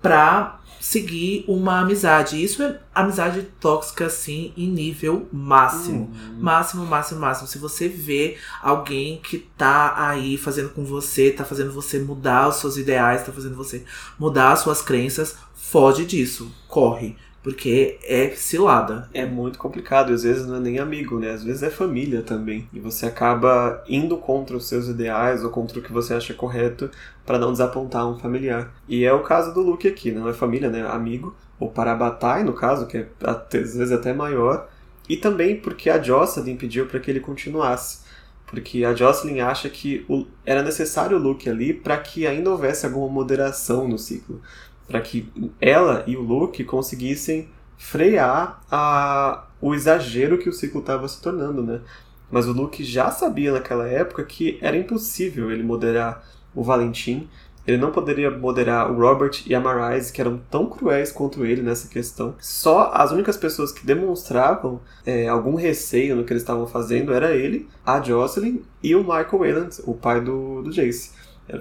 pra 0.00 0.61
seguir 0.82 1.44
uma 1.46 1.78
amizade. 1.78 2.42
Isso 2.42 2.60
é 2.60 2.80
amizade 2.92 3.42
tóxica, 3.60 4.06
assim, 4.06 4.52
em 4.56 4.66
nível 4.66 5.28
máximo. 5.32 6.10
Uhum. 6.12 6.40
Máximo, 6.40 6.84
máximo, 6.84 7.20
máximo. 7.20 7.46
Se 7.46 7.56
você 7.56 7.88
vê 7.88 8.36
alguém 8.60 9.20
que 9.22 9.38
tá 9.38 9.94
aí 9.96 10.36
fazendo 10.36 10.70
com 10.70 10.84
você, 10.84 11.30
tá 11.30 11.44
fazendo 11.44 11.72
você 11.72 12.00
mudar 12.00 12.48
os 12.48 12.56
seus 12.56 12.76
ideais, 12.76 13.24
tá 13.24 13.30
fazendo 13.30 13.54
você 13.54 13.84
mudar 14.18 14.50
as 14.50 14.58
suas 14.58 14.82
crenças, 14.82 15.36
foge 15.54 16.04
disso. 16.04 16.52
Corre. 16.66 17.16
Porque 17.42 17.98
é 18.04 18.30
cilada. 18.30 19.08
É 19.12 19.26
muito 19.26 19.58
complicado, 19.58 20.12
às 20.12 20.22
vezes 20.22 20.46
não 20.46 20.56
é 20.56 20.60
nem 20.60 20.78
amigo, 20.78 21.18
né? 21.18 21.30
Às 21.30 21.42
vezes 21.42 21.62
é 21.62 21.70
família 21.70 22.22
também. 22.22 22.68
E 22.72 22.78
você 22.78 23.06
acaba 23.06 23.82
indo 23.88 24.16
contra 24.16 24.56
os 24.56 24.68
seus 24.68 24.86
ideais 24.86 25.42
ou 25.42 25.50
contra 25.50 25.80
o 25.80 25.82
que 25.82 25.92
você 25.92 26.14
acha 26.14 26.32
correto 26.34 26.88
para 27.26 27.38
não 27.38 27.50
desapontar 27.50 28.08
um 28.08 28.18
familiar. 28.18 28.72
E 28.88 29.04
é 29.04 29.12
o 29.12 29.22
caso 29.22 29.52
do 29.52 29.60
Luke 29.60 29.88
aqui, 29.88 30.12
não 30.12 30.28
é 30.28 30.32
família, 30.32 30.70
né? 30.70 30.86
Amigo. 30.86 31.34
Ou 31.58 31.70
Parabatai, 31.70 32.44
no 32.44 32.52
caso, 32.52 32.86
que 32.86 32.98
é 32.98 33.08
às 33.24 33.48
vezes 33.50 33.92
até 33.92 34.12
maior. 34.12 34.68
E 35.08 35.16
também 35.16 35.56
porque 35.56 35.90
a 35.90 36.00
Jocelyn 36.00 36.56
pediu 36.56 36.86
para 36.86 37.00
que 37.00 37.10
ele 37.10 37.20
continuasse. 37.20 38.02
Porque 38.46 38.84
a 38.84 38.94
Jocelyn 38.94 39.40
acha 39.40 39.68
que 39.68 40.04
o, 40.08 40.26
era 40.44 40.62
necessário 40.62 41.16
o 41.16 41.20
Luke 41.20 41.48
ali 41.48 41.72
para 41.72 41.96
que 41.96 42.26
ainda 42.26 42.50
houvesse 42.50 42.86
alguma 42.86 43.08
moderação 43.08 43.88
no 43.88 43.98
ciclo 43.98 44.40
para 44.92 45.00
que 45.00 45.26
ela 45.58 46.04
e 46.06 46.18
o 46.18 46.20
Luke 46.20 46.62
conseguissem 46.64 47.48
frear 47.78 48.60
a, 48.70 49.46
o 49.58 49.74
exagero 49.74 50.36
que 50.36 50.50
o 50.50 50.52
ciclo 50.52 50.80
estava 50.80 51.08
se 51.08 51.20
tornando, 51.20 51.62
né? 51.62 51.80
Mas 52.30 52.46
o 52.46 52.52
Luke 52.52 52.84
já 52.84 53.10
sabia 53.10 53.52
naquela 53.52 53.88
época 53.88 54.22
que 54.24 54.58
era 54.60 54.76
impossível 54.76 55.50
ele 55.50 55.62
moderar 55.62 56.22
o 56.54 56.62
Valentim, 56.62 57.26
ele 57.66 57.78
não 57.78 57.90
poderia 57.90 58.30
moderar 58.30 58.90
o 58.90 58.98
Robert 58.98 59.42
e 59.46 59.54
a 59.54 59.60
Marise, 59.60 60.12
que 60.12 60.20
eram 60.20 60.40
tão 60.50 60.66
cruéis 60.66 61.10
quanto 61.10 61.44
ele 61.46 61.62
nessa 61.62 61.88
questão. 61.88 62.34
Só 62.38 62.90
as 62.92 63.12
únicas 63.12 63.36
pessoas 63.36 63.72
que 63.72 63.86
demonstravam 63.86 64.80
é, 65.06 65.26
algum 65.28 65.54
receio 65.54 66.16
no 66.16 66.24
que 66.24 66.32
eles 66.32 66.42
estavam 66.42 66.66
fazendo 66.66 67.14
era 67.14 67.32
ele, 67.32 67.68
a 67.86 68.02
Jocelyn 68.02 68.62
e 68.82 68.94
o 68.94 69.00
Michael 69.00 69.38
Wayland, 69.38 69.76
o 69.84 69.94
pai 69.94 70.20
do, 70.20 70.62
do 70.62 70.72
Jace. 70.72 71.12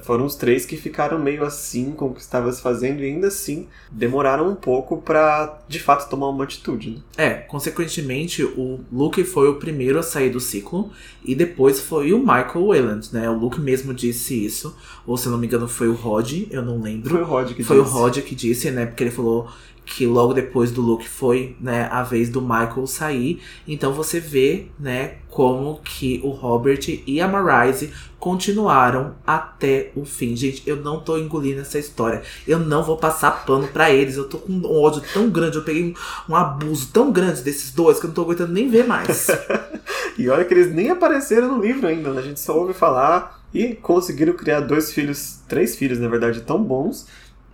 Foram 0.03 0.25
os 0.25 0.35
três 0.35 0.65
que 0.65 0.77
ficaram 0.77 1.19
meio 1.19 1.43
assim 1.43 1.91
com 1.91 2.07
o 2.07 2.13
que 2.13 2.21
estava 2.21 2.51
se 2.51 2.61
fazendo 2.61 3.01
e 3.01 3.05
ainda 3.05 3.27
assim 3.27 3.67
demoraram 3.91 4.49
um 4.49 4.55
pouco 4.55 5.01
para 5.01 5.59
de 5.67 5.79
fato 5.79 6.09
tomar 6.09 6.29
uma 6.29 6.43
atitude. 6.43 6.91
Né? 6.91 6.97
É, 7.17 7.33
consequentemente, 7.33 8.43
o 8.43 8.79
Luke 8.91 9.23
foi 9.23 9.49
o 9.49 9.55
primeiro 9.55 9.99
a 9.99 10.03
sair 10.03 10.29
do 10.29 10.39
ciclo 10.39 10.91
e 11.25 11.35
depois 11.35 11.79
foi 11.79 12.13
o 12.13 12.19
Michael 12.19 12.67
Wayland, 12.67 13.09
né? 13.11 13.29
O 13.29 13.37
Luke 13.37 13.59
mesmo 13.59 13.93
disse 13.93 14.45
isso, 14.45 14.75
ou 15.05 15.17
se 15.17 15.29
não 15.29 15.37
me 15.37 15.47
engano 15.47 15.67
foi 15.67 15.87
o 15.87 15.93
Rod, 15.93 16.47
eu 16.49 16.61
não 16.61 16.79
lembro. 16.79 17.09
Foi 17.09 17.21
o 17.21 17.25
Rod 17.25 17.53
que 17.53 17.63
foi 17.63 17.77
disse. 17.77 17.89
Foi 17.91 18.01
o 18.01 18.03
Rod 18.03 18.17
que 18.19 18.35
disse, 18.35 18.71
né? 18.71 18.85
Porque 18.85 19.03
ele 19.03 19.11
falou 19.11 19.49
que 19.85 20.05
logo 20.05 20.33
depois 20.33 20.71
do 20.71 20.81
Luke 20.81 21.07
foi, 21.07 21.55
né, 21.59 21.87
a 21.91 22.03
vez 22.03 22.29
do 22.29 22.41
Michael 22.41 22.87
sair. 22.87 23.41
Então 23.67 23.93
você 23.93 24.19
vê, 24.19 24.67
né, 24.79 25.15
como 25.29 25.79
que 25.83 26.21
o 26.23 26.29
Robert 26.29 26.79
e 27.05 27.19
a 27.19 27.27
Marise 27.27 27.91
continuaram 28.19 29.15
até 29.25 29.91
o 29.95 30.05
fim. 30.05 30.35
Gente, 30.35 30.63
eu 30.67 30.77
não 30.77 30.99
tô 30.99 31.17
engolindo 31.17 31.61
essa 31.61 31.79
história. 31.79 32.21
Eu 32.47 32.59
não 32.59 32.83
vou 32.83 32.97
passar 32.97 33.45
pano 33.45 33.67
para 33.67 33.89
eles. 33.91 34.15
Eu 34.15 34.29
tô 34.29 34.37
com 34.37 34.53
um 34.53 34.81
ódio 34.81 35.01
tão 35.13 35.29
grande, 35.29 35.57
eu 35.57 35.63
peguei 35.63 35.83
um, 35.83 36.31
um 36.31 36.35
abuso 36.35 36.89
tão 36.93 37.11
grande 37.11 37.41
desses 37.41 37.71
dois 37.71 37.99
que 37.99 38.05
eu 38.05 38.09
não 38.09 38.15
tô 38.15 38.21
aguentando 38.21 38.53
nem 38.53 38.69
ver 38.69 38.85
mais. 38.85 39.27
e 40.17 40.29
olha 40.29 40.45
que 40.45 40.53
eles 40.53 40.73
nem 40.73 40.89
apareceram 40.89 41.55
no 41.55 41.61
livro 41.61 41.87
ainda, 41.87 42.11
né? 42.11 42.21
A 42.21 42.23
gente 42.23 42.39
só 42.39 42.57
ouve 42.57 42.73
falar 42.73 43.41
e 43.53 43.75
conseguiram 43.75 44.33
criar 44.33 44.61
dois 44.61 44.93
filhos, 44.93 45.39
três 45.47 45.75
filhos, 45.75 45.99
na 45.99 46.07
verdade, 46.07 46.41
tão 46.41 46.61
bons 46.61 47.07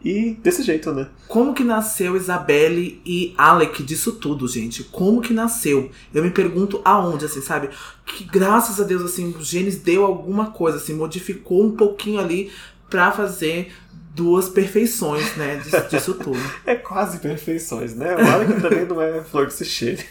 e 0.04 0.38
desse 0.42 0.64
jeito, 0.64 0.94
né? 0.94 1.08
Como 1.28 1.54
que 1.54 1.64
nasceu 1.64 2.16
Isabelle 2.16 3.02
e 3.06 3.34
Alec 3.38 3.82
disso 3.84 4.14
tudo, 4.14 4.48
gente? 4.48 4.84
Como 4.84 5.22
que 5.22 5.34
nasceu? 5.34 5.90
Eu 6.14 6.24
me 6.24 6.30
pergunto 6.30 6.82
aonde, 6.86 7.26
assim, 7.26 7.42
sabe? 7.42 7.70
Que 8.06 8.24
graças 8.24 8.80
a 8.80 8.84
Deus, 8.84 9.04
assim, 9.04 9.34
o 9.38 9.44
Gênesis 9.44 9.82
deu 9.82 10.06
alguma 10.06 10.52
coisa, 10.52 10.78
assim, 10.78 10.94
modificou 10.94 11.66
um 11.66 11.72
pouquinho 11.72 12.20
ali 12.20 12.52
para 12.90 13.12
fazer 13.12 13.74
duas 14.14 14.50
perfeições, 14.50 15.36
né, 15.36 15.58
disso, 15.58 15.84
disso, 15.90 16.14
tudo. 16.16 16.40
É 16.66 16.76
quase 16.76 17.20
perfeições, 17.20 17.96
né? 17.96 18.16
O 18.16 18.28
Alec 18.28 18.62
também 18.62 18.86
não 18.86 19.02
é 19.02 19.22
flor 19.24 19.48
que 19.48 19.54
se 19.54 19.66
cheire. 19.66 20.04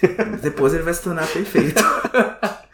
Depois 0.42 0.74
ele 0.74 0.82
vai 0.82 0.94
se 0.94 1.02
tornar 1.02 1.26
perfeito. 1.26 1.82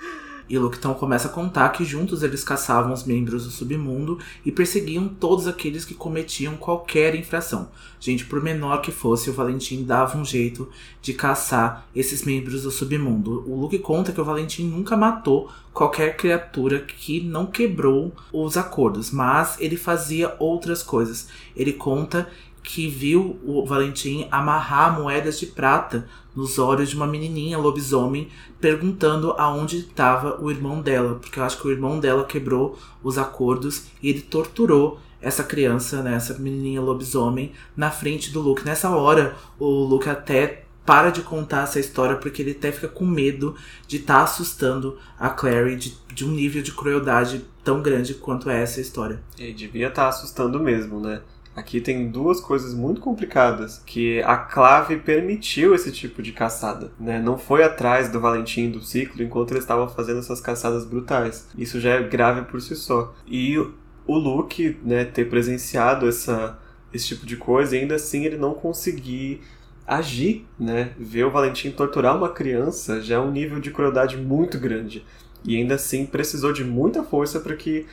E 0.52 0.58
Luke 0.58 0.76
então 0.76 0.92
começa 0.92 1.28
a 1.28 1.30
contar 1.30 1.70
que 1.70 1.82
juntos 1.82 2.22
eles 2.22 2.44
caçavam 2.44 2.92
os 2.92 3.04
membros 3.04 3.44
do 3.46 3.50
submundo 3.50 4.18
e 4.44 4.52
perseguiam 4.52 5.08
todos 5.08 5.48
aqueles 5.48 5.82
que 5.82 5.94
cometiam 5.94 6.58
qualquer 6.58 7.14
infração. 7.14 7.70
Gente, 7.98 8.26
por 8.26 8.42
menor 8.42 8.82
que 8.82 8.92
fosse, 8.92 9.30
o 9.30 9.32
Valentim 9.32 9.82
dava 9.82 10.18
um 10.18 10.26
jeito 10.26 10.68
de 11.00 11.14
caçar 11.14 11.86
esses 11.96 12.22
membros 12.22 12.64
do 12.64 12.70
submundo. 12.70 13.42
O 13.50 13.58
Luke 13.58 13.78
conta 13.78 14.12
que 14.12 14.20
o 14.20 14.24
Valentim 14.26 14.64
nunca 14.64 14.94
matou 14.94 15.50
qualquer 15.72 16.18
criatura 16.18 16.80
que 16.80 17.22
não 17.22 17.46
quebrou 17.46 18.12
os 18.30 18.58
acordos, 18.58 19.10
mas 19.10 19.56
ele 19.58 19.78
fazia 19.78 20.36
outras 20.38 20.82
coisas. 20.82 21.28
Ele 21.56 21.72
conta 21.72 22.28
que 22.62 22.88
viu 22.88 23.38
o 23.44 23.66
Valentim 23.66 24.26
amarrar 24.30 24.98
moedas 24.98 25.38
de 25.38 25.46
prata 25.46 26.08
nos 26.34 26.58
olhos 26.58 26.88
de 26.90 26.96
uma 26.96 27.06
menininha 27.06 27.58
lobisomem, 27.58 28.28
perguntando 28.60 29.32
aonde 29.32 29.78
estava 29.78 30.40
o 30.40 30.50
irmão 30.50 30.80
dela, 30.80 31.16
porque 31.16 31.38
eu 31.38 31.44
acho 31.44 31.60
que 31.60 31.66
o 31.66 31.70
irmão 31.70 31.98
dela 31.98 32.24
quebrou 32.24 32.78
os 33.02 33.18
acordos 33.18 33.86
e 34.02 34.08
ele 34.08 34.22
torturou 34.22 34.98
essa 35.20 35.44
criança, 35.44 36.02
né, 36.02 36.14
essa 36.14 36.38
menininha 36.38 36.80
lobisomem, 36.80 37.52
na 37.76 37.90
frente 37.90 38.32
do 38.32 38.40
Luke. 38.40 38.64
Nessa 38.64 38.90
hora, 38.90 39.36
o 39.58 39.66
Luke 39.66 40.08
até 40.08 40.64
para 40.84 41.10
de 41.10 41.22
contar 41.22 41.64
essa 41.64 41.78
história 41.78 42.16
porque 42.16 42.42
ele 42.42 42.52
até 42.52 42.72
fica 42.72 42.88
com 42.88 43.06
medo 43.06 43.54
de 43.86 43.98
estar 43.98 44.18
tá 44.18 44.22
assustando 44.24 44.98
a 45.18 45.30
Clary 45.30 45.76
de, 45.76 45.96
de, 46.12 46.24
um 46.24 46.30
nível 46.30 46.60
de 46.60 46.72
crueldade 46.72 47.44
tão 47.62 47.80
grande 47.80 48.14
quanto 48.14 48.50
é 48.50 48.60
essa 48.60 48.80
história. 48.80 49.22
E 49.38 49.52
devia 49.52 49.88
estar 49.88 50.02
tá 50.02 50.08
assustando 50.08 50.58
mesmo, 50.58 50.98
né? 50.98 51.22
Aqui 51.54 51.80
tem 51.82 52.08
duas 52.08 52.40
coisas 52.40 52.72
muito 52.72 53.00
complicadas, 53.00 53.82
que 53.84 54.22
a 54.22 54.36
Clave 54.38 54.96
permitiu 54.96 55.74
esse 55.74 55.92
tipo 55.92 56.22
de 56.22 56.32
caçada, 56.32 56.90
né? 56.98 57.20
Não 57.20 57.36
foi 57.36 57.62
atrás 57.62 58.08
do 58.08 58.18
Valentim 58.18 58.70
do 58.70 58.80
ciclo 58.82 59.22
enquanto 59.22 59.50
eles 59.50 59.64
estavam 59.64 59.86
fazendo 59.86 60.20
essas 60.20 60.40
caçadas 60.40 60.86
brutais. 60.86 61.48
Isso 61.56 61.78
já 61.78 61.90
é 61.90 62.02
grave 62.02 62.42
por 62.42 62.60
si 62.62 62.74
só. 62.74 63.14
E 63.26 63.58
o 63.58 64.16
Luke, 64.16 64.78
né, 64.82 65.04
ter 65.04 65.28
presenciado 65.28 66.08
essa, 66.08 66.58
esse 66.92 67.08
tipo 67.08 67.26
de 67.26 67.36
coisa 67.36 67.76
e 67.76 67.80
ainda 67.80 67.96
assim 67.96 68.24
ele 68.24 68.38
não 68.38 68.54
conseguir 68.54 69.42
agir, 69.86 70.46
né? 70.58 70.92
Ver 70.98 71.24
o 71.24 71.30
Valentim 71.30 71.70
torturar 71.70 72.16
uma 72.16 72.30
criança 72.30 73.00
já 73.02 73.16
é 73.16 73.18
um 73.18 73.30
nível 73.30 73.60
de 73.60 73.70
crueldade 73.70 74.16
muito 74.16 74.58
grande. 74.58 75.04
E 75.44 75.56
ainda 75.56 75.74
assim 75.74 76.06
precisou 76.06 76.52
de 76.52 76.64
muita 76.64 77.02
força 77.02 77.40
para 77.40 77.56
que 77.56 77.86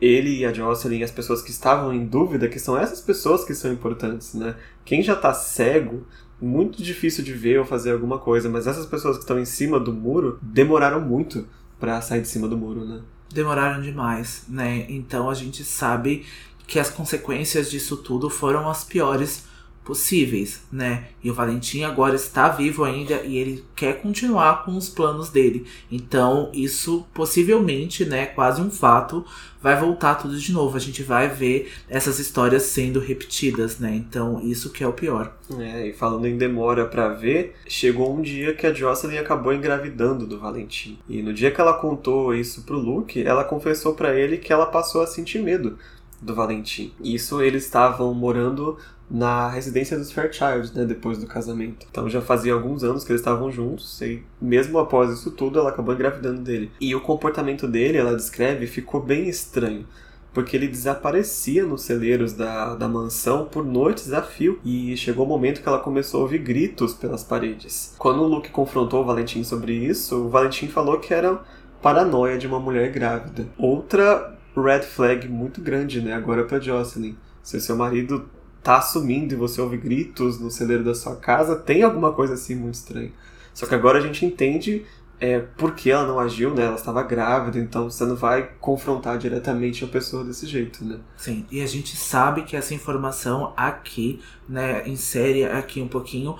ele 0.00 0.38
e 0.38 0.44
a 0.44 0.52
Jocelyn, 0.52 1.02
as 1.02 1.10
pessoas 1.10 1.42
que 1.42 1.50
estavam 1.50 1.92
em 1.92 2.04
dúvida, 2.06 2.48
que 2.48 2.58
são 2.58 2.76
essas 2.76 3.00
pessoas 3.00 3.44
que 3.44 3.54
são 3.54 3.72
importantes, 3.72 4.34
né? 4.34 4.56
Quem 4.84 5.02
já 5.02 5.16
tá 5.16 5.32
cego, 5.32 6.06
muito 6.40 6.82
difícil 6.82 7.24
de 7.24 7.32
ver 7.32 7.58
ou 7.58 7.64
fazer 7.64 7.92
alguma 7.92 8.18
coisa, 8.18 8.48
mas 8.48 8.66
essas 8.66 8.86
pessoas 8.86 9.16
que 9.16 9.22
estão 9.22 9.38
em 9.38 9.44
cima 9.44 9.78
do 9.80 9.92
muro 9.92 10.38
demoraram 10.42 11.00
muito 11.00 11.46
para 11.78 12.00
sair 12.00 12.20
de 12.20 12.28
cima 12.28 12.48
do 12.48 12.56
muro, 12.56 12.84
né? 12.84 13.00
Demoraram 13.32 13.80
demais, 13.80 14.44
né? 14.48 14.86
Então 14.88 15.30
a 15.30 15.34
gente 15.34 15.64
sabe 15.64 16.24
que 16.66 16.78
as 16.78 16.90
consequências 16.90 17.70
disso 17.70 17.96
tudo 17.96 18.30
foram 18.30 18.68
as 18.68 18.84
piores 18.84 19.44
possíveis, 19.84 20.62
né? 20.72 21.04
E 21.22 21.30
o 21.30 21.34
Valentim 21.34 21.82
agora 21.82 22.16
está 22.16 22.48
vivo 22.48 22.84
ainda 22.84 23.22
e 23.22 23.36
ele 23.36 23.64
quer 23.76 24.00
continuar 24.00 24.64
com 24.64 24.76
os 24.76 24.88
planos 24.88 25.28
dele. 25.28 25.66
Então, 25.92 26.50
isso 26.54 27.06
possivelmente, 27.12 28.04
né, 28.04 28.26
quase 28.26 28.62
um 28.62 28.70
fato, 28.70 29.24
vai 29.60 29.78
voltar 29.78 30.14
tudo 30.16 30.38
de 30.38 30.52
novo. 30.52 30.76
A 30.76 30.80
gente 30.80 31.02
vai 31.02 31.28
ver 31.28 31.70
essas 31.88 32.18
histórias 32.18 32.62
sendo 32.64 32.98
repetidas, 32.98 33.78
né? 33.78 33.94
Então, 33.94 34.40
isso 34.42 34.70
que 34.70 34.82
é 34.82 34.88
o 34.88 34.92
pior. 34.92 35.36
É, 35.58 35.88
e 35.88 35.92
falando 35.92 36.26
em 36.26 36.36
demora 36.36 36.86
para 36.86 37.08
ver, 37.10 37.54
chegou 37.68 38.16
um 38.16 38.22
dia 38.22 38.54
que 38.54 38.66
a 38.66 38.72
Jocelyn 38.72 39.18
acabou 39.18 39.52
engravidando 39.52 40.26
do 40.26 40.38
Valentim. 40.38 40.98
E 41.08 41.22
no 41.22 41.32
dia 41.32 41.50
que 41.50 41.60
ela 41.60 41.74
contou 41.74 42.34
isso 42.34 42.62
pro 42.62 42.78
Luke, 42.78 43.22
ela 43.22 43.44
confessou 43.44 43.94
para 43.94 44.18
ele 44.18 44.38
que 44.38 44.52
ela 44.52 44.66
passou 44.66 45.02
a 45.02 45.06
sentir 45.06 45.42
medo 45.42 45.78
do 46.24 46.34
Valentim. 46.34 46.92
Isso 47.02 47.40
eles 47.42 47.64
estavam 47.64 48.14
morando 48.14 48.78
na 49.10 49.48
residência 49.48 49.98
dos 49.98 50.10
Fairchild, 50.10 50.74
né, 50.74 50.84
depois 50.84 51.18
do 51.18 51.26
casamento. 51.26 51.86
Então 51.90 52.08
já 52.08 52.20
fazia 52.20 52.52
alguns 52.52 52.82
anos 52.82 53.04
que 53.04 53.12
eles 53.12 53.20
estavam 53.20 53.50
juntos 53.50 54.00
e 54.00 54.22
mesmo 54.40 54.78
após 54.78 55.10
isso 55.10 55.30
tudo 55.30 55.58
ela 55.58 55.70
acabou 55.70 55.94
engravidando 55.94 56.40
dele. 56.40 56.70
E 56.80 56.94
o 56.94 57.00
comportamento 57.00 57.66
dele, 57.66 57.98
ela 57.98 58.16
descreve, 58.16 58.66
ficou 58.66 59.02
bem 59.02 59.28
estranho. 59.28 59.86
Porque 60.32 60.56
ele 60.56 60.66
desaparecia 60.66 61.64
nos 61.64 61.82
celeiros 61.82 62.32
da, 62.32 62.74
da 62.74 62.88
mansão 62.88 63.44
por 63.44 63.64
noites 63.64 64.12
a 64.12 64.20
fio. 64.20 64.58
E 64.64 64.96
chegou 64.96 65.24
o 65.24 65.28
momento 65.28 65.62
que 65.62 65.68
ela 65.68 65.78
começou 65.78 66.18
a 66.18 66.22
ouvir 66.24 66.38
gritos 66.38 66.92
pelas 66.92 67.22
paredes. 67.22 67.94
Quando 67.96 68.20
o 68.20 68.26
Luke 68.26 68.50
confrontou 68.50 69.02
o 69.02 69.04
Valentim 69.04 69.44
sobre 69.44 69.72
isso, 69.72 70.26
o 70.26 70.28
Valentim 70.28 70.66
falou 70.66 70.98
que 70.98 71.14
era 71.14 71.40
paranoia 71.80 72.36
de 72.36 72.48
uma 72.48 72.58
mulher 72.58 72.90
grávida. 72.90 73.46
Outra 73.56 74.36
red 74.56 74.82
flag 74.82 75.28
muito 75.28 75.60
grande, 75.60 76.00
né, 76.00 76.14
agora 76.14 76.44
para 76.44 76.60
Jocelyn. 76.60 77.14
Se 77.42 77.60
seu 77.60 77.76
marido 77.76 78.28
tá 78.64 78.80
sumindo 78.80 79.34
e 79.34 79.36
você 79.36 79.60
ouve 79.60 79.76
gritos 79.76 80.40
no 80.40 80.50
celeiro 80.50 80.82
da 80.82 80.94
sua 80.94 81.14
casa, 81.16 81.54
tem 81.54 81.82
alguma 81.82 82.12
coisa 82.12 82.32
assim 82.32 82.56
muito 82.56 82.74
estranha. 82.74 83.12
Só 83.52 83.66
que 83.66 83.74
agora 83.74 83.98
a 83.98 84.00
gente 84.00 84.24
entende 84.24 84.84
é, 85.20 85.38
por 85.38 85.74
que 85.74 85.90
ela 85.90 86.06
não 86.06 86.18
agiu, 86.18 86.54
né? 86.54 86.64
Ela 86.64 86.74
estava 86.74 87.02
grávida, 87.02 87.58
então 87.58 87.88
você 87.88 88.04
não 88.06 88.16
vai 88.16 88.50
confrontar 88.60 89.18
diretamente 89.18 89.84
a 89.84 89.86
pessoa 89.86 90.24
desse 90.24 90.46
jeito, 90.46 90.82
né? 90.82 90.98
Sim, 91.16 91.44
e 91.50 91.60
a 91.60 91.66
gente 91.66 91.94
sabe 91.94 92.42
que 92.42 92.56
essa 92.56 92.74
informação 92.74 93.52
aqui, 93.54 94.20
né, 94.48 94.82
insere 94.88 95.44
aqui 95.44 95.80
um 95.82 95.88
pouquinho, 95.88 96.36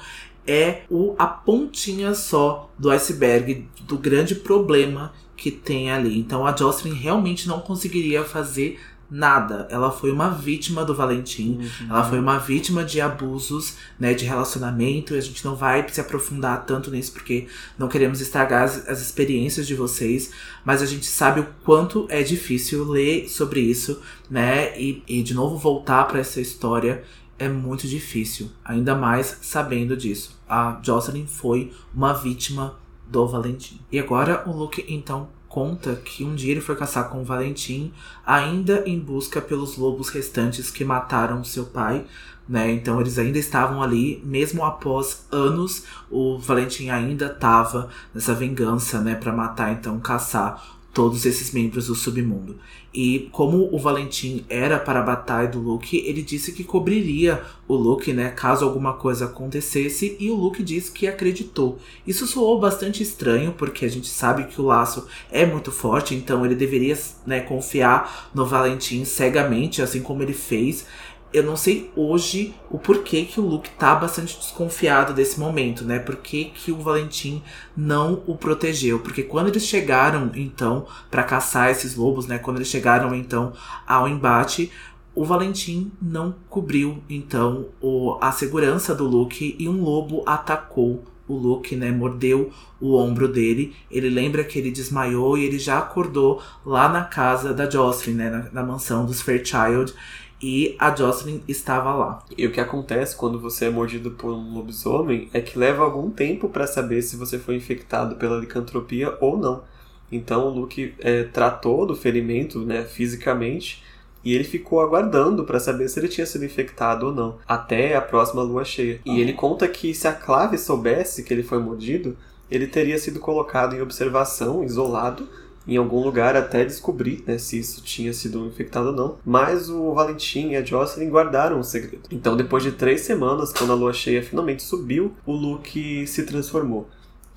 é 0.47 0.83
o, 0.91 1.15
a 1.19 1.27
pontinha 1.27 2.15
só 2.15 2.71
do 2.79 2.91
iceberg 2.91 3.69
do 3.83 3.99
grande 3.99 4.35
problema 4.35 5.13
que 5.37 5.51
tem 5.51 5.91
ali. 5.91 6.19
Então 6.19 6.47
a 6.47 6.57
Jocelyn 6.57 6.95
realmente 6.95 7.47
não 7.47 7.61
conseguiria 7.61 8.25
fazer 8.25 8.81
nada. 9.11 9.67
Ela 9.71 9.91
foi 9.91 10.11
uma 10.11 10.31
vítima 10.31 10.85
do 10.85 10.95
Valentim. 10.95 11.59
Uhum. 11.61 11.87
Ela 11.91 12.05
foi 12.05 12.19
uma 12.19 12.39
vítima 12.39 12.85
de 12.85 13.01
abusos, 13.01 13.77
né, 13.99 14.15
de 14.15 14.25
relacionamento. 14.25 15.15
E 15.15 15.19
a 15.19 15.21
gente 15.21 15.45
não 15.45 15.55
vai 15.55 15.87
se 15.89 16.01
aprofundar 16.01 16.65
tanto 16.67 16.91
nisso 16.91 17.13
porque 17.13 17.47
não 17.79 17.89
queremos 17.89 18.21
estragar 18.21 18.65
as, 18.65 18.89
as 18.89 19.01
experiências 19.01 19.67
de 19.67 19.75
vocês. 19.75 20.31
Mas 20.65 20.83
a 20.83 20.87
gente 20.87 21.07
sabe 21.07 21.41
o 21.41 21.47
quanto 21.65 22.07
é 22.09 22.23
difícil 22.23 22.85
ler 22.85 23.29
sobre 23.29 23.61
isso, 23.61 24.01
né? 24.31 24.79
E, 24.81 25.03
e 25.07 25.23
de 25.23 25.35
novo 25.35 25.57
voltar 25.59 26.05
para 26.05 26.21
essa 26.21 26.41
história 26.41 27.05
é 27.39 27.49
muito 27.49 27.87
difícil. 27.87 28.51
Ainda 28.65 28.95
mais 28.95 29.39
sabendo 29.43 29.97
disso. 29.97 30.41
A 30.49 30.81
Jocelyn 30.83 31.27
foi 31.27 31.73
uma 31.95 32.13
vítima 32.13 32.77
do 33.07 33.27
Valentim. 33.27 33.81
E 33.91 33.99
agora 33.99 34.43
o 34.47 34.53
Luke 34.53 34.85
então 34.89 35.29
conta 35.55 35.95
que 35.95 36.25
um 36.25 36.35
dia 36.35 36.51
ele 36.51 36.61
foi 36.61 36.75
caçar 36.75 37.09
com 37.09 37.23
o 37.23 37.25
Valentim, 37.25 37.93
ainda 38.27 38.83
em 38.85 38.99
busca 38.99 39.41
pelos 39.41 39.77
lobos 39.77 40.09
restantes 40.09 40.69
que 40.69 40.85
mataram 40.85 41.45
seu 41.45 41.65
pai, 41.65 42.05
né? 42.49 42.73
Então 42.73 43.01
eles 43.01 43.21
ainda 43.21 43.39
estavam 43.39 43.81
ali, 43.81 44.21
mesmo 44.25 44.65
após 44.65 45.25
anos, 45.31 45.85
o 46.11 46.37
Valentim 46.41 46.91
ainda 46.91 47.27
estava 47.27 47.89
nessa 48.13 48.35
vingança, 48.35 49.01
né, 49.01 49.15
para 49.15 49.33
matar, 49.33 49.73
então 49.73 50.01
caçar 50.01 50.61
todos 50.95 51.27
esses 51.27 51.53
membros 51.53 51.89
do 51.89 51.95
submundo. 51.95 52.57
E 52.95 53.29
como 53.33 53.69
o 53.75 53.79
Valentim 53.79 54.45
era 54.49 54.79
para 54.79 55.01
a 55.01 55.03
batalha 55.03 55.49
do 55.49 55.59
Luke, 55.59 55.97
ele 56.07 56.23
disse 56.23 56.53
que 56.53 56.63
cobriria 56.63 57.43
o 57.67 57.75
Luke, 57.75 58.13
né, 58.13 58.31
caso 58.31 58.65
alguma 58.65 58.93
coisa 58.93 59.25
acontecesse, 59.25 60.17
e 60.21 60.31
o 60.31 60.37
Luke 60.37 60.63
disse 60.63 60.93
que 60.93 61.09
acreditou. 61.09 61.79
Isso 62.07 62.25
soou 62.27 62.61
bastante 62.61 63.03
estranho, 63.03 63.53
porque 63.53 63.85
a 63.85 63.91
gente 63.91 64.07
sabe 64.07 64.45
que 64.45 64.61
o 64.61 64.65
laço 64.65 65.09
é 65.33 65.45
muito 65.45 65.73
forte, 65.73 66.15
então 66.15 66.47
ele 66.47 66.55
deveria, 66.55 66.97
né, 67.27 67.41
confiar 67.41 68.31
no 68.33 68.47
Valentim 68.47 69.05
cegamente, 69.05 69.83
assim 69.83 70.01
como 70.01 70.23
ele 70.23 70.35
fez 70.35 70.87
eu 71.35 71.43
não 71.43 71.57
sei 71.57 71.91
hoje 71.97 72.55
o 72.71 72.79
porquê 72.79 73.25
que 73.25 73.41
o 73.41 73.45
Luke 73.45 73.69
tá 73.71 73.93
bastante 73.97 74.39
desconfiado 74.39 75.13
desse 75.13 75.41
momento, 75.41 75.85
né? 75.85 75.99
Por 75.99 76.15
que, 76.15 76.45
que 76.45 76.71
o 76.71 76.79
Valentim 76.79 77.43
não 77.77 78.23
o 78.25 78.37
protegeu? 78.37 79.01
Porque 79.01 79.25
quando 79.25 79.49
eles 79.49 79.67
chegaram, 79.67 80.31
então, 80.37 80.87
para 81.11 81.25
caçar 81.25 81.71
esses 81.71 81.97
lobos, 81.97 82.29
né? 82.29 82.39
Quando 82.39 82.59
eles 82.59 82.69
chegaram, 82.69 83.13
então, 83.13 83.53
ao 83.85 84.09
embate, 84.09 84.71
o 85.13 85.25
Valentim 85.25 85.91
não 86.01 86.37
cobriu, 86.49 87.03
então, 87.11 87.67
o, 87.81 88.17
a 88.21 88.31
segurança 88.31 88.95
do 88.95 89.05
Luke 89.05 89.57
e 89.59 89.69
um 89.69 89.83
lobo 89.83 90.23
atacou 90.25 91.03
o 91.27 91.35
Luke, 91.35 91.75
né, 91.75 91.91
mordeu 91.91 92.53
o 92.81 92.97
ombro 92.97 93.27
dele. 93.27 93.75
Ele 93.91 94.11
lembra 94.11 94.45
que 94.45 94.59
ele 94.59 94.71
desmaiou 94.71 95.39
e 95.39 95.45
ele 95.45 95.59
já 95.59 95.79
acordou 95.79 96.43
lá 96.65 96.89
na 96.89 97.03
casa 97.03 97.55
da 97.55 97.69
Jocelyn, 97.69 98.15
né, 98.15 98.31
na, 98.31 98.51
na 98.53 98.63
mansão 98.63 99.07
dos 99.07 99.23
Fairchild 99.23 99.95
e 100.43 100.77
a 100.79 100.95
Jocelyn 100.95 101.41
estava 101.49 101.95
lá. 101.95 102.25
E 102.37 102.47
o 102.47 102.53
que 102.53 102.61
acontece 102.61 103.17
quando 103.17 103.41
você 103.41 103.67
é 103.67 103.71
mordido 103.71 104.11
por 104.11 104.33
um 104.33 104.55
lobisomem 104.55 105.29
é 105.33 105.41
que 105.41 105.59
leva 105.59 105.83
algum 105.83 106.11
tempo 106.11 106.49
para 106.49 106.67
saber 106.67 107.03
se 107.03 107.17
você 107.17 107.39
foi 107.39 107.57
infectado 107.57 108.17
pela 108.17 108.39
licantropia 108.39 109.17
ou 109.21 109.39
não. 109.39 109.63
Então 110.11 110.47
o 110.47 110.51
Luke 110.51 110.95
é, 111.01 111.25
tratou 111.25 111.87
do 111.87 111.97
ferimento 111.97 112.61
né, 112.61 112.85
fisicamente 112.85 113.83
e 114.25 114.35
ele 114.35 114.45
ficou 114.45 114.81
aguardando 114.81 115.45
para 115.45 115.61
saber 115.61 115.89
se 115.89 115.99
ele 115.99 116.09
tinha 116.09 116.27
sido 116.27 116.45
infectado 116.45 117.07
ou 117.07 117.15
não, 117.15 117.39
até 117.47 117.95
a 117.95 118.01
próxima 118.01 118.43
lua 118.43 118.65
cheia. 118.65 119.01
E 119.05 119.21
ele 119.21 119.35
conta 119.35 119.69
que 119.69 119.93
se 119.93 120.09
a 120.09 120.13
Clave 120.13 120.57
soubesse 120.57 121.23
que 121.23 121.33
ele 121.33 121.43
foi 121.43 121.59
mordido, 121.59 122.17
ele 122.51 122.67
teria 122.67 122.99
sido 122.99 123.21
colocado 123.21 123.75
em 123.75 123.83
observação, 123.83 124.65
isolado, 124.65 125.29
em 125.67 125.77
algum 125.77 126.03
lugar 126.03 126.37
até 126.37 126.65
descobrir 126.65 127.23
né, 127.27 127.39
se 127.39 127.59
isso 127.59 127.83
tinha 127.83 128.13
sido 128.13 128.47
infectado 128.47 128.89
ou 128.89 128.95
não. 128.95 129.19
Mas 129.25 129.69
o 129.69 129.93
Valentim 129.95 130.51
e 130.51 130.57
a 130.57 130.65
Jocelyn 130.65 131.09
guardaram 131.09 131.61
o 131.61 131.65
segredo. 131.65 132.09
Então, 132.11 132.37
depois 132.37 132.63
de 132.63 132.73
três 132.73 133.03
semanas, 133.03 133.53
quando 133.53 133.73
a 133.73 133.77
lua 133.77 133.93
cheia 133.93 134.23
finalmente 134.23 134.63
subiu, 134.63 135.13
o 135.25 135.33
Luke 135.33 136.07
se 136.07 136.25
transformou. 136.25 136.89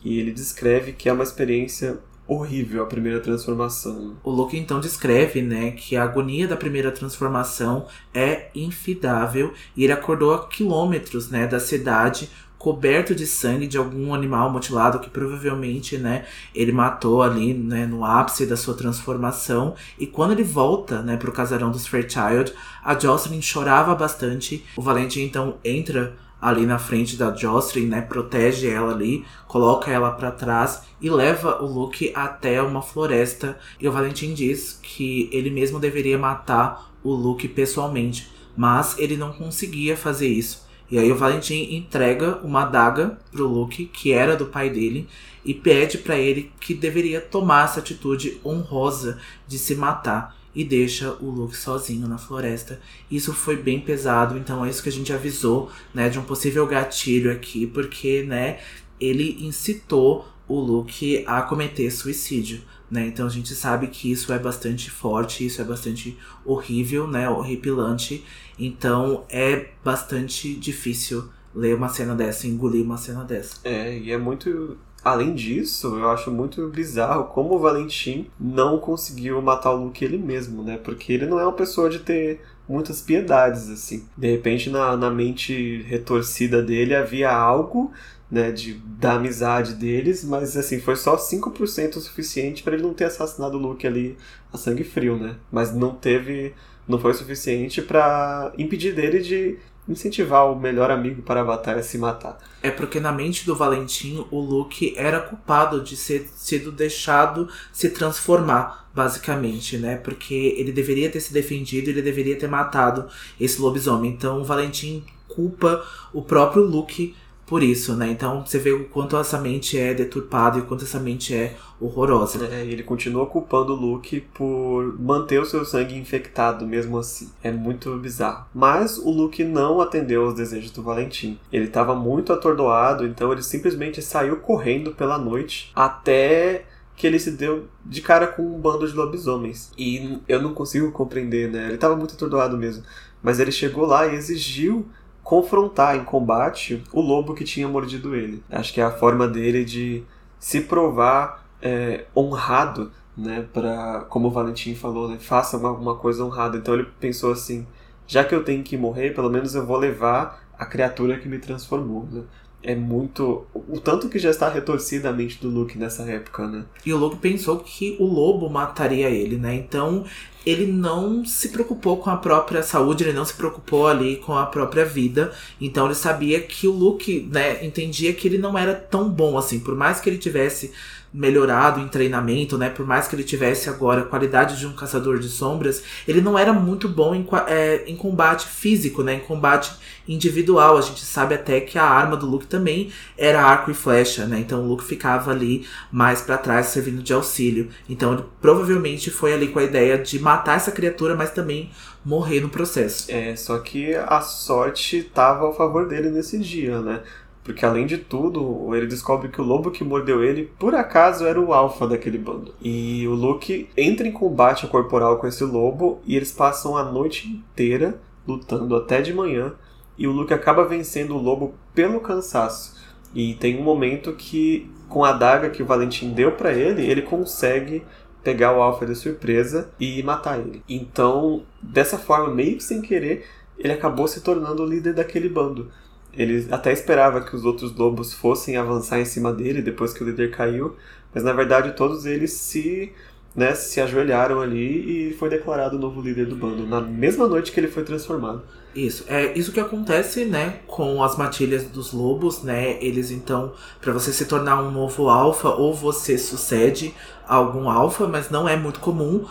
E 0.04 0.20
ele 0.20 0.32
descreve 0.32 0.94
que 0.94 1.10
é 1.10 1.14
uma 1.14 1.24
experiência 1.24 2.00
horrível 2.28 2.84
a 2.84 2.86
primeira 2.86 3.22
transformação. 3.22 4.18
O 4.24 4.30
Luke 4.30 4.58
então 4.58 4.80
descreve, 4.80 5.42
né, 5.42 5.72
que 5.72 5.96
a 5.96 6.04
agonia 6.04 6.48
da 6.48 6.58
primeira 6.58 6.92
transformação 6.92 7.88
é 8.14 8.50
infidável 8.54 9.54
e 9.76 9.86
ele 9.86 9.94
acordou 9.94 10.34
a 10.34 10.48
quilômetros, 10.48 11.30
né, 11.30 11.48
da 11.48 11.60
cidade 11.60 12.30
coberto 12.58 13.14
de 13.14 13.26
sangue 13.26 13.68
de 13.68 13.78
algum 13.78 14.14
animal 14.14 14.52
mutilado 14.52 15.00
que 15.00 15.10
provavelmente, 15.10 15.98
né, 15.98 16.26
ele 16.54 16.72
matou 16.72 17.22
ali, 17.22 17.54
né, 17.54 17.86
no 17.86 18.04
ápice 18.04 18.46
da 18.46 18.58
sua 18.58 18.74
transformação. 18.74 19.76
E 19.98 20.08
quando 20.08 20.32
ele 20.32 20.44
volta, 20.44 21.02
né, 21.02 21.18
pro 21.18 21.32
casarão 21.32 21.72
dos 21.72 21.88
Fairchild, 21.88 22.54
a 22.84 22.98
Jocelyn 22.98 23.42
chorava 23.42 23.94
bastante. 23.96 24.66
O 24.76 24.82
Valentim 24.82 25.22
então 25.22 25.58
entra 25.64 26.16
ali 26.42 26.66
na 26.66 26.78
frente 26.78 27.16
da 27.16 27.34
Jocelyn, 27.34 27.88
né, 27.88 28.02
protege 28.02 28.70
ela 28.70 28.94
ali, 28.94 29.26
coloca 29.48 29.90
ela 29.90 30.12
para 30.12 30.32
trás 30.32 30.84
e 31.02 31.10
leva 31.10 31.64
o 31.64 31.66
Luke 31.66 32.12
até 32.16 32.62
uma 32.62 32.82
floresta. 32.82 33.58
E 33.80 33.88
o 33.88 33.92
Valentim 33.92 34.34
diz 34.34 34.80
que 34.82 35.30
ele 35.32 35.50
mesmo 35.50 35.80
deveria 35.80 36.18
matar 36.18 36.92
o 37.04 37.14
Luke 37.14 37.48
pessoalmente 37.48 38.38
mas 38.58 38.98
ele 38.98 39.16
não 39.16 39.32
conseguia 39.32 39.96
fazer 39.96 40.28
isso. 40.28 40.67
E 40.90 40.98
aí 40.98 41.12
o 41.12 41.18
Valentim 41.18 41.76
entrega 41.76 42.38
uma 42.44 42.64
adaga 42.64 43.18
pro 43.32 43.48
Luke, 43.48 43.86
que 43.86 44.12
era 44.12 44.36
do 44.36 44.46
pai 44.46 44.70
dele, 44.70 45.08
e 45.44 45.54
pede 45.54 45.98
para 45.98 46.18
ele 46.18 46.52
que 46.60 46.74
deveria 46.74 47.20
tomar 47.20 47.66
essa 47.66 47.80
atitude 47.80 48.40
honrosa 48.46 49.18
de 49.48 49.58
se 49.58 49.76
matar 49.76 50.38
e 50.56 50.64
deixa 50.64 51.12
o 51.22 51.30
Luke 51.30 51.56
sozinho 51.56 52.08
na 52.08 52.18
floresta. 52.18 52.80
Isso 53.12 53.34
foi 53.34 53.56
bem 53.56 53.80
pesado, 53.80 54.38
então 54.38 54.66
é 54.66 54.70
isso 54.70 54.82
que 54.82 54.90
a 54.90 54.92
gente 54.92 55.14
avisou, 55.14 55.70
né, 55.94 56.10
de 56.10 56.18
um 56.18 56.24
possível 56.24 56.66
gatilho 56.66 57.32
aqui, 57.32 57.68
porque, 57.68 58.24
né, 58.24 58.60
ele 59.00 59.38
incitou 59.46 60.28
o 60.48 60.60
Luke 60.60 61.24
a 61.28 61.42
cometer 61.42 61.92
suicídio. 61.92 62.62
Né? 62.90 63.08
Então 63.08 63.26
a 63.26 63.30
gente 63.30 63.54
sabe 63.54 63.88
que 63.88 64.12
isso 64.12 64.32
é 64.32 64.40
bastante 64.40 64.90
forte, 64.90 65.46
isso 65.46 65.62
é 65.62 65.66
bastante 65.66 66.18
horrível, 66.46 67.08
né? 67.08 67.30
horripilante. 67.30 68.24
Então 68.58 69.26
é 69.30 69.70
bastante 69.84 70.54
difícil 70.56 71.30
ler 71.54 71.76
uma 71.76 71.90
cena 71.90 72.16
dessa, 72.16 72.48
engolir 72.48 72.84
uma 72.84 72.98
cena 72.98 73.24
dessa. 73.24 73.58
É, 73.64 73.98
e 73.98 74.12
é 74.12 74.18
muito. 74.18 74.78
Além 75.04 75.34
disso, 75.34 75.98
eu 75.98 76.10
acho 76.10 76.32
muito 76.32 76.68
bizarro 76.68 77.26
como 77.26 77.56
o 77.56 77.60
Valentim 77.60 78.30
não 78.40 78.78
conseguiu 78.78 79.42
matar 79.42 79.72
o 79.72 79.86
Luke 79.86 80.04
ele 80.04 80.18
mesmo, 80.18 80.64
né? 80.64 80.78
Porque 80.78 81.14
ele 81.14 81.26
não 81.26 81.40
é 81.40 81.44
uma 81.44 81.54
pessoa 81.54 81.90
de 81.90 82.00
ter 82.00 82.42
muitas 82.68 83.02
piedades, 83.02 83.70
assim. 83.70 84.06
De 84.18 84.30
repente, 84.30 84.70
na, 84.70 84.98
na 84.98 85.10
mente 85.10 85.82
retorcida 85.84 86.62
dele 86.62 86.94
havia 86.94 87.32
algo 87.32 87.92
né, 88.30 88.52
de, 88.52 88.74
da 88.74 89.14
amizade 89.14 89.76
deles, 89.76 90.24
mas 90.24 90.58
assim, 90.58 90.80
foi 90.80 90.96
só 90.96 91.16
5% 91.16 91.96
o 91.96 92.02
suficiente 92.02 92.62
para 92.62 92.74
ele 92.74 92.84
não 92.84 92.94
ter 92.94 93.06
assassinado 93.06 93.58
o 93.58 93.62
Luke 93.62 93.88
ali 93.88 94.18
a 94.52 94.58
sangue 94.58 94.84
frio, 94.84 95.18
né? 95.18 95.38
Mas 95.52 95.74
não 95.74 95.96
teve, 95.96 96.54
não 96.88 97.00
foi 97.00 97.14
suficiente 97.14 97.82
para 97.82 98.52
impedir 98.58 98.94
dele 98.94 99.20
de 99.20 99.58
incentivar 99.88 100.52
o 100.52 100.60
melhor 100.60 100.92
amigo 100.92 101.22
para 101.22 101.42
a 101.42 101.44
batalha 101.46 101.82
se 101.82 101.98
matar. 101.98 102.38
É 102.62 102.70
porque 102.70 103.00
na 103.00 103.12
mente 103.12 103.46
do 103.46 103.56
Valentim, 103.56 104.26
o 104.30 104.40
Luke 104.40 104.94
era 104.98 105.20
culpado 105.20 105.82
de 105.82 105.96
ser 105.96 106.30
sido 106.36 106.72
deixado 106.72 107.48
se 107.72 107.90
transformar, 107.90 108.90
basicamente, 108.94 109.78
né? 109.78 109.98
Porque 109.98 110.56
ele 110.58 110.72
deveria 110.72 111.10
ter 111.10 111.20
se 111.20 111.32
defendido, 111.34 111.90
ele 111.90 112.02
deveria 112.02 112.38
ter 112.38 112.48
matado 112.48 113.08
esse 113.40 113.62
lobisomem. 113.62 114.12
Então 114.12 114.42
o 114.42 114.44
Valentim 114.44 115.04
culpa 115.28 115.86
o 116.12 116.22
próprio 116.22 116.64
Luke 116.64 117.16
por 117.48 117.64
isso, 117.64 117.96
né? 117.96 118.10
Então 118.10 118.46
você 118.46 118.60
vê 118.60 118.74
o 118.74 118.90
quanto 118.90 119.16
essa 119.16 119.40
mente 119.40 119.80
é 119.80 119.94
deturpada 119.94 120.58
e 120.58 120.62
o 120.62 120.66
quanto 120.66 120.84
essa 120.84 121.00
mente 121.00 121.34
é 121.34 121.56
horrorosa. 121.80 122.46
É, 122.46 122.66
ele 122.66 122.84
continua 122.84 123.26
culpando 123.26 123.72
o 123.72 123.76
Luke 123.76 124.20
por 124.34 125.00
manter 125.00 125.40
o 125.40 125.46
seu 125.46 125.64
sangue 125.64 125.96
infectado 125.96 126.68
mesmo 126.68 126.98
assim. 126.98 127.32
É 127.42 127.50
muito 127.50 127.96
bizarro. 127.98 128.46
Mas 128.54 128.98
o 128.98 129.10
Luke 129.10 129.46
não 129.46 129.80
atendeu 129.80 130.26
aos 130.26 130.36
desejos 130.36 130.72
do 130.72 130.84
Valentim. 130.84 131.40
Ele 131.50 131.68
estava 131.68 131.96
muito 131.96 132.34
atordoado, 132.34 133.08
então 133.08 133.32
ele 133.32 133.42
simplesmente 133.42 134.02
saiu 134.02 134.36
correndo 134.38 134.92
pela 134.92 135.18
noite 135.18 135.72
até 135.74 136.66
que 136.98 137.08
ele 137.08 137.20
se 137.20 137.32
deu 137.32 137.68
de 137.86 138.02
cara 138.02 138.28
com 138.28 138.42
um 138.42 138.60
bando 138.60 138.86
de 138.86 138.94
lobisomens. 138.94 139.72
E 139.78 140.20
eu 140.28 140.42
não 140.42 140.54
consigo 140.54 140.92
compreender, 140.92 141.50
né? 141.50 141.68
Ele 141.68 141.76
estava 141.76 141.96
muito 141.96 142.16
atordoado 142.16 142.58
mesmo. 142.58 142.84
Mas 143.24 143.40
ele 143.40 143.54
chegou 143.54 143.86
lá 143.86 144.06
e 144.06 144.16
exigiu 144.16 144.86
confrontar 145.28 145.98
em 145.98 146.06
combate 146.06 146.82
o 146.94 147.02
lobo 147.02 147.34
que 147.34 147.44
tinha 147.44 147.68
mordido 147.68 148.16
ele. 148.16 148.42
Acho 148.50 148.74
que 148.74 148.80
é 148.80 148.84
a 148.86 148.92
forma 148.92 149.28
dele 149.28 149.66
de 149.66 150.02
se 150.40 150.62
provar 150.62 151.46
é, 151.62 152.06
honrado, 152.16 152.94
né? 153.18 153.46
Para, 153.52 154.06
como 154.08 154.30
o 154.30 154.32
Valentim 154.32 154.74
falou, 154.74 155.10
né? 155.10 155.18
Faça 155.20 155.58
alguma 155.58 155.98
coisa 155.98 156.24
honrada. 156.24 156.56
Então 156.56 156.74
ele 156.74 156.88
pensou 156.98 157.34
assim: 157.34 157.68
já 158.08 158.24
que 158.24 158.34
eu 158.34 158.42
tenho 158.42 158.64
que 158.64 158.78
morrer, 158.78 159.14
pelo 159.14 159.30
menos 159.30 159.54
eu 159.54 159.66
vou 159.66 159.76
levar 159.76 160.48
a 160.58 160.66
criatura 160.66 161.20
que 161.20 161.28
me 161.28 161.40
transformou. 161.40 162.08
Né? 162.10 162.24
é 162.64 162.76
muito. 162.76 163.46
O 163.54 163.80
tanto 163.80 164.10
que 164.10 164.20
já 164.20 164.30
está 164.30 164.50
retorcida 164.50 165.10
a 165.10 165.14
mente 165.14 165.40
do 165.40 165.50
Luke 165.50 165.78
nessa 165.78 166.04
época, 166.04 166.48
né? 166.48 166.66
E 166.86 166.94
o 166.94 166.98
Luke 166.98 167.18
pensou 167.18 167.60
que 167.60 167.96
o 168.00 168.06
lobo 168.06 168.50
mataria 168.50 169.10
ele, 169.10 169.38
né? 169.38 169.56
Então 169.56 170.06
ele 170.48 170.66
não 170.66 171.26
se 171.26 171.50
preocupou 171.50 171.98
com 171.98 172.10
a 172.10 172.16
própria 172.16 172.64
saúde, 172.64 173.04
ele 173.04 173.12
não 173.12 173.26
se 173.26 173.34
preocupou 173.34 173.86
ali 173.88 174.16
com 174.16 174.34
a 174.34 174.46
própria 174.46 174.86
vida. 174.86 175.34
Então 175.60 175.86
ele 175.86 175.96
sabia 175.96 176.40
que 176.42 176.68
o 176.68 176.72
Luke, 176.72 177.28
né, 177.30 177.66
entendia 177.66 178.14
que 178.14 178.28
ele 178.28 178.38
não 178.38 178.58
era 178.58 178.74
tão 178.74 179.10
bom 179.10 179.38
assim. 179.38 179.60
Por 179.60 179.76
mais 179.76 180.00
que 180.00 180.10
ele 180.10 180.18
tivesse 180.18 180.72
melhorado 181.18 181.80
em 181.80 181.88
treinamento, 181.88 182.60
né? 182.60 182.70
Por 182.70 182.86
mais 182.86 183.08
que 183.08 183.16
ele 183.16 183.24
tivesse 183.24 183.70
agora 183.70 184.02
a 184.02 184.06
qualidade 184.06 184.60
de 184.60 184.68
um 184.68 184.74
caçador 184.74 185.18
de 185.18 185.28
sombras, 185.28 185.84
ele 186.08 186.22
não 186.22 186.38
era 186.38 186.54
muito 186.54 186.88
bom 186.88 187.16
em, 187.16 187.28
é, 187.48 187.84
em 187.88 187.96
combate 187.96 188.46
físico, 188.46 189.02
né? 189.02 189.16
Em 189.16 189.20
combate 189.22 189.72
individual. 190.08 190.78
A 190.78 190.82
gente 190.82 191.04
sabe 191.04 191.34
até 191.34 191.60
que 191.60 191.80
a 191.80 191.84
arma 191.84 192.16
do 192.16 192.28
Luke 192.28 192.46
também 192.46 192.92
era 193.18 193.42
arco 193.42 193.72
e 193.72 193.74
flecha, 193.74 194.28
né? 194.28 194.40
Então 194.40 194.62
o 194.62 194.68
Luke 194.68 194.84
ficava 194.84 195.32
ali 195.32 195.66
mais 195.92 196.22
para 196.22 196.38
trás, 196.38 196.68
servindo 196.68 197.02
de 197.02 197.12
auxílio. 197.12 197.70
Então 197.90 198.14
ele 198.14 198.24
provavelmente 198.40 199.10
foi 199.10 199.34
ali 199.34 199.48
com 199.48 199.58
a 199.58 199.64
ideia 199.64 199.98
de 199.98 200.20
matar 200.20 200.58
essa 200.58 200.72
criatura, 200.72 201.16
mas 201.16 201.32
também 201.32 201.72
morrer 202.06 202.42
no 202.42 202.50
processo. 202.50 203.12
É, 203.12 203.36
só 203.36 203.58
que 203.58 203.96
a 203.96 204.22
sorte 204.22 204.98
estava 204.98 205.46
ao 205.46 205.54
favor 205.56 205.88
dele 205.88 206.12
nesse 206.12 206.38
dia, 206.38 206.80
né? 206.80 207.02
Porque 207.48 207.66
além 207.66 207.86
de 207.86 207.98
tudo, 207.98 208.76
ele 208.76 208.88
descobre 208.88 209.30
que 209.30 209.40
o 209.40 209.44
lobo 209.44 209.72
que 209.72 209.82
mordeu 209.82 210.22
ele, 210.22 210.52
por 210.60 210.76
acaso, 210.76 211.26
era 211.26 211.40
o 211.40 211.54
alfa 211.54 211.88
daquele 211.88 212.18
bando. 212.18 212.54
E 212.62 213.08
o 213.08 213.14
Luke 213.14 213.70
entra 213.78 214.06
em 214.06 214.12
combate 214.12 214.68
corporal 214.68 215.16
com 215.16 215.26
esse 215.26 215.46
lobo 215.46 216.02
e 216.06 216.18
eles 216.18 216.30
passam 216.30 216.76
a 216.76 216.84
noite 216.84 217.30
inteira 217.30 218.02
lutando 218.28 218.76
até 218.76 219.02
de 219.02 219.14
manhã. 219.14 219.54
E 219.98 220.06
o 220.06 220.12
Luke 220.12 220.34
acaba 220.34 220.66
vencendo 220.66 221.16
o 221.16 221.22
lobo 221.22 221.54
pelo 221.74 222.02
cansaço. 222.02 222.76
E 223.16 223.36
tem 223.36 223.58
um 223.58 223.64
momento 223.64 224.12
que, 224.12 224.70
com 224.90 225.06
a 225.06 225.12
adaga 225.12 225.50
que 225.50 225.64
o 225.64 225.66
Valentim 225.66 226.12
deu 226.12 226.34
para 226.34 226.52
ele, 226.52 226.86
ele 226.86 227.02
consegue 227.02 227.82
pegar 228.22 228.58
o 228.58 228.62
Alpha 228.62 228.86
de 228.86 228.94
surpresa 228.94 229.70
e 229.80 230.04
matar 230.04 230.38
ele. 230.38 230.62
Então, 230.68 231.44
dessa 231.62 231.98
forma, 231.98 232.28
meio 232.28 232.58
que 232.58 232.64
sem 232.64 232.82
querer, 232.82 233.26
ele 233.58 233.72
acabou 233.72 234.06
se 234.06 234.20
tornando 234.20 234.64
o 234.64 234.66
líder 234.66 234.94
daquele 234.96 235.30
bando. 235.30 235.72
Ele 236.18 236.48
até 236.52 236.74
esperava 236.74 237.22
que 237.22 237.36
os 237.36 237.46
outros 237.46 237.74
lobos 237.76 238.12
fossem 238.12 238.58
avançar 238.58 239.00
em 239.00 239.06
cima 239.06 239.32
dele 239.32 239.62
depois 239.62 239.94
que 239.94 240.04
o 240.04 240.06
líder 240.06 240.32
caiu, 240.32 240.76
mas 241.14 241.24
na 241.24 241.32
verdade 241.32 241.74
todos 241.74 242.08
eles 242.08 242.34
se, 242.34 242.92
né, 243.36 243.54
se 243.54 243.80
ajoelharam 243.80 244.42
ali 244.42 245.10
e 245.10 245.14
foi 245.14 245.30
declarado 245.30 245.78
o 245.78 245.80
novo 245.80 246.02
líder 246.02 246.26
do 246.26 246.36
bando, 246.36 246.66
na 246.66 246.82
mesma 246.82 247.28
noite 247.28 247.52
que 247.52 247.60
ele 247.60 247.68
foi 247.68 247.84
transformado. 247.84 248.42
Isso, 248.76 249.06
é 249.08 249.38
isso 249.38 249.52
que 249.52 249.60
acontece, 249.60 250.26
né, 250.26 250.60
com 250.68 251.04
as 251.04 251.18
matilhas 251.18 251.66
dos 251.66 251.94
lobos, 251.94 252.44
né? 252.44 252.78
Eles 252.84 253.10
então, 253.10 253.54
para 253.82 253.92
você 253.92 254.14
se 254.14 254.26
tornar 254.26 254.62
um 254.62 254.70
novo 254.70 255.10
alfa, 255.10 255.50
ou 255.50 255.74
você 255.74 256.18
sucede 256.18 256.94
algum 257.28 257.70
alfa, 257.70 258.08
mas 258.08 258.30
não 258.30 258.48
é 258.48 258.56
muito 258.56 258.80
comum. 258.80 259.26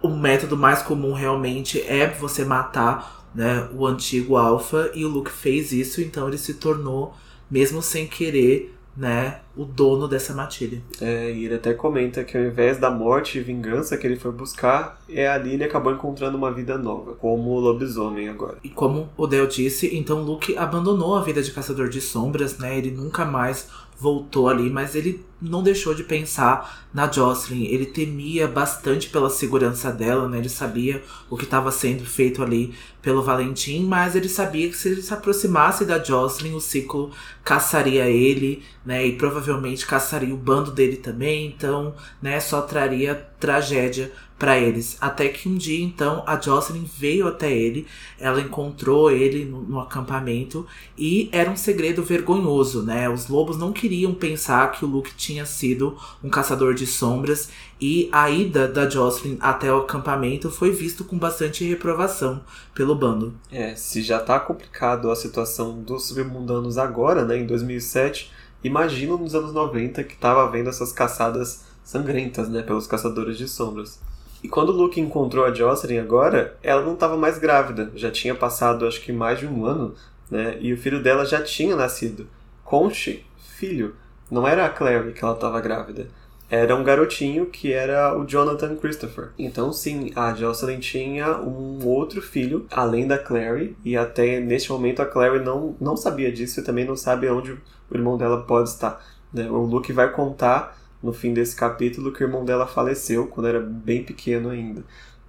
O 0.00 0.08
método 0.08 0.56
mais 0.56 0.82
comum 0.82 1.12
realmente 1.12 1.80
é 1.80 2.08
você 2.08 2.44
matar 2.44 3.23
né, 3.34 3.68
o 3.74 3.86
antigo 3.86 4.36
Alpha 4.36 4.90
e 4.94 5.04
o 5.04 5.08
Luke 5.08 5.30
fez 5.30 5.72
isso, 5.72 6.00
então 6.00 6.28
ele 6.28 6.38
se 6.38 6.54
tornou, 6.54 7.14
mesmo 7.50 7.82
sem 7.82 8.06
querer, 8.06 8.74
né, 8.96 9.40
o 9.56 9.64
dono 9.64 10.06
dessa 10.06 10.32
matilha. 10.32 10.80
É, 11.00 11.32
e 11.32 11.44
ele 11.44 11.54
até 11.54 11.74
comenta 11.74 12.22
que 12.22 12.36
ao 12.36 12.44
invés 12.44 12.78
da 12.78 12.90
morte 12.90 13.38
e 13.38 13.42
vingança 13.42 13.96
que 13.96 14.06
ele 14.06 14.16
foi 14.16 14.30
buscar, 14.30 15.00
é 15.08 15.28
ali 15.28 15.54
ele 15.54 15.64
acabou 15.64 15.92
encontrando 15.92 16.36
uma 16.36 16.52
vida 16.52 16.78
nova, 16.78 17.14
como 17.14 17.50
o 17.50 17.60
lobisomem 17.60 18.28
agora. 18.28 18.58
E 18.62 18.68
como 18.68 19.08
o 19.16 19.26
Dale 19.26 19.48
disse, 19.48 19.94
então 19.96 20.22
Luke 20.22 20.56
abandonou 20.56 21.16
a 21.16 21.22
vida 21.22 21.42
de 21.42 21.50
caçador 21.50 21.88
de 21.88 22.00
sombras, 22.00 22.58
né? 22.58 22.78
Ele 22.78 22.90
nunca 22.90 23.24
mais 23.24 23.68
voltou 23.98 24.48
ali, 24.48 24.70
mas 24.70 24.94
ele 24.94 25.24
não 25.48 25.62
deixou 25.62 25.94
de 25.94 26.02
pensar 26.02 26.86
na 26.92 27.10
Jocelyn. 27.10 27.64
Ele 27.64 27.86
temia 27.86 28.46
bastante 28.46 29.08
pela 29.08 29.28
segurança 29.28 29.90
dela, 29.90 30.28
né? 30.28 30.38
Ele 30.38 30.48
sabia 30.48 31.02
o 31.28 31.36
que 31.36 31.44
estava 31.44 31.70
sendo 31.72 32.04
feito 32.04 32.42
ali 32.42 32.74
pelo 33.02 33.22
Valentim, 33.22 33.84
mas 33.84 34.16
ele 34.16 34.28
sabia 34.28 34.68
que 34.68 34.76
se 34.76 34.88
ele 34.88 35.02
se 35.02 35.12
aproximasse 35.12 35.84
da 35.84 36.02
Jocelyn, 36.02 36.54
o 36.54 36.60
ciclo 36.60 37.10
caçaria 37.42 38.06
ele, 38.06 38.62
né? 38.84 39.06
E 39.06 39.12
provavelmente 39.16 39.86
caçaria 39.86 40.34
o 40.34 40.38
bando 40.38 40.70
dele 40.70 40.96
também, 40.96 41.46
então, 41.46 41.94
né, 42.22 42.40
só 42.40 42.62
traria 42.62 43.14
tragédia 43.38 44.10
para 44.38 44.58
eles. 44.58 44.96
Até 45.00 45.28
que 45.28 45.48
um 45.48 45.56
dia, 45.56 45.82
então, 45.82 46.22
a 46.26 46.38
Jocelyn 46.38 46.84
veio 46.98 47.26
até 47.26 47.50
ele, 47.50 47.86
ela 48.18 48.40
encontrou 48.40 49.10
ele 49.10 49.44
no, 49.44 49.62
no, 49.62 49.80
acampamento 49.80 50.66
e 50.98 51.28
era 51.32 51.50
um 51.50 51.56
segredo 51.56 52.02
vergonhoso, 52.02 52.82
né? 52.82 53.08
Os 53.08 53.28
lobos 53.28 53.56
não 53.56 53.72
queriam 53.72 54.12
pensar 54.12 54.72
que 54.72 54.84
o 54.84 54.88
Luke 54.88 55.14
tinha 55.14 55.33
sido 55.44 55.96
um 56.22 56.28
caçador 56.28 56.74
de 56.74 56.86
sombras 56.86 57.48
e 57.80 58.08
a 58.12 58.30
ida 58.30 58.68
da 58.68 58.88
Jocelyn 58.88 59.38
até 59.40 59.72
o 59.72 59.78
acampamento 59.78 60.50
foi 60.50 60.70
visto 60.70 61.04
com 61.04 61.18
bastante 61.18 61.64
reprovação 61.64 62.42
pelo 62.74 62.94
bando. 62.94 63.34
É, 63.50 63.74
se 63.74 64.02
já 64.02 64.20
tá 64.20 64.38
complicado 64.38 65.10
a 65.10 65.16
situação 65.16 65.82
dos 65.82 66.08
submundanos 66.08 66.76
agora, 66.78 67.24
né, 67.24 67.38
em 67.38 67.46
2007, 67.46 68.30
imagina 68.62 69.16
nos 69.16 69.34
anos 69.34 69.52
90 69.52 70.04
que 70.04 70.16
tava 70.16 70.50
vendo 70.50 70.68
essas 70.68 70.92
caçadas 70.92 71.64
sangrentas, 71.82 72.48
né, 72.48 72.62
pelos 72.62 72.86
caçadores 72.86 73.38
de 73.38 73.48
sombras. 73.48 73.98
E 74.44 74.48
quando 74.48 74.68
o 74.68 74.72
Luke 74.72 75.00
encontrou 75.00 75.46
a 75.46 75.54
Jocelyn 75.54 75.98
agora, 75.98 76.54
ela 76.62 76.82
não 76.82 76.92
estava 76.92 77.16
mais 77.16 77.38
grávida. 77.38 77.90
Já 77.94 78.10
tinha 78.10 78.34
passado 78.34 78.86
acho 78.86 79.00
que 79.00 79.10
mais 79.10 79.38
de 79.38 79.46
um 79.46 79.64
ano, 79.64 79.94
né? 80.30 80.58
E 80.60 80.70
o 80.70 80.76
filho 80.76 81.02
dela 81.02 81.24
já 81.24 81.42
tinha 81.42 81.74
nascido. 81.74 82.26
Conche, 82.62 83.24
filho. 83.56 83.96
Não 84.30 84.46
era 84.46 84.66
a 84.66 84.70
Clary 84.70 85.12
que 85.12 85.24
ela 85.24 85.34
estava 85.34 85.60
grávida 85.60 86.08
era 86.50 86.76
um 86.76 86.84
garotinho 86.84 87.46
que 87.46 87.72
era 87.72 88.16
o 88.16 88.24
Jonathan 88.24 88.76
Christopher. 88.76 89.30
Então, 89.38 89.72
sim, 89.72 90.12
a 90.14 90.34
Jocelyn 90.34 90.78
tinha 90.78 91.38
um 91.38 91.84
outro 91.86 92.20
filho, 92.20 92.66
além 92.70 93.06
da 93.06 93.18
Clary, 93.18 93.76
e 93.84 93.96
até 93.96 94.40
neste 94.40 94.70
momento 94.70 95.00
a 95.00 95.06
Clary 95.06 95.40
não, 95.40 95.74
não 95.80 95.96
sabia 95.96 96.30
disso 96.30 96.60
e 96.60 96.62
também 96.62 96.84
não 96.84 96.96
sabe 96.96 97.28
onde 97.28 97.52
o 97.52 97.60
irmão 97.92 98.16
dela 98.16 98.42
pode 98.42 98.68
estar. 98.68 99.04
Né? 99.32 99.50
O 99.50 99.62
Luke 99.62 99.92
vai 99.92 100.12
contar 100.12 100.78
no 101.02 101.12
fim 101.12 101.34
desse 101.34 101.56
capítulo 101.56 102.12
que 102.12 102.22
o 102.22 102.26
irmão 102.26 102.44
dela 102.44 102.66
faleceu 102.66 103.26
quando 103.26 103.48
era 103.48 103.60
bem 103.60 104.04
pequeno 104.04 104.50
ainda. 104.50 104.84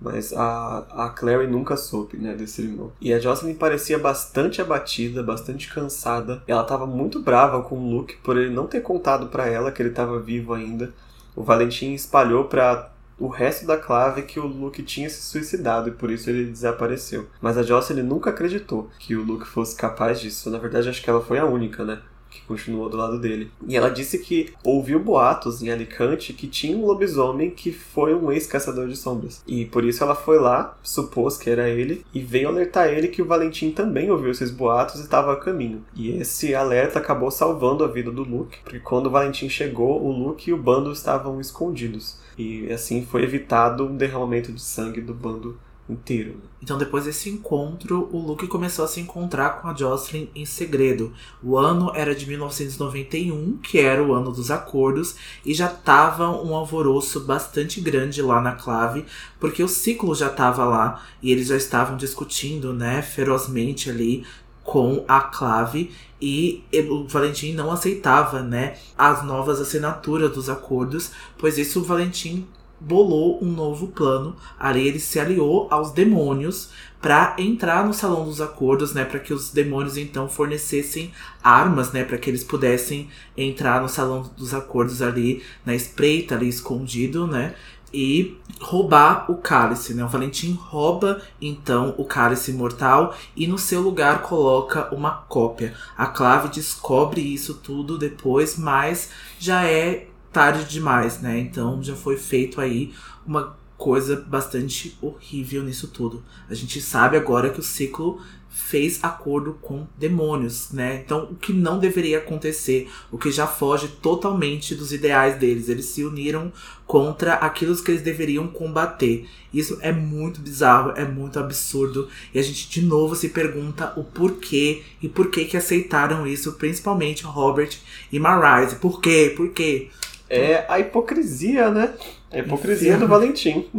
Mas 0.05 0.31
a, 0.33 0.85
a 0.91 1.09
Clary 1.09 1.47
nunca 1.47 1.75
soube, 1.75 2.17
né, 2.17 2.33
desse 2.33 2.61
irmão. 2.61 2.91
E 3.01 3.11
a 3.11 3.19
Jocelyn 3.19 3.55
parecia 3.55 3.97
bastante 3.97 4.61
abatida, 4.61 5.23
bastante 5.23 5.67
cansada. 5.73 6.43
Ela 6.47 6.61
estava 6.61 6.85
muito 6.85 7.21
brava 7.21 7.61
com 7.63 7.75
o 7.75 7.89
Luke 7.89 8.17
por 8.17 8.37
ele 8.37 8.53
não 8.53 8.67
ter 8.67 8.81
contado 8.81 9.27
para 9.27 9.47
ela 9.47 9.71
que 9.71 9.81
ele 9.81 9.89
estava 9.89 10.19
vivo 10.19 10.53
ainda 10.53 10.93
o 11.35 11.43
Valentim 11.43 11.93
espalhou 11.93 12.45
para 12.45 12.91
o 13.19 13.27
resto 13.27 13.65
da 13.65 13.77
clave 13.77 14.23
que 14.23 14.39
o 14.39 14.47
Luke 14.47 14.81
tinha 14.83 15.09
se 15.09 15.21
suicidado 15.21 15.89
e 15.89 15.91
por 15.91 16.09
isso 16.09 16.29
ele 16.29 16.45
desapareceu. 16.45 17.27
Mas 17.41 17.57
a 17.57 17.63
Jocelyn 17.63 18.03
nunca 18.03 18.29
acreditou 18.29 18.89
que 18.99 19.15
o 19.15 19.23
Luke 19.23 19.45
fosse 19.45 19.75
capaz 19.75 20.19
disso. 20.19 20.49
Na 20.49 20.57
verdade, 20.57 20.89
acho 20.89 21.01
que 21.01 21.09
ela 21.09 21.21
foi 21.21 21.37
a 21.37 21.45
única, 21.45 21.83
né? 21.83 21.99
Que 22.35 22.45
continuou 22.47 22.89
do 22.89 22.97
lado 22.97 23.19
dele. 23.19 23.49
E 23.67 23.75
ela 23.75 23.89
disse 23.89 24.19
que 24.19 24.53
ouviu 24.63 24.99
boatos 24.99 25.61
em 25.61 25.71
Alicante 25.71 26.33
que 26.33 26.47
tinha 26.47 26.77
um 26.77 26.85
lobisomem 26.85 27.49
que 27.49 27.71
foi 27.71 28.13
um 28.13 28.31
ex-caçador 28.31 28.87
de 28.87 28.95
sombras. 28.95 29.41
E 29.47 29.65
por 29.65 29.83
isso 29.83 30.03
ela 30.03 30.15
foi 30.15 30.37
lá, 30.37 30.77
supôs 30.83 31.37
que 31.37 31.49
era 31.49 31.69
ele, 31.69 32.05
e 32.13 32.19
veio 32.19 32.49
alertar 32.49 32.89
ele 32.89 33.07
que 33.07 33.21
o 33.21 33.25
Valentim 33.25 33.71
também 33.71 34.11
ouviu 34.11 34.31
esses 34.31 34.51
boatos 34.51 34.99
e 34.99 35.03
estava 35.03 35.33
a 35.33 35.37
caminho. 35.37 35.83
E 35.95 36.11
esse 36.11 36.53
alerta 36.53 36.99
acabou 36.99 37.31
salvando 37.31 37.83
a 37.83 37.87
vida 37.87 38.11
do 38.11 38.23
Luke, 38.23 38.59
porque 38.63 38.79
quando 38.79 39.07
o 39.07 39.11
Valentim 39.11 39.49
chegou, 39.49 40.03
o 40.03 40.11
Luke 40.11 40.49
e 40.49 40.53
o 40.53 40.57
bando 40.57 40.91
estavam 40.91 41.39
escondidos. 41.39 42.17
E 42.37 42.71
assim 42.71 43.05
foi 43.05 43.23
evitado 43.23 43.85
um 43.85 43.95
derramamento 43.95 44.51
de 44.51 44.61
sangue 44.61 45.01
do 45.01 45.13
bando 45.13 45.57
inteiro. 45.87 46.41
Então, 46.61 46.77
depois 46.77 47.05
desse 47.05 47.29
encontro, 47.29 48.09
o 48.11 48.17
Luke 48.17 48.47
começou 48.47 48.83
a 48.83 48.87
se 48.87 48.99
encontrar 48.99 49.61
com 49.61 49.67
a 49.67 49.73
Jocelyn 49.73 50.27
em 50.33 50.45
segredo. 50.45 51.13
O 51.43 51.57
ano 51.57 51.91
era 51.93 52.15
de 52.15 52.25
1991, 52.25 53.57
que 53.57 53.77
era 53.77 54.03
o 54.03 54.13
ano 54.13 54.31
dos 54.31 54.49
acordos, 54.49 55.15
e 55.45 55.53
já 55.53 55.67
tava 55.67 56.29
um 56.29 56.55
alvoroço 56.55 57.19
bastante 57.19 57.79
grande 57.79 58.21
lá 58.21 58.41
na 58.41 58.53
clave, 58.53 59.05
porque 59.39 59.61
o 59.61 59.67
ciclo 59.67 60.15
já 60.15 60.29
tava 60.29 60.65
lá 60.65 61.03
e 61.21 61.31
eles 61.31 61.47
já 61.47 61.57
estavam 61.57 61.97
discutindo, 61.97 62.73
né, 62.73 63.01
ferozmente 63.03 63.89
ali 63.89 64.25
com 64.63 65.05
a 65.07 65.21
clave 65.21 65.91
e 66.19 66.63
o 66.89 67.07
Valentim 67.07 67.53
não 67.53 67.71
aceitava, 67.71 68.41
né, 68.41 68.77
as 68.97 69.23
novas 69.23 69.61
assinaturas 69.61 70.31
dos 70.33 70.49
acordos, 70.49 71.11
pois 71.37 71.59
isso 71.59 71.81
o 71.81 71.83
Valentim 71.83 72.47
bolou 72.85 73.43
um 73.43 73.51
novo 73.51 73.87
plano. 73.87 74.35
Ali 74.59 74.87
ele 74.87 74.99
se 74.99 75.19
aliou 75.19 75.67
aos 75.71 75.91
demônios 75.91 76.69
para 77.01 77.35
entrar 77.37 77.85
no 77.85 77.93
salão 77.93 78.25
dos 78.25 78.41
acordos, 78.41 78.93
né, 78.93 79.05
para 79.05 79.19
que 79.19 79.33
os 79.33 79.51
demônios 79.51 79.97
então 79.97 80.27
fornecessem 80.27 81.11
armas, 81.43 81.91
né, 81.91 82.03
para 82.03 82.17
que 82.17 82.29
eles 82.29 82.43
pudessem 82.43 83.09
entrar 83.35 83.81
no 83.81 83.89
salão 83.89 84.29
dos 84.35 84.53
acordos 84.53 85.01
ali 85.01 85.43
na 85.65 85.75
espreita, 85.75 86.35
ali 86.35 86.47
escondido, 86.47 87.27
né, 87.27 87.53
e 87.93 88.37
roubar 88.59 89.31
o 89.31 89.35
cálice, 89.35 89.93
né? 89.93 90.03
O 90.03 90.09
Valentim 90.09 90.53
rouba 90.53 91.21
então 91.41 91.95
o 91.97 92.03
cálice 92.03 92.51
mortal 92.51 93.15
e 93.35 93.47
no 93.47 93.57
seu 93.57 93.79
lugar 93.81 94.21
coloca 94.21 94.93
uma 94.93 95.11
cópia. 95.11 95.73
A 95.97 96.07
Clave 96.07 96.49
descobre 96.49 97.21
isso 97.21 97.53
tudo 97.53 97.97
depois, 97.97 98.57
mas 98.57 99.11
já 99.39 99.63
é 99.63 100.07
tarde 100.35 100.65
demais, 100.65 101.21
né? 101.21 101.39
Então 101.39 101.81
já 101.81 101.95
foi 101.95 102.17
feito 102.17 102.59
aí 102.59 102.93
uma 103.25 103.55
coisa 103.77 104.17
bastante 104.17 104.97
horrível 105.01 105.63
nisso 105.63 105.87
tudo. 105.87 106.21
A 106.49 106.53
gente 106.53 106.81
sabe 106.81 107.15
agora 107.15 107.49
que 107.49 107.61
o 107.61 107.63
ciclo 107.63 108.19
fez 108.49 109.01
acordo 109.01 109.53
com 109.61 109.87
demônios, 109.97 110.71
né? 110.71 111.01
Então, 111.05 111.29
o 111.31 111.35
que 111.35 111.53
não 111.53 111.79
deveria 111.79 112.17
acontecer, 112.19 112.89
o 113.11 113.17
que 113.17 113.29
já 113.31 113.45
foge 113.47 113.87
totalmente 114.01 114.75
dos 114.75 114.91
ideais 114.91 115.37
deles. 115.37 115.69
Eles 115.69 115.85
se 115.85 116.03
uniram 116.03 116.51
contra 116.85 117.33
aquilo 117.35 117.75
que 117.81 117.91
eles 117.91 118.01
deveriam 118.01 118.47
combater. 118.47 119.27
Isso 119.53 119.77
é 119.81 119.91
muito 119.91 120.41
bizarro, 120.41 120.91
é 120.95 121.05
muito 121.05 121.39
absurdo. 121.39 122.09
E 122.33 122.39
a 122.39 122.41
gente 122.41 122.69
de 122.69 122.81
novo 122.81 123.15
se 123.15 123.29
pergunta 123.29 123.93
o 123.97 124.03
porquê 124.03 124.83
e 125.01 125.07
por 125.07 125.29
que 125.29 125.45
que 125.45 125.57
aceitaram 125.57 126.27
isso, 126.27 126.53
principalmente 126.53 127.23
Robert 127.23 127.77
e 128.11 128.19
Marise. 128.19 128.77
Por 128.77 128.99
quê? 129.01 129.33
Por 129.35 129.49
quê? 129.49 129.89
É 130.29 130.65
a 130.67 130.79
hipocrisia, 130.79 131.69
né? 131.69 131.93
A 132.31 132.39
hipocrisia 132.39 132.97
do 132.97 133.07
Valentim. 133.07 133.69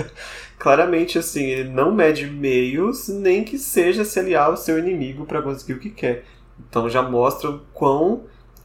Claramente, 0.58 1.18
assim, 1.18 1.44
ele 1.44 1.70
não 1.70 1.94
mede 1.94 2.26
meios, 2.26 3.08
nem 3.08 3.44
que 3.44 3.58
seja 3.58 4.04
se 4.04 4.18
aliar 4.18 4.46
ao 4.46 4.56
seu 4.56 4.78
inimigo 4.78 5.24
para 5.24 5.40
conseguir 5.40 5.74
o 5.74 5.78
que 5.78 5.90
quer. 5.90 6.24
Então 6.68 6.88
já 6.88 7.02
mostra 7.02 7.50
o 7.50 7.60
quão 7.72 8.24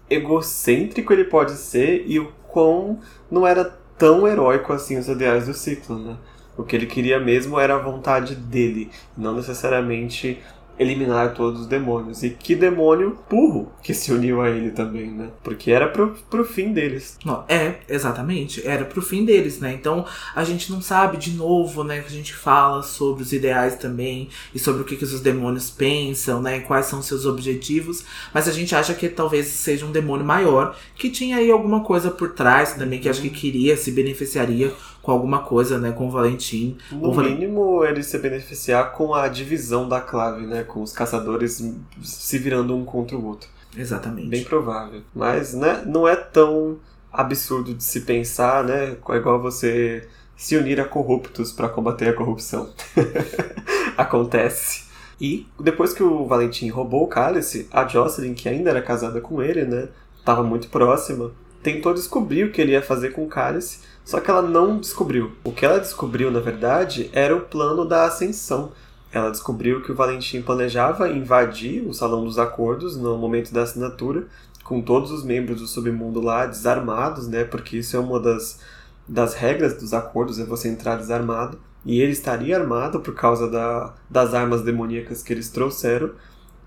egocêntrico 0.09 1.13
ele 1.13 1.23
pode 1.23 1.53
ser 1.53 2.03
e 2.05 2.19
o 2.19 2.31
quão 2.47 2.99
não 3.31 3.47
era 3.47 3.65
tão 3.97 4.27
heróico 4.27 4.73
assim 4.73 4.97
os 4.97 5.07
ideais 5.07 5.47
do 5.47 5.53
ciclo, 5.53 5.97
né? 5.97 6.17
O 6.57 6.63
que 6.63 6.75
ele 6.75 6.85
queria 6.85 7.19
mesmo 7.19 7.59
era 7.59 7.75
a 7.75 7.79
vontade 7.79 8.35
dele, 8.35 8.89
não 9.17 9.35
necessariamente 9.35 10.41
eliminar 10.77 11.33
todos 11.33 11.61
os 11.61 11.67
demônios. 11.67 12.23
E 12.23 12.29
que 12.29 12.55
demônio 12.55 13.17
burro 13.29 13.71
que 13.81 13.93
se 13.93 14.11
uniu 14.11 14.41
a 14.41 14.49
ele 14.49 14.71
também, 14.71 15.09
né? 15.09 15.29
Porque 15.43 15.71
era 15.71 15.87
pro, 15.87 16.15
pro 16.29 16.45
fim 16.45 16.73
deles. 16.73 17.17
Não, 17.23 17.43
é, 17.47 17.75
exatamente. 17.87 18.65
Era 18.65 18.85
pro 18.85 19.01
fim 19.01 19.25
deles, 19.25 19.59
né? 19.59 19.73
Então 19.73 20.05
a 20.35 20.43
gente 20.43 20.71
não 20.71 20.81
sabe, 20.81 21.17
de 21.17 21.31
novo, 21.31 21.83
né? 21.83 22.01
Que 22.01 22.07
a 22.07 22.11
gente 22.11 22.33
fala 22.33 22.83
sobre 22.83 23.23
os 23.23 23.33
ideais 23.33 23.75
também 23.75 24.29
e 24.53 24.59
sobre 24.59 24.81
o 24.81 24.85
que, 24.85 24.95
que 24.95 25.03
os 25.03 25.21
demônios 25.21 25.69
pensam, 25.69 26.41
né? 26.41 26.59
Quais 26.59 26.85
são 26.87 27.01
seus 27.01 27.25
objetivos. 27.25 28.03
Mas 28.33 28.47
a 28.47 28.51
gente 28.51 28.75
acha 28.75 28.93
que 28.93 29.07
talvez 29.07 29.47
seja 29.47 29.85
um 29.85 29.91
demônio 29.91 30.25
maior 30.25 30.75
que 30.95 31.09
tinha 31.09 31.37
aí 31.37 31.49
alguma 31.51 31.81
coisa 31.81 32.11
por 32.11 32.31
trás 32.31 32.73
também 32.73 32.99
que 32.99 33.09
acho 33.09 33.21
que 33.21 33.29
queria, 33.29 33.77
se 33.77 33.91
beneficiaria 33.91 34.73
com 35.05 35.11
alguma 35.11 35.43
coisa, 35.43 35.77
né, 35.77 35.91
com 35.91 36.07
o 36.07 36.09
Valentim. 36.09 36.79
No 36.91 37.11
o 37.11 37.15
mínimo, 37.15 37.85
ele 37.85 38.01
se 38.01 38.17
beneficiar 38.17 38.91
com 38.93 39.13
a 39.13 39.27
divisão 39.27 39.87
da 39.87 40.01
clave, 40.01 40.47
né, 40.47 40.63
com 40.63 40.81
os 40.81 40.91
caçadores 40.91 41.63
se 42.01 42.39
virando 42.39 42.75
um 42.75 42.83
contra 42.83 43.15
o 43.15 43.23
outro. 43.23 43.47
Exatamente. 43.77 44.29
Bem 44.29 44.43
provável. 44.43 45.03
Mas, 45.13 45.53
né, 45.53 45.83
não 45.85 46.07
é 46.07 46.15
tão 46.15 46.79
absurdo 47.13 47.75
de 47.75 47.83
se 47.83 48.01
pensar, 48.01 48.63
né, 48.63 48.97
é 49.09 49.15
igual 49.15 49.39
você 49.39 50.07
se 50.35 50.57
unir 50.57 50.81
a 50.81 50.85
corruptos 50.85 51.51
para 51.51 51.69
combater 51.69 52.09
a 52.09 52.13
corrupção. 52.13 52.71
Acontece. 53.95 54.85
E 55.21 55.45
depois 55.59 55.93
que 55.93 56.01
o 56.01 56.25
Valentim 56.25 56.67
roubou 56.69 57.03
o 57.03 57.07
cálice, 57.07 57.67
a 57.71 57.87
Jocelyn, 57.87 58.33
que 58.33 58.49
ainda 58.49 58.71
era 58.71 58.81
casada 58.81 59.21
com 59.21 59.39
ele, 59.39 59.65
né, 59.65 59.87
estava 60.17 60.41
muito 60.41 60.67
próxima, 60.67 61.31
tentou 61.61 61.93
descobrir 61.93 62.45
o 62.45 62.51
que 62.51 62.59
ele 62.59 62.71
ia 62.71 62.81
fazer 62.81 63.11
com 63.11 63.23
o 63.23 63.29
cálice, 63.29 63.81
só 64.05 64.19
que 64.19 64.29
ela 64.29 64.43
não 64.43 64.79
descobriu. 64.79 65.31
O 65.43 65.51
que 65.51 65.65
ela 65.65 65.79
descobriu, 65.79 66.29
na 66.29 66.39
verdade, 66.39 67.09
era 67.11 67.35
o 67.35 67.41
plano 67.41 67.83
da 67.83 68.05
ascensão. 68.05 68.71
Ela 69.11 69.31
descobriu 69.31 69.81
que 69.81 69.91
o 69.91 69.95
Valentim 69.95 70.43
planejava 70.43 71.09
invadir 71.09 71.81
o 71.87 71.93
Salão 71.93 72.23
dos 72.23 72.37
Acordos 72.37 72.95
no 72.95 73.17
momento 73.17 73.51
da 73.51 73.63
assinatura, 73.63 74.27
com 74.63 74.79
todos 74.79 75.09
os 75.09 75.23
membros 75.23 75.59
do 75.59 75.67
submundo 75.67 76.21
lá 76.21 76.45
desarmados, 76.45 77.27
né? 77.27 77.43
Porque 77.43 77.77
isso 77.77 77.97
é 77.97 77.99
uma 77.99 78.19
das, 78.19 78.59
das 79.07 79.33
regras 79.33 79.75
dos 79.75 79.93
acordos, 79.93 80.39
é 80.39 80.45
você 80.45 80.67
entrar 80.67 80.97
desarmado. 80.97 81.57
E 81.83 81.99
ele 81.99 82.11
estaria 82.11 82.59
armado 82.59 82.99
por 82.99 83.15
causa 83.15 83.49
da, 83.49 83.93
das 84.09 84.35
armas 84.35 84.61
demoníacas 84.61 85.23
que 85.23 85.33
eles 85.33 85.49
trouxeram 85.49 86.11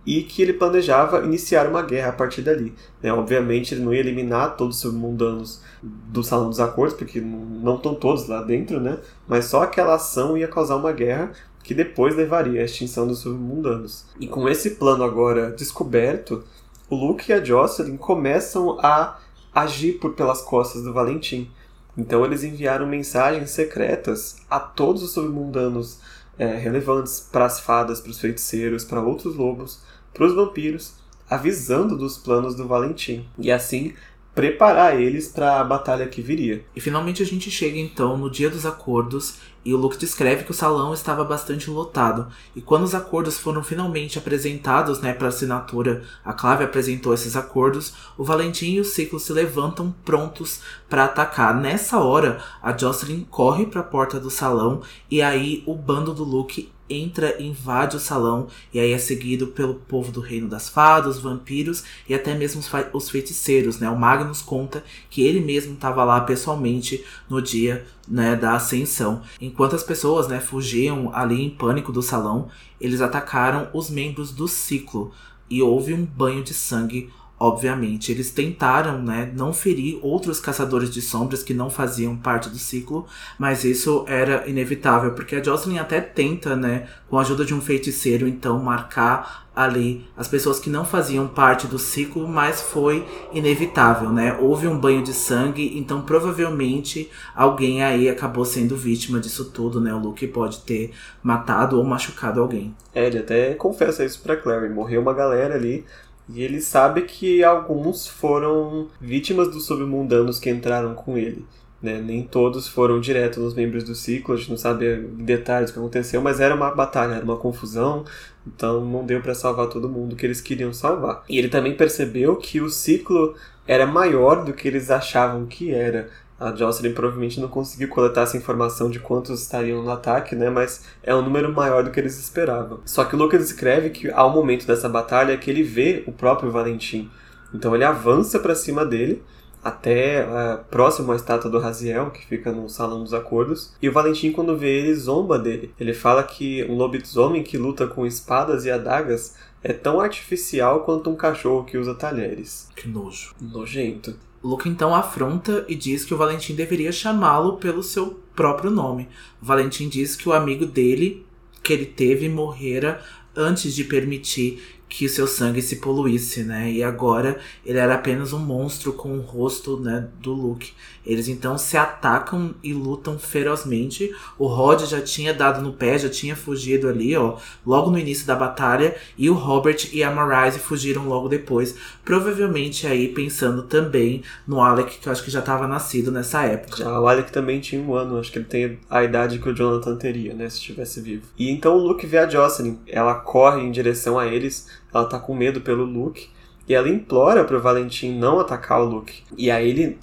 e 0.08 0.22
que 0.22 0.40
ele 0.40 0.54
planejava 0.54 1.22
iniciar 1.22 1.66
uma 1.66 1.82
guerra 1.82 2.08
a 2.08 2.12
partir 2.12 2.40
dali. 2.40 2.74
Né? 3.02 3.12
Obviamente 3.12 3.74
ele 3.74 3.84
não 3.84 3.92
ia 3.92 4.00
eliminar 4.00 4.56
todos 4.56 4.76
os 4.76 4.80
submundanos 4.80 5.60
do 5.82 6.22
Salão 6.22 6.48
dos 6.48 6.58
Acordos, 6.58 6.96
porque 6.96 7.20
não 7.20 7.76
estão 7.76 7.94
todos 7.94 8.26
lá 8.26 8.40
dentro, 8.40 8.80
né? 8.80 8.96
mas 9.28 9.44
só 9.44 9.62
aquela 9.62 9.96
ação 9.96 10.38
ia 10.38 10.48
causar 10.48 10.76
uma 10.76 10.92
guerra 10.92 11.32
que 11.62 11.74
depois 11.74 12.16
levaria 12.16 12.62
à 12.62 12.64
extinção 12.64 13.06
dos 13.06 13.18
submundanos. 13.18 14.06
E 14.18 14.26
com 14.26 14.48
esse 14.48 14.76
plano 14.76 15.04
agora 15.04 15.50
descoberto, 15.50 16.42
o 16.88 16.96
Luke 16.96 17.30
e 17.30 17.34
a 17.34 17.44
Jocelyn 17.44 17.98
começam 17.98 18.78
a 18.80 19.18
agir 19.54 19.98
por 19.98 20.14
pelas 20.14 20.40
costas 20.40 20.84
do 20.84 20.94
Valentim. 20.94 21.50
Então 21.98 22.24
eles 22.24 22.42
enviaram 22.42 22.86
mensagens 22.86 23.50
secretas 23.50 24.36
a 24.48 24.58
todos 24.58 25.02
os 25.02 25.10
submundanos 25.10 26.00
é, 26.38 26.54
relevantes 26.56 27.20
para 27.30 27.44
as 27.44 27.60
fadas, 27.60 28.00
para 28.00 28.10
os 28.10 28.20
feiticeiros, 28.20 28.84
para 28.84 29.02
outros 29.02 29.34
lobos, 29.34 29.80
para 30.18 30.26
os 30.26 30.34
vampiros, 30.34 30.94
avisando 31.30 31.96
dos 31.96 32.18
planos 32.18 32.56
do 32.56 32.66
Valentim. 32.66 33.24
E 33.38 33.50
assim 33.52 33.94
preparar 34.34 35.00
eles 35.00 35.26
para 35.26 35.60
a 35.60 35.64
batalha 35.64 36.06
que 36.06 36.22
viria. 36.22 36.64
E 36.76 36.80
finalmente 36.80 37.20
a 37.20 37.26
gente 37.26 37.50
chega 37.50 37.76
então 37.76 38.16
no 38.16 38.30
dia 38.30 38.48
dos 38.48 38.64
acordos 38.64 39.34
e 39.64 39.74
o 39.74 39.76
Luke 39.76 39.98
descreve 39.98 40.44
que 40.44 40.52
o 40.52 40.54
salão 40.54 40.94
estava 40.94 41.24
bastante 41.24 41.68
lotado. 41.68 42.28
E 42.54 42.60
quando 42.60 42.84
os 42.84 42.94
acordos 42.94 43.36
foram 43.36 43.64
finalmente 43.64 44.16
apresentados, 44.16 45.00
né, 45.00 45.12
para 45.12 45.26
assinatura, 45.26 46.04
a 46.24 46.32
Clave 46.32 46.62
apresentou 46.62 47.12
esses 47.12 47.34
acordos, 47.34 47.94
o 48.16 48.22
Valentim 48.22 48.74
e 48.74 48.80
o 48.80 48.84
Ciclo 48.84 49.18
se 49.18 49.32
levantam 49.32 49.92
prontos 50.04 50.60
para 50.88 51.06
atacar. 51.06 51.52
Nessa 51.60 51.98
hora, 51.98 52.38
a 52.62 52.76
Jocelyn 52.76 53.24
corre 53.28 53.66
para 53.66 53.80
a 53.80 53.84
porta 53.84 54.20
do 54.20 54.30
salão 54.30 54.82
e 55.10 55.20
aí 55.20 55.64
o 55.66 55.74
bando 55.74 56.14
do 56.14 56.22
Luke 56.22 56.70
entra, 56.88 57.40
invade 57.42 57.96
o 57.96 58.00
salão 58.00 58.48
e 58.72 58.80
aí 58.80 58.92
é 58.92 58.98
seguido 58.98 59.48
pelo 59.48 59.74
povo 59.74 60.10
do 60.10 60.20
reino 60.20 60.48
das 60.48 60.68
fadas, 60.68 61.18
vampiros 61.18 61.84
e 62.08 62.14
até 62.14 62.34
mesmo 62.34 62.62
os 62.92 63.10
feiticeiros, 63.10 63.78
né? 63.78 63.88
O 63.88 63.98
Magnus 63.98 64.40
conta 64.40 64.84
que 65.10 65.22
ele 65.22 65.40
mesmo 65.40 65.74
estava 65.74 66.04
lá 66.04 66.20
pessoalmente 66.20 67.04
no 67.28 67.42
dia 67.42 67.86
né, 68.06 68.34
da 68.34 68.54
ascensão. 68.54 69.22
Enquanto 69.40 69.76
as 69.76 69.82
pessoas 69.82 70.28
né, 70.28 70.40
fugiam 70.40 71.14
ali 71.14 71.42
em 71.42 71.50
pânico 71.50 71.92
do 71.92 72.02
salão, 72.02 72.48
eles 72.80 73.00
atacaram 73.00 73.68
os 73.72 73.90
membros 73.90 74.32
do 74.32 74.48
ciclo 74.48 75.12
e 75.50 75.62
houve 75.62 75.94
um 75.94 76.04
banho 76.04 76.42
de 76.42 76.54
sangue 76.54 77.10
Obviamente, 77.40 78.10
eles 78.10 78.30
tentaram, 78.30 79.00
né, 79.00 79.30
não 79.34 79.52
ferir 79.52 79.98
outros 80.02 80.40
caçadores 80.40 80.90
de 80.90 81.00
sombras 81.00 81.42
que 81.42 81.54
não 81.54 81.70
faziam 81.70 82.16
parte 82.16 82.48
do 82.48 82.58
ciclo, 82.58 83.06
mas 83.38 83.62
isso 83.62 84.04
era 84.08 84.48
inevitável, 84.48 85.12
porque 85.12 85.36
a 85.36 85.42
Jocelyn 85.42 85.78
até 85.78 86.00
tenta, 86.00 86.56
né, 86.56 86.88
com 87.08 87.16
a 87.16 87.20
ajuda 87.20 87.44
de 87.44 87.54
um 87.54 87.60
feiticeiro, 87.60 88.26
então 88.26 88.58
marcar 88.58 89.48
ali 89.58 90.06
as 90.16 90.28
pessoas 90.28 90.60
que 90.60 90.70
não 90.70 90.84
faziam 90.84 91.26
parte 91.26 91.66
do 91.66 91.80
ciclo, 91.80 92.28
mas 92.28 92.62
foi 92.62 93.04
inevitável, 93.32 94.12
né? 94.12 94.38
Houve 94.40 94.68
um 94.68 94.78
banho 94.78 95.02
de 95.02 95.12
sangue, 95.12 95.76
então 95.76 96.02
provavelmente 96.02 97.10
alguém 97.34 97.82
aí 97.82 98.08
acabou 98.08 98.44
sendo 98.44 98.76
vítima 98.76 99.18
disso 99.18 99.46
tudo, 99.46 99.80
né? 99.80 99.92
O 99.92 99.98
Luke 99.98 100.24
pode 100.28 100.60
ter 100.60 100.92
matado 101.20 101.76
ou 101.76 101.82
machucado 101.82 102.40
alguém. 102.40 102.72
É, 102.94 103.08
ele 103.08 103.18
até 103.18 103.54
confessa 103.54 104.04
isso 104.04 104.22
pra 104.22 104.36
Clary, 104.36 104.68
morreu 104.68 105.00
uma 105.02 105.12
galera 105.12 105.56
ali, 105.56 105.84
e 106.28 106.42
ele 106.42 106.60
sabe 106.60 107.02
que 107.02 107.42
alguns 107.42 108.06
foram 108.06 108.88
vítimas 109.00 109.50
dos 109.50 109.66
submundanos 109.66 110.38
que 110.38 110.50
entraram 110.50 110.94
com 110.94 111.16
ele. 111.16 111.44
Né? 111.80 112.00
Nem 112.00 112.22
todos 112.22 112.66
foram 112.66 113.00
direto 113.00 113.40
nos 113.40 113.54
membros 113.54 113.84
do 113.84 113.94
ciclo, 113.94 114.34
a 114.34 114.36
gente 114.36 114.50
não 114.50 114.56
sabe 114.56 114.86
em 114.86 115.24
detalhes 115.24 115.70
o 115.70 115.72
que 115.72 115.78
aconteceu, 115.78 116.20
mas 116.20 116.40
era 116.40 116.54
uma 116.54 116.72
batalha, 116.72 117.14
era 117.14 117.24
uma 117.24 117.36
confusão, 117.36 118.04
então 118.46 118.84
não 118.84 119.06
deu 119.06 119.20
para 119.22 119.34
salvar 119.34 119.68
todo 119.68 119.88
mundo 119.88 120.16
que 120.16 120.26
eles 120.26 120.40
queriam 120.40 120.72
salvar. 120.72 121.24
E 121.28 121.38
ele 121.38 121.48
também 121.48 121.76
percebeu 121.76 122.36
que 122.36 122.60
o 122.60 122.68
ciclo 122.68 123.34
era 123.66 123.86
maior 123.86 124.44
do 124.44 124.52
que 124.52 124.66
eles 124.66 124.90
achavam 124.90 125.46
que 125.46 125.72
era. 125.72 126.10
A 126.38 126.54
Jocelyn 126.54 126.92
provavelmente 126.92 127.40
não 127.40 127.48
conseguiu 127.48 127.88
coletar 127.88 128.22
essa 128.22 128.36
informação 128.36 128.88
de 128.88 129.00
quantos 129.00 129.42
estariam 129.42 129.82
no 129.82 129.90
ataque, 129.90 130.36
né? 130.36 130.48
Mas 130.48 130.84
é 131.02 131.14
um 131.14 131.22
número 131.22 131.52
maior 131.52 131.82
do 131.82 131.90
que 131.90 131.98
eles 131.98 132.18
esperavam. 132.18 132.80
Só 132.84 133.04
que 133.04 133.16
o 133.16 133.18
Lucas 133.18 133.44
escreve 133.44 133.90
que 133.90 134.10
ao 134.10 134.30
momento 134.30 134.66
dessa 134.66 134.88
batalha 134.88 135.32
é 135.32 135.36
que 135.36 135.50
ele 135.50 135.62
vê 135.62 136.04
o 136.06 136.12
próprio 136.12 136.50
Valentim. 136.50 137.10
Então 137.52 137.74
ele 137.74 137.84
avança 137.84 138.38
para 138.38 138.54
cima 138.54 138.84
dele 138.84 139.22
até 139.62 140.24
uh, 140.24 140.64
próximo 140.70 141.12
à 141.12 141.16
estátua 141.16 141.50
do 141.50 141.58
Raziel, 141.58 142.10
que 142.10 142.24
fica 142.24 142.52
no 142.52 142.68
Salão 142.68 143.02
dos 143.02 143.12
Acordos. 143.12 143.74
E 143.82 143.88
o 143.88 143.92
Valentim, 143.92 144.32
quando 144.32 144.56
vê 144.56 144.78
ele, 144.78 144.94
zomba 144.94 145.38
dele. 145.38 145.74
Ele 145.78 145.92
fala 145.92 146.22
que 146.22 146.64
um 146.64 146.76
lobisomem 146.76 147.42
que 147.42 147.58
luta 147.58 147.86
com 147.86 148.06
espadas 148.06 148.64
e 148.64 148.70
adagas 148.70 149.34
é 149.62 149.72
tão 149.72 150.00
artificial 150.00 150.84
quanto 150.84 151.10
um 151.10 151.16
cachorro 151.16 151.64
que 151.64 151.76
usa 151.76 151.94
talheres. 151.94 152.68
Que 152.76 152.88
nojo. 152.88 153.34
Nojento. 153.40 154.14
Luke 154.42 154.68
então 154.68 154.94
afronta 154.94 155.64
e 155.68 155.74
diz 155.74 156.04
que 156.04 156.14
o 156.14 156.16
Valentim 156.16 156.54
deveria 156.54 156.92
chamá-lo 156.92 157.56
pelo 157.56 157.82
seu 157.82 158.22
próprio 158.34 158.70
nome. 158.70 159.08
O 159.42 159.46
Valentim 159.46 159.88
diz 159.88 160.14
que 160.14 160.28
o 160.28 160.32
amigo 160.32 160.64
dele, 160.64 161.26
que 161.62 161.72
ele 161.72 161.86
teve, 161.86 162.28
morrera 162.28 163.02
antes 163.34 163.74
de 163.74 163.84
permitir 163.84 164.62
que 164.88 165.08
seu 165.08 165.26
sangue 165.26 165.60
se 165.60 165.76
poluísse, 165.76 166.42
né? 166.42 166.72
E 166.72 166.82
agora 166.82 167.38
ele 167.64 167.78
era 167.78 167.94
apenas 167.94 168.32
um 168.32 168.38
monstro 168.38 168.92
com 168.92 169.18
o 169.18 169.20
rosto, 169.20 169.78
né, 169.78 170.08
do 170.20 170.32
Luke. 170.32 170.72
Eles 171.08 171.26
então 171.26 171.56
se 171.56 171.76
atacam 171.76 172.54
e 172.62 172.72
lutam 172.72 173.18
ferozmente. 173.18 174.14
O 174.38 174.46
Rod 174.46 174.82
já 174.82 175.00
tinha 175.00 175.32
dado 175.32 175.62
no 175.62 175.72
pé, 175.72 175.98
já 175.98 176.08
tinha 176.08 176.36
fugido 176.36 176.88
ali, 176.88 177.16
ó, 177.16 177.36
logo 177.66 177.90
no 177.90 177.98
início 177.98 178.26
da 178.26 178.36
batalha, 178.36 178.94
e 179.16 179.30
o 179.30 179.34
Robert 179.34 179.88
e 179.92 180.04
a 180.04 180.10
Marise 180.10 180.58
fugiram 180.58 181.08
logo 181.08 181.28
depois, 181.28 181.74
provavelmente 182.04 182.86
aí 182.86 183.08
pensando 183.08 183.62
também 183.62 184.22
no 184.46 184.60
Alec, 184.60 184.98
que 184.98 185.08
eu 185.08 185.12
acho 185.12 185.24
que 185.24 185.30
já 185.30 185.40
estava 185.40 185.66
nascido 185.66 186.12
nessa 186.12 186.42
época. 186.42 186.76
Já, 186.76 187.00
o 187.00 187.08
Alec 187.08 187.32
também 187.32 187.58
tinha 187.58 187.80
um 187.80 187.94
ano, 187.94 188.18
acho 188.18 188.30
que 188.30 188.38
ele 188.38 188.44
tem 188.44 188.78
a 188.90 189.02
idade 189.02 189.38
que 189.38 189.48
o 189.48 189.54
Jonathan 189.54 189.96
teria, 189.96 190.34
né, 190.34 190.48
se 190.48 190.58
estivesse 190.58 191.00
vivo. 191.00 191.22
E 191.38 191.50
então 191.50 191.76
o 191.76 191.78
Luke 191.78 192.06
vê 192.06 192.18
a 192.18 192.28
Jocelyn, 192.28 192.78
ela 192.86 193.14
corre 193.14 193.62
em 193.62 193.70
direção 193.70 194.18
a 194.18 194.26
eles 194.26 194.68
ela 194.92 195.04
tá 195.04 195.18
com 195.18 195.34
medo 195.34 195.60
pelo 195.60 195.84
Luke. 195.84 196.28
E 196.66 196.74
ela 196.74 196.88
implora 196.88 197.44
pro 197.44 197.60
Valentim 197.60 198.12
não 198.12 198.38
atacar 198.38 198.80
o 198.80 198.84
Luke. 198.84 199.22
E 199.36 199.50
aí 199.50 199.70
ele, 199.70 199.98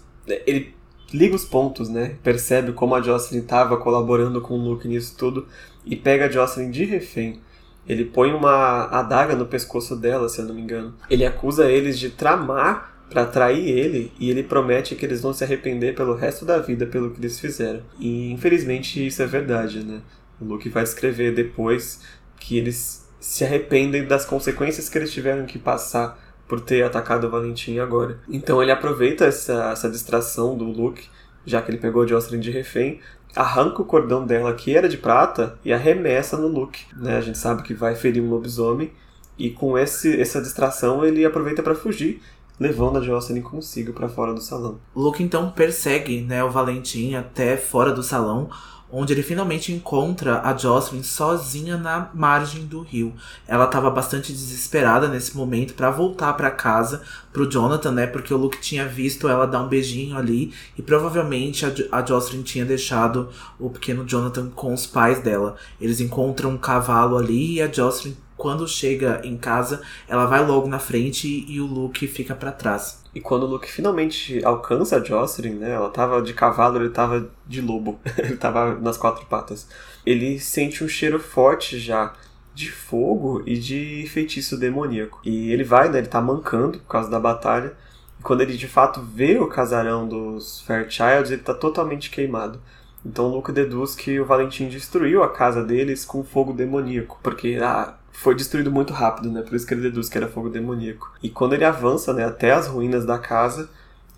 ele 0.47 0.73
liga 1.13 1.35
os 1.35 1.45
pontos, 1.45 1.89
né? 1.89 2.15
Percebe 2.23 2.73
como 2.73 2.95
a 2.95 3.01
Jocelyn 3.01 3.41
estava 3.41 3.77
colaborando 3.77 4.41
com 4.41 4.55
o 4.55 4.57
Luke 4.57 4.87
nisso 4.87 5.15
tudo 5.17 5.47
e 5.85 5.95
pega 5.95 6.25
a 6.25 6.29
Jocelyn 6.29 6.71
de 6.71 6.85
refém. 6.85 7.39
Ele 7.87 8.05
põe 8.05 8.33
uma 8.33 8.85
adaga 8.85 9.35
no 9.35 9.45
pescoço 9.45 9.95
dela, 9.95 10.27
se 10.27 10.39
eu 10.39 10.45
não 10.45 10.55
me 10.55 10.61
engano. 10.61 10.95
Ele 11.09 11.25
acusa 11.25 11.69
eles 11.69 11.99
de 11.99 12.09
tramar 12.09 12.95
para 13.09 13.25
trair 13.25 13.69
ele 13.69 14.11
e 14.19 14.29
ele 14.29 14.41
promete 14.41 14.95
que 14.95 15.05
eles 15.05 15.21
vão 15.21 15.33
se 15.33 15.43
arrepender 15.43 15.93
pelo 15.93 16.15
resto 16.15 16.43
da 16.43 16.57
vida 16.57 16.87
pelo 16.87 17.11
que 17.11 17.19
eles 17.19 17.39
fizeram. 17.39 17.81
E 17.99 18.31
infelizmente 18.31 19.05
isso 19.05 19.21
é 19.21 19.27
verdade, 19.27 19.83
né? 19.83 20.01
O 20.41 20.45
Luke 20.45 20.67
vai 20.69 20.83
escrever 20.83 21.33
depois 21.33 22.01
que 22.39 22.57
eles 22.57 23.07
se 23.19 23.43
arrependem 23.43 24.05
das 24.05 24.25
consequências 24.25 24.89
que 24.89 24.97
eles 24.97 25.11
tiveram 25.11 25.45
que 25.45 25.57
passar 25.57 26.19
por 26.47 26.61
ter 26.61 26.83
atacado 26.83 27.27
o 27.27 27.29
Valentim 27.29 27.79
agora. 27.79 28.19
Então 28.29 28.61
ele 28.61 28.71
aproveita 28.71 29.25
essa, 29.25 29.71
essa 29.71 29.89
distração 29.89 30.57
do 30.57 30.65
Luke, 30.65 31.07
já 31.45 31.61
que 31.61 31.71
ele 31.71 31.77
pegou 31.77 32.03
a 32.03 32.07
Jocelyn 32.07 32.39
de 32.39 32.51
refém, 32.51 32.99
arranca 33.35 33.81
o 33.81 33.85
cordão 33.85 34.25
dela, 34.25 34.53
que 34.53 34.75
era 34.75 34.87
de 34.87 34.97
prata, 34.97 35.59
e 35.63 35.73
arremessa 35.73 36.37
no 36.37 36.47
Luke. 36.47 36.85
Né? 36.95 37.17
A 37.17 37.21
gente 37.21 37.37
sabe 37.37 37.63
que 37.63 37.73
vai 37.73 37.95
ferir 37.95 38.23
um 38.23 38.29
lobisomem, 38.29 38.91
e 39.37 39.49
com 39.49 39.77
esse, 39.77 40.19
essa 40.19 40.41
distração 40.41 41.05
ele 41.05 41.25
aproveita 41.25 41.61
para 41.61 41.75
fugir, 41.75 42.21
levando 42.57 42.97
a 42.97 43.01
Jocelyn 43.01 43.41
consigo 43.41 43.91
para 43.91 44.07
fora 44.07 44.33
do 44.33 44.41
salão. 44.41 44.79
Luke 44.95 45.21
então 45.21 45.51
persegue 45.51 46.21
né, 46.21 46.41
o 46.43 46.49
Valentim 46.49 47.15
até 47.15 47.57
fora 47.57 47.91
do 47.91 48.01
salão, 48.01 48.49
onde 48.97 49.11
ele 49.11 49.21
finalmente 49.21 49.73
encontra 49.73 50.41
a 50.41 50.55
Jocelyn 50.55 51.03
sozinha 51.03 51.75
na 51.75 52.09
margem 52.13 52.65
do 52.65 52.81
rio. 52.81 53.13
Ela 53.45 53.65
estava 53.65 53.89
bastante 53.89 54.31
desesperada 54.31 55.09
nesse 55.09 55.35
momento 55.35 55.73
para 55.73 55.91
voltar 55.91 56.31
para 56.33 56.49
casa 56.49 57.01
pro 57.33 57.49
Jonathan, 57.49 57.91
né? 57.91 58.07
Porque 58.07 58.33
o 58.33 58.37
Luke 58.37 58.61
tinha 58.61 58.87
visto 58.87 59.27
ela 59.27 59.45
dar 59.45 59.63
um 59.63 59.67
beijinho 59.67 60.17
ali 60.17 60.53
e 60.77 60.81
provavelmente 60.81 61.65
a, 61.65 61.71
a 61.91 62.05
Jocelyn 62.05 62.41
tinha 62.41 62.63
deixado 62.63 63.29
o 63.59 63.69
pequeno 63.69 64.05
Jonathan 64.05 64.49
com 64.49 64.73
os 64.73 64.87
pais 64.87 65.19
dela. 65.19 65.57
Eles 65.79 65.99
encontram 65.99 66.51
um 66.51 66.57
cavalo 66.57 67.17
ali 67.17 67.55
e 67.55 67.61
a 67.61 67.71
Jocelyn 67.71 68.15
quando 68.37 68.67
chega 68.67 69.21
em 69.23 69.37
casa, 69.37 69.81
ela 70.07 70.25
vai 70.25 70.45
logo 70.45 70.67
na 70.67 70.79
frente 70.79 71.45
e 71.47 71.59
o 71.61 71.65
Luke 71.65 72.05
fica 72.07 72.35
para 72.35 72.51
trás. 72.51 73.03
E 73.13 73.21
quando 73.21 73.43
o 73.43 73.47
Luke 73.47 73.71
finalmente 73.71 74.43
alcança 74.43 74.97
a 74.97 75.03
Jocelyn, 75.03 75.55
né? 75.55 75.71
Ela 75.71 75.89
tava 75.89 76.21
de 76.21 76.33
cavalo, 76.33 76.77
ele 76.77 76.89
tava 76.89 77.29
de 77.47 77.61
lobo. 77.61 77.97
ele 78.17 78.35
tava 78.35 78.75
nas 78.75 78.97
quatro 78.97 79.25
patas. 79.25 79.67
Ele 80.05 80.37
sente 80.37 80.83
um 80.83 80.87
cheiro 80.87 81.17
forte 81.17 81.79
já 81.79 82.13
de 82.53 82.69
fogo 82.71 83.41
e 83.45 83.57
de 83.57 84.05
feitiço 84.09 84.57
demoníaco. 84.57 85.21
E 85.23 85.51
ele 85.51 85.63
vai, 85.63 85.89
né? 85.89 85.99
Ele 85.99 86.07
tá 86.07 86.21
mancando 86.21 86.79
por 86.79 86.87
causa 86.87 87.09
da 87.09 87.19
batalha. 87.19 87.73
E 88.19 88.23
quando 88.23 88.41
ele 88.41 88.57
de 88.57 88.67
fato 88.67 89.01
vê 89.01 89.37
o 89.37 89.47
casarão 89.47 90.05
dos 90.05 90.59
Fairchilds, 90.61 91.31
ele 91.31 91.41
tá 91.41 91.53
totalmente 91.53 92.09
queimado. 92.09 92.59
Então 93.05 93.25
o 93.25 93.35
Luke 93.35 93.51
deduz 93.51 93.95
que 93.95 94.19
o 94.19 94.25
Valentim 94.25 94.67
destruiu 94.67 95.23
a 95.23 95.29
casa 95.29 95.63
deles 95.63 96.03
com 96.03 96.23
fogo 96.23 96.51
demoníaco. 96.51 97.17
Porque 97.23 97.57
ah, 97.61 97.93
foi 98.17 98.35
destruído 98.35 98.71
muito 98.71 98.93
rápido, 98.93 99.31
né? 99.31 99.41
Por 99.41 99.55
isso 99.55 99.65
que 99.65 99.73
ele 99.73 99.81
deduz 99.81 100.09
que 100.09 100.17
era 100.17 100.27
fogo 100.27 100.49
demoníaco. 100.49 101.11
E 101.21 101.29
quando 101.29 101.53
ele 101.53 101.65
avança, 101.65 102.13
né, 102.13 102.25
até 102.25 102.51
as 102.51 102.67
ruínas 102.67 103.05
da 103.05 103.17
casa, 103.17 103.69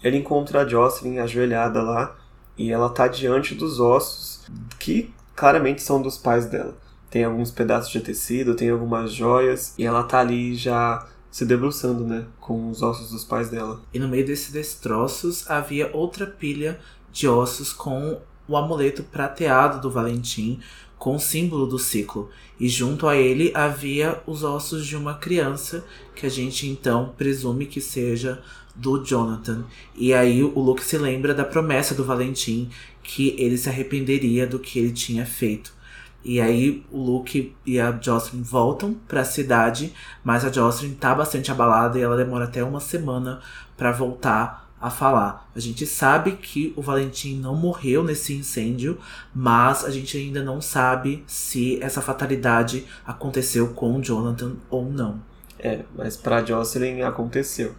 ele 0.04 0.18
encontra 0.18 0.62
a 0.62 0.68
Jocelyn 0.68 1.20
ajoelhada 1.20 1.82
lá 1.82 2.16
e 2.58 2.72
ela 2.72 2.89
tá 2.89 3.08
diante 3.08 3.56
dos 3.56 3.80
ossos 3.80 4.45
que 4.80 5.14
claramente 5.36 5.82
são 5.82 6.02
dos 6.02 6.18
pais 6.18 6.45
dela. 6.45 6.76
Tem 7.10 7.24
alguns 7.24 7.52
pedaços 7.52 7.91
de 7.91 8.00
tecido, 8.00 8.56
tem 8.56 8.70
algumas 8.70 9.12
joias 9.12 9.74
e 9.78 9.86
ela 9.86 10.04
tá 10.04 10.20
ali 10.20 10.56
já 10.56 11.08
se 11.30 11.45
debruçando, 11.45 12.04
né, 12.04 12.26
com 12.39 12.70
os 12.70 12.82
ossos 12.82 13.12
dos 13.12 13.24
pais 13.24 13.50
dela. 13.50 13.80
E 13.93 14.00
no 14.00 14.08
meio 14.08 14.26
desses 14.26 14.52
destroços 14.52 15.50
havia 15.50 15.89
outra 15.93 16.26
pilha 16.26 16.80
de 17.12 17.28
ossos 17.28 17.74
com 17.74 18.20
o 18.48 18.56
amuleto 18.58 19.04
prateado 19.04 19.82
do 19.82 19.91
Valentim, 19.91 20.60
com 20.98 21.16
o 21.16 21.20
símbolo 21.20 21.68
do 21.68 21.78
ciclo, 21.78 22.30
e 22.60 22.68
junto 22.68 23.08
a 23.08 23.16
ele 23.16 23.52
havia 23.54 24.22
os 24.26 24.43
ossos 24.43 24.86
de 24.86 24.95
uma 24.95 25.14
criança, 25.14 25.86
que 26.16 26.26
a 26.26 26.30
gente 26.30 26.68
então 26.68 27.14
presume 27.18 27.66
que 27.66 27.80
seja 27.80 28.41
do 28.76 29.04
Jonathan. 29.04 29.64
E 29.95 30.14
aí 30.14 30.43
o 30.43 30.60
Luke 30.60 30.84
se 30.84 30.98
lembra 30.98 31.34
da 31.34 31.45
promessa 31.45 31.93
do 31.93 32.04
Valentim 32.04 32.70
que 33.04 33.36
ele 33.38 33.58
se 33.58 33.70
arrependeria 33.70 34.45
do 34.45 34.60
que 34.60 34.80
ele 34.80 34.91
tinha 34.91 35.26
feito. 35.26 35.76
E 36.24 36.41
aí 36.41 36.84
o 36.91 37.02
Luke 37.02 37.56
e 37.66 37.80
a 37.80 37.91
Jocelyn 37.91 38.41
voltam 38.41 38.93
para 39.08 39.22
a 39.22 39.26
cidade, 39.26 39.93
mas 40.24 40.43
a 40.43 40.52
Jocelyn 40.52 40.93
tá 40.93 41.16
bastante 41.16 41.52
abalada 41.52 41.98
e 41.98 42.02
ela 42.02 42.18
demora 42.18 42.45
até 42.45 42.64
uma 42.64 42.80
semana 42.80 43.39
para 43.78 43.91
voltar 43.91 44.66
a 44.80 44.89
falar. 44.89 45.49
A 45.55 45.59
gente 45.59 45.86
sabe 45.86 46.34
que 46.34 46.73
o 46.75 46.82
Valentim 46.82 47.39
não 47.39 47.55
morreu 47.55 48.03
nesse 48.03 48.34
incêndio, 48.34 48.97
mas 49.34 49.84
a 49.84 49.89
gente 49.89 50.17
ainda 50.17 50.43
não 50.43 50.61
sabe 50.61 51.23
se 51.25 51.82
essa 51.82 52.01
fatalidade 52.01 52.86
aconteceu 53.05 53.69
com 53.69 54.01
Jonathan 54.01 54.53
ou 54.69 54.91
não. 54.91 55.19
É, 55.59 55.82
mas 55.95 56.15
para 56.15 56.45
Jocelyn 56.45 57.01
aconteceu. 57.01 57.73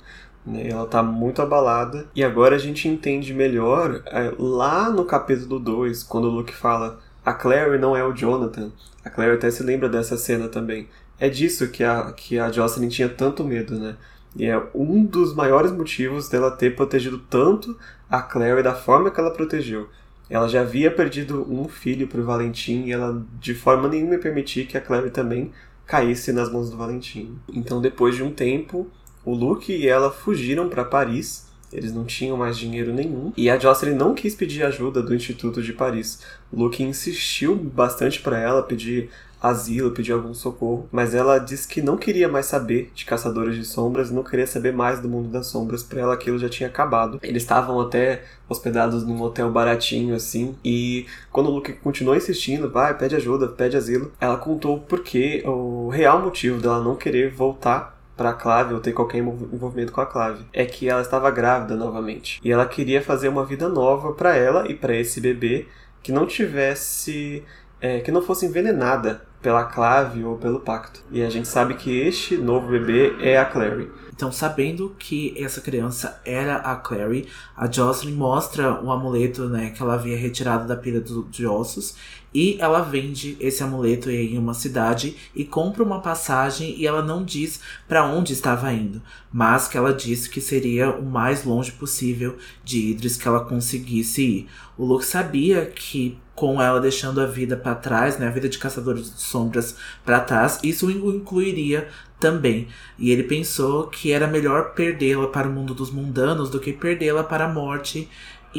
Né? 0.44 0.68
Ela 0.68 0.86
tá 0.86 1.02
muito 1.02 1.40
abalada. 1.40 2.06
E 2.14 2.24
agora 2.24 2.56
a 2.56 2.58
gente 2.58 2.88
entende 2.88 3.32
melhor 3.32 4.02
é, 4.06 4.32
lá 4.38 4.90
no 4.90 5.04
capítulo 5.04 5.60
2, 5.60 6.02
quando 6.02 6.24
o 6.24 6.30
Luke 6.30 6.54
fala 6.54 6.98
a 7.24 7.34
Clary 7.34 7.78
não 7.78 7.94
é 7.94 8.02
o 8.02 8.12
Jonathan. 8.12 8.72
A 9.04 9.10
Clary 9.10 9.32
até 9.32 9.50
se 9.50 9.62
lembra 9.62 9.88
dessa 9.88 10.16
cena 10.16 10.48
também. 10.48 10.88
É 11.20 11.28
disso 11.28 11.68
que 11.68 11.84
a, 11.84 12.10
que 12.12 12.38
a 12.38 12.50
Jocelyn 12.50 12.88
tinha 12.88 13.08
tanto 13.08 13.44
medo, 13.44 13.78
né? 13.78 13.96
E 14.36 14.46
é 14.46 14.62
um 14.74 15.04
dos 15.04 15.34
maiores 15.34 15.72
motivos 15.72 16.28
dela 16.28 16.50
ter 16.50 16.76
protegido 16.76 17.18
tanto 17.18 17.76
a 18.08 18.22
Clary 18.22 18.62
da 18.62 18.74
forma 18.74 19.10
que 19.10 19.18
ela 19.18 19.32
protegeu. 19.32 19.88
Ela 20.30 20.48
já 20.48 20.60
havia 20.60 20.90
perdido 20.90 21.46
um 21.50 21.66
filho 21.68 22.06
para 22.06 22.20
o 22.20 22.24
Valentim 22.24 22.84
e 22.84 22.92
ela 22.92 23.24
de 23.40 23.54
forma 23.54 23.88
nenhuma 23.88 24.18
permitia 24.18 24.66
que 24.66 24.76
a 24.76 24.80
Clary 24.80 25.10
também 25.10 25.50
caísse 25.86 26.32
nas 26.32 26.52
mãos 26.52 26.70
do 26.70 26.76
Valentim. 26.76 27.38
Então, 27.48 27.80
depois 27.80 28.14
de 28.14 28.22
um 28.22 28.30
tempo, 28.30 28.86
o 29.24 29.34
Luke 29.34 29.72
e 29.72 29.88
ela 29.88 30.10
fugiram 30.10 30.68
para 30.68 30.84
Paris. 30.84 31.47
Eles 31.72 31.92
não 31.92 32.04
tinham 32.04 32.36
mais 32.36 32.56
dinheiro 32.56 32.92
nenhum. 32.92 33.32
E 33.36 33.50
a 33.50 33.58
Jocelyn 33.58 33.94
não 33.94 34.14
quis 34.14 34.34
pedir 34.34 34.62
ajuda 34.62 35.02
do 35.02 35.14
Instituto 35.14 35.62
de 35.62 35.72
Paris. 35.72 36.20
O 36.52 36.58
Luke 36.58 36.82
insistiu 36.82 37.54
bastante 37.54 38.20
para 38.20 38.38
ela 38.38 38.62
pedir 38.62 39.10
asilo, 39.40 39.92
pedir 39.92 40.12
algum 40.12 40.34
socorro, 40.34 40.88
mas 40.90 41.14
ela 41.14 41.38
disse 41.38 41.66
que 41.66 41.80
não 41.80 41.96
queria 41.96 42.28
mais 42.28 42.46
saber 42.46 42.90
de 42.94 43.04
Caçadores 43.04 43.56
de 43.56 43.64
Sombras, 43.64 44.10
não 44.10 44.22
queria 44.22 44.46
saber 44.46 44.72
mais 44.72 45.00
do 45.00 45.08
mundo 45.08 45.28
das 45.28 45.46
sombras, 45.46 45.82
para 45.82 46.00
ela 46.00 46.14
aquilo 46.14 46.38
já 46.38 46.48
tinha 46.48 46.68
acabado. 46.68 47.20
Eles 47.22 47.42
estavam 47.42 47.80
até 47.80 48.24
hospedados 48.48 49.06
num 49.06 49.20
hotel 49.22 49.50
baratinho 49.50 50.14
assim, 50.14 50.56
e 50.64 51.06
quando 51.30 51.48
o 51.48 51.52
Luke 51.52 51.72
continuou 51.74 52.16
insistindo, 52.16 52.70
vai, 52.70 52.96
pede 52.96 53.14
ajuda, 53.14 53.48
pede 53.48 53.76
asilo, 53.76 54.12
ela 54.20 54.36
contou 54.36 54.80
porque 54.80 55.42
o 55.46 55.88
real 55.88 56.20
motivo 56.20 56.60
dela 56.60 56.82
não 56.82 56.96
querer 56.96 57.30
voltar 57.30 57.97
para 58.18 58.30
a 58.30 58.34
Clave 58.34 58.74
ou 58.74 58.80
ter 58.80 58.92
qualquer 58.92 59.18
envolvimento 59.18 59.92
com 59.92 60.00
a 60.00 60.06
Clave 60.06 60.44
é 60.52 60.66
que 60.66 60.88
ela 60.88 61.00
estava 61.00 61.30
grávida 61.30 61.76
novamente 61.76 62.40
e 62.44 62.52
ela 62.52 62.66
queria 62.66 63.00
fazer 63.00 63.28
uma 63.28 63.46
vida 63.46 63.68
nova 63.68 64.12
para 64.12 64.36
ela 64.36 64.68
e 64.68 64.74
para 64.74 64.94
esse 64.94 65.20
bebê 65.20 65.68
que 66.02 66.12
não 66.12 66.26
tivesse 66.26 67.44
é, 67.80 68.00
que 68.00 68.10
não 68.10 68.20
fosse 68.20 68.44
envenenada 68.44 69.22
pela 69.40 69.64
clave 69.64 70.24
ou 70.24 70.36
pelo 70.36 70.60
pacto. 70.60 71.00
E 71.10 71.22
a 71.22 71.30
gente 71.30 71.46
sabe 71.46 71.74
que 71.74 71.96
este 72.00 72.36
novo 72.36 72.68
bebê 72.68 73.14
é 73.20 73.38
a 73.38 73.44
Clary. 73.44 73.90
Então, 74.12 74.32
sabendo 74.32 74.96
que 74.98 75.32
essa 75.40 75.60
criança 75.60 76.20
era 76.24 76.56
a 76.56 76.74
Clary, 76.74 77.28
a 77.56 77.70
Jocelyn 77.70 78.14
mostra 78.14 78.82
o 78.82 78.90
amuleto 78.90 79.48
né, 79.48 79.70
que 79.70 79.80
ela 79.80 79.94
havia 79.94 80.16
retirado 80.16 80.66
da 80.66 80.76
pilha 80.76 81.00
do, 81.00 81.22
de 81.24 81.46
ossos 81.46 81.94
e 82.34 82.56
ela 82.60 82.80
vende 82.80 83.36
esse 83.40 83.62
amuleto 83.62 84.10
em 84.10 84.36
uma 84.38 84.54
cidade 84.54 85.16
e 85.34 85.44
compra 85.44 85.82
uma 85.82 86.00
passagem 86.00 86.74
e 86.78 86.86
ela 86.86 87.02
não 87.02 87.24
diz 87.24 87.60
para 87.86 88.04
onde 88.04 88.32
estava 88.32 88.72
indo, 88.72 89.02
mas 89.32 89.66
que 89.68 89.76
ela 89.76 89.92
disse 89.92 90.28
que 90.28 90.40
seria 90.40 90.90
o 90.90 91.04
mais 91.04 91.44
longe 91.44 91.72
possível 91.72 92.36
de 92.64 92.90
Idris 92.90 93.16
que 93.16 93.26
ela 93.26 93.44
conseguisse 93.44 94.22
ir. 94.22 94.48
O 94.76 94.84
Luke 94.84 95.04
sabia 95.04 95.66
que 95.66 96.18
com 96.34 96.62
ela 96.62 96.80
deixando 96.80 97.20
a 97.20 97.26
vida 97.26 97.56
para 97.56 97.74
trás, 97.74 98.16
né, 98.16 98.28
a 98.28 98.30
vida 98.30 98.48
de 98.48 98.58
caçadores 98.58 99.12
de 99.12 99.20
sombras 99.20 99.74
para 100.04 100.20
trás, 100.20 100.60
isso 100.62 100.86
o 100.86 101.10
incluiria 101.12 101.88
também. 102.20 102.68
E 102.98 103.10
ele 103.10 103.24
pensou 103.24 103.88
que 103.88 104.12
era 104.12 104.26
melhor 104.26 104.72
perdê-la 104.72 105.26
para 105.28 105.48
o 105.48 105.52
mundo 105.52 105.74
dos 105.74 105.90
mundanos 105.90 106.50
do 106.50 106.60
que 106.60 106.72
perdê-la 106.72 107.24
para 107.24 107.46
a 107.46 107.52
morte. 107.52 108.08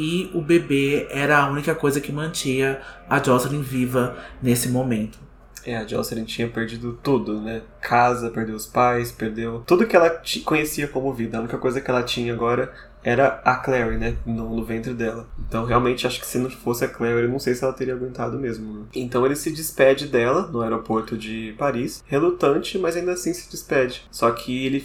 E 0.00 0.30
o 0.32 0.40
bebê 0.40 1.06
era 1.10 1.40
a 1.40 1.50
única 1.50 1.74
coisa 1.74 2.00
que 2.00 2.10
mantinha 2.10 2.80
a 3.06 3.22
Jocelyn 3.22 3.60
viva 3.60 4.16
nesse 4.42 4.70
momento. 4.70 5.18
É, 5.62 5.76
a 5.76 5.86
Jocelyn 5.86 6.24
tinha 6.24 6.48
perdido 6.48 6.98
tudo, 7.02 7.38
né? 7.38 7.60
Casa, 7.82 8.30
perdeu 8.30 8.56
os 8.56 8.64
pais, 8.64 9.12
perdeu 9.12 9.62
tudo 9.66 9.86
que 9.86 9.94
ela 9.94 10.22
conhecia 10.42 10.88
como 10.88 11.12
vida. 11.12 11.36
A 11.36 11.40
única 11.40 11.58
coisa 11.58 11.82
que 11.82 11.90
ela 11.90 12.02
tinha 12.02 12.32
agora 12.32 12.72
era 13.04 13.42
a 13.44 13.56
Clary, 13.56 13.98
né? 13.98 14.16
No, 14.24 14.56
no, 14.56 14.64
ventre 14.64 14.94
dela. 14.94 15.28
Então, 15.38 15.66
realmente, 15.66 16.06
acho 16.06 16.18
que 16.18 16.26
se 16.26 16.38
não 16.38 16.48
fosse 16.48 16.82
a 16.82 16.88
Clary, 16.88 17.24
eu 17.24 17.28
não 17.28 17.38
sei 17.38 17.54
se 17.54 17.62
ela 17.62 17.74
teria 17.74 17.92
aguentado 17.92 18.38
mesmo. 18.38 18.72
Né? 18.72 18.86
Então, 18.94 19.26
ele 19.26 19.36
se 19.36 19.50
despede 19.50 20.06
dela 20.06 20.46
no 20.46 20.62
aeroporto 20.62 21.14
de 21.14 21.54
Paris, 21.58 22.02
relutante, 22.06 22.78
mas 22.78 22.96
ainda 22.96 23.12
assim 23.12 23.34
se 23.34 23.50
despede. 23.50 24.06
Só 24.10 24.30
que 24.30 24.64
ele 24.64 24.82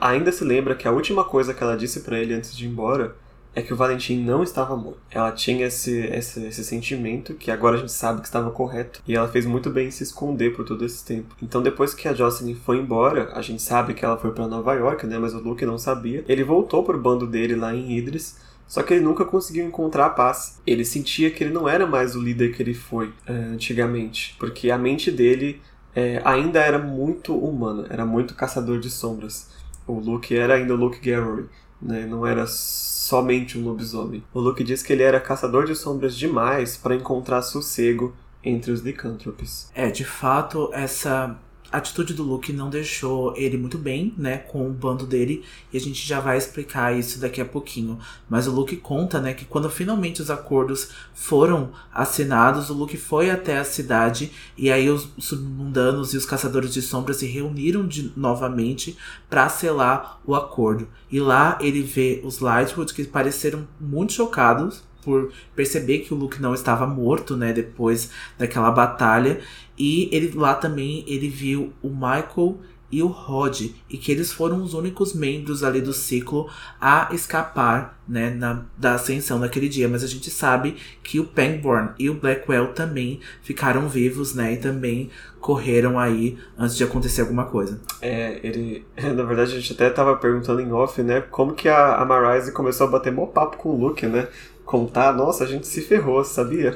ainda 0.00 0.32
se 0.32 0.44
lembra 0.44 0.74
que 0.74 0.88
a 0.88 0.90
última 0.90 1.24
coisa 1.24 1.52
que 1.52 1.62
ela 1.62 1.76
disse 1.76 2.00
para 2.00 2.18
ele 2.18 2.32
antes 2.32 2.56
de 2.56 2.64
ir 2.64 2.68
embora 2.68 3.14
é 3.56 3.62
que 3.62 3.72
o 3.72 3.76
Valentim 3.76 4.18
não 4.18 4.42
estava 4.42 4.76
morto. 4.76 5.00
Ela 5.10 5.32
tinha 5.32 5.66
esse, 5.66 5.98
esse, 5.98 6.46
esse, 6.46 6.62
sentimento 6.62 7.32
que 7.32 7.50
agora 7.50 7.76
a 7.76 7.78
gente 7.78 7.90
sabe 7.90 8.20
que 8.20 8.26
estava 8.26 8.50
correto 8.50 9.02
e 9.08 9.16
ela 9.16 9.26
fez 9.28 9.46
muito 9.46 9.70
bem 9.70 9.88
em 9.88 9.90
se 9.90 10.02
esconder 10.02 10.54
por 10.54 10.66
todo 10.66 10.84
esse 10.84 11.02
tempo. 11.02 11.34
Então 11.42 11.62
depois 11.62 11.94
que 11.94 12.06
a 12.06 12.12
Jocelyn 12.12 12.54
foi 12.54 12.76
embora, 12.76 13.32
a 13.32 13.40
gente 13.40 13.62
sabe 13.62 13.94
que 13.94 14.04
ela 14.04 14.18
foi 14.18 14.30
para 14.32 14.46
Nova 14.46 14.74
York, 14.74 15.06
né? 15.06 15.18
Mas 15.18 15.32
o 15.32 15.38
Luke 15.38 15.64
não 15.64 15.78
sabia. 15.78 16.22
Ele 16.28 16.44
voltou 16.44 16.84
pro 16.84 17.00
bando 17.00 17.26
dele 17.26 17.56
lá 17.56 17.74
em 17.74 17.96
Idris. 17.96 18.44
Só 18.68 18.82
que 18.82 18.92
ele 18.92 19.02
nunca 19.02 19.24
conseguiu 19.24 19.64
encontrar 19.64 20.06
a 20.06 20.10
paz. 20.10 20.60
Ele 20.66 20.84
sentia 20.84 21.30
que 21.30 21.42
ele 21.42 21.54
não 21.54 21.66
era 21.66 21.86
mais 21.86 22.14
o 22.14 22.20
líder 22.20 22.54
que 22.54 22.62
ele 22.62 22.74
foi 22.74 23.10
é, 23.26 23.32
antigamente, 23.32 24.36
porque 24.38 24.70
a 24.70 24.76
mente 24.76 25.10
dele 25.10 25.62
é, 25.94 26.20
ainda 26.24 26.60
era 26.60 26.78
muito 26.78 27.34
humana, 27.34 27.86
era 27.88 28.04
muito 28.04 28.34
caçador 28.34 28.78
de 28.80 28.90
sombras. 28.90 29.48
O 29.86 29.94
Luke 30.00 30.36
era 30.36 30.54
ainda 30.54 30.74
o 30.74 30.76
Luke 30.76 30.98
Garrow, 30.98 31.44
né? 31.80 32.06
Não 32.06 32.26
era 32.26 32.46
somente 32.46 33.58
um 33.58 33.64
lobisomem. 33.64 34.22
O 34.32 34.40
Luke 34.40 34.64
diz 34.64 34.82
que 34.82 34.92
ele 34.92 35.02
era 35.02 35.20
caçador 35.20 35.64
de 35.64 35.74
sombras 35.74 36.16
demais 36.16 36.76
para 36.76 36.94
encontrar 36.94 37.42
sossego 37.42 38.14
entre 38.42 38.70
os 38.70 38.80
licântropes. 38.80 39.70
É, 39.74 39.90
de 39.90 40.04
fato, 40.04 40.70
essa 40.72 41.36
a 41.76 41.78
atitude 41.78 42.14
do 42.14 42.22
Luke 42.22 42.54
não 42.54 42.70
deixou 42.70 43.36
ele 43.36 43.58
muito 43.58 43.76
bem, 43.76 44.14
né, 44.16 44.38
com 44.38 44.66
o 44.66 44.72
bando 44.72 45.06
dele, 45.06 45.44
e 45.70 45.76
a 45.76 45.80
gente 45.80 46.08
já 46.08 46.20
vai 46.20 46.38
explicar 46.38 46.98
isso 46.98 47.20
daqui 47.20 47.38
a 47.38 47.44
pouquinho. 47.44 47.98
Mas 48.30 48.46
o 48.46 48.50
Luke 48.50 48.74
conta, 48.76 49.20
né, 49.20 49.34
que 49.34 49.44
quando 49.44 49.68
finalmente 49.68 50.22
os 50.22 50.30
acordos 50.30 50.88
foram 51.12 51.72
assinados, 51.92 52.70
o 52.70 52.72
Luke 52.72 52.96
foi 52.96 53.30
até 53.30 53.58
a 53.58 53.64
cidade 53.64 54.32
e 54.56 54.72
aí 54.72 54.88
os 54.88 55.10
submundanos 55.18 56.14
e 56.14 56.16
os 56.16 56.24
caçadores 56.24 56.72
de 56.72 56.80
sombras 56.80 57.18
se 57.18 57.26
reuniram 57.26 57.86
de, 57.86 58.10
novamente 58.16 58.96
para 59.28 59.46
selar 59.50 60.18
o 60.24 60.34
acordo. 60.34 60.88
E 61.12 61.20
lá 61.20 61.58
ele 61.60 61.82
vê 61.82 62.22
os 62.24 62.38
Lightwood 62.38 62.94
que 62.94 63.04
pareceram 63.04 63.68
muito 63.78 64.14
chocados 64.14 64.82
por 65.06 65.30
perceber 65.54 66.00
que 66.00 66.12
o 66.12 66.16
Luke 66.16 66.42
não 66.42 66.52
estava 66.52 66.84
morto, 66.84 67.36
né, 67.36 67.52
depois 67.52 68.10
daquela 68.36 68.72
batalha. 68.72 69.40
E 69.78 70.08
ele 70.12 70.32
lá 70.36 70.54
também 70.54 71.04
ele 71.06 71.28
viu 71.28 71.72
o 71.82 71.88
Michael 71.88 72.58
e 72.90 73.02
o 73.02 73.08
Rod, 73.08 73.62
e 73.90 73.98
que 73.98 74.12
eles 74.12 74.32
foram 74.32 74.62
os 74.62 74.72
únicos 74.72 75.12
membros 75.12 75.64
ali 75.64 75.80
do 75.80 75.92
ciclo 75.92 76.48
a 76.80 77.08
escapar 77.12 78.00
né, 78.08 78.30
na, 78.30 78.62
da 78.78 78.94
ascensão 78.94 79.38
naquele 79.38 79.68
dia. 79.68 79.88
Mas 79.88 80.04
a 80.04 80.06
gente 80.06 80.30
sabe 80.30 80.76
que 81.02 81.18
o 81.18 81.24
Pangborn 81.24 81.90
e 81.98 82.08
o 82.08 82.14
Blackwell 82.14 82.72
também 82.72 83.20
ficaram 83.42 83.88
vivos, 83.88 84.34
né? 84.34 84.52
E 84.52 84.56
também 84.56 85.10
correram 85.40 85.98
aí 85.98 86.38
antes 86.56 86.76
de 86.76 86.84
acontecer 86.84 87.22
alguma 87.22 87.46
coisa. 87.46 87.80
É, 88.00 88.38
ele. 88.42 88.86
Na 88.96 89.24
verdade, 89.24 89.52
a 89.52 89.60
gente 89.60 89.72
até 89.72 89.90
tava 89.90 90.16
perguntando 90.16 90.60
em 90.60 90.72
off, 90.72 91.02
né? 91.02 91.20
Como 91.20 91.54
que 91.54 91.68
a, 91.68 91.96
a 91.96 92.04
Marise 92.04 92.52
começou 92.52 92.86
a 92.86 92.90
bater 92.90 93.12
mó 93.12 93.26
papo 93.26 93.56
com 93.56 93.70
o 93.70 93.78
Luke, 93.78 94.06
né? 94.06 94.28
Contar, 94.66 95.12
nossa, 95.12 95.44
a 95.44 95.46
gente 95.46 95.66
se 95.66 95.80
ferrou, 95.80 96.22
sabia? 96.24 96.74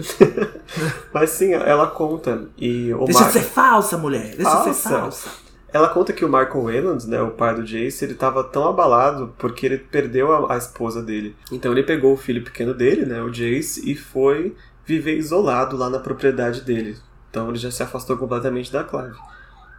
Mas 1.13 1.31
sim, 1.31 1.53
ela 1.53 1.89
conta. 1.89 2.49
E 2.57 2.95
o 2.95 3.05
Deixa 3.05 3.21
Mar... 3.21 3.27
de 3.27 3.33
ser 3.33 3.43
falsa, 3.43 3.99
mulher! 3.99 4.37
Deixa 4.37 4.51
falsa. 4.51 4.71
de 4.71 4.77
ser 4.77 4.89
falsa! 4.89 5.31
Ela 5.73 5.89
conta 5.89 6.13
que 6.13 6.25
o 6.25 6.29
Michael 6.29 6.63
Wayland, 6.63 7.09
né, 7.09 7.21
o 7.21 7.33
pai 7.33 7.55
do 7.55 7.65
Jace, 7.65 8.05
ele 8.05 8.13
estava 8.13 8.43
tão 8.43 8.69
abalado 8.69 9.35
porque 9.39 9.67
ele 9.67 9.79
perdeu 9.79 10.33
a, 10.33 10.55
a, 10.55 10.57
esposa 10.57 11.03
dele. 11.03 11.37
Então 11.53 11.71
ele 11.73 11.83
pegou 11.83 12.13
o 12.13 12.17
filho 12.17 12.43
pequeno 12.43 12.75
dele, 12.75 13.05
né, 13.05 13.23
o 13.23 13.31
Jace, 13.31 13.89
e 13.89 13.95
foi 13.95 14.57
viver 14.85 15.17
isolado 15.17 15.77
lá 15.77 15.91
na 15.91 15.99
propriedade 15.99 16.63
dele. 16.63 16.97
Então 17.29 17.49
ele 17.49 17.59
já 17.59 17.71
se 17.71 17.83
afastou 17.83 18.17
completamente 18.17 18.73
da 18.73 18.83
Clive. 18.83 19.17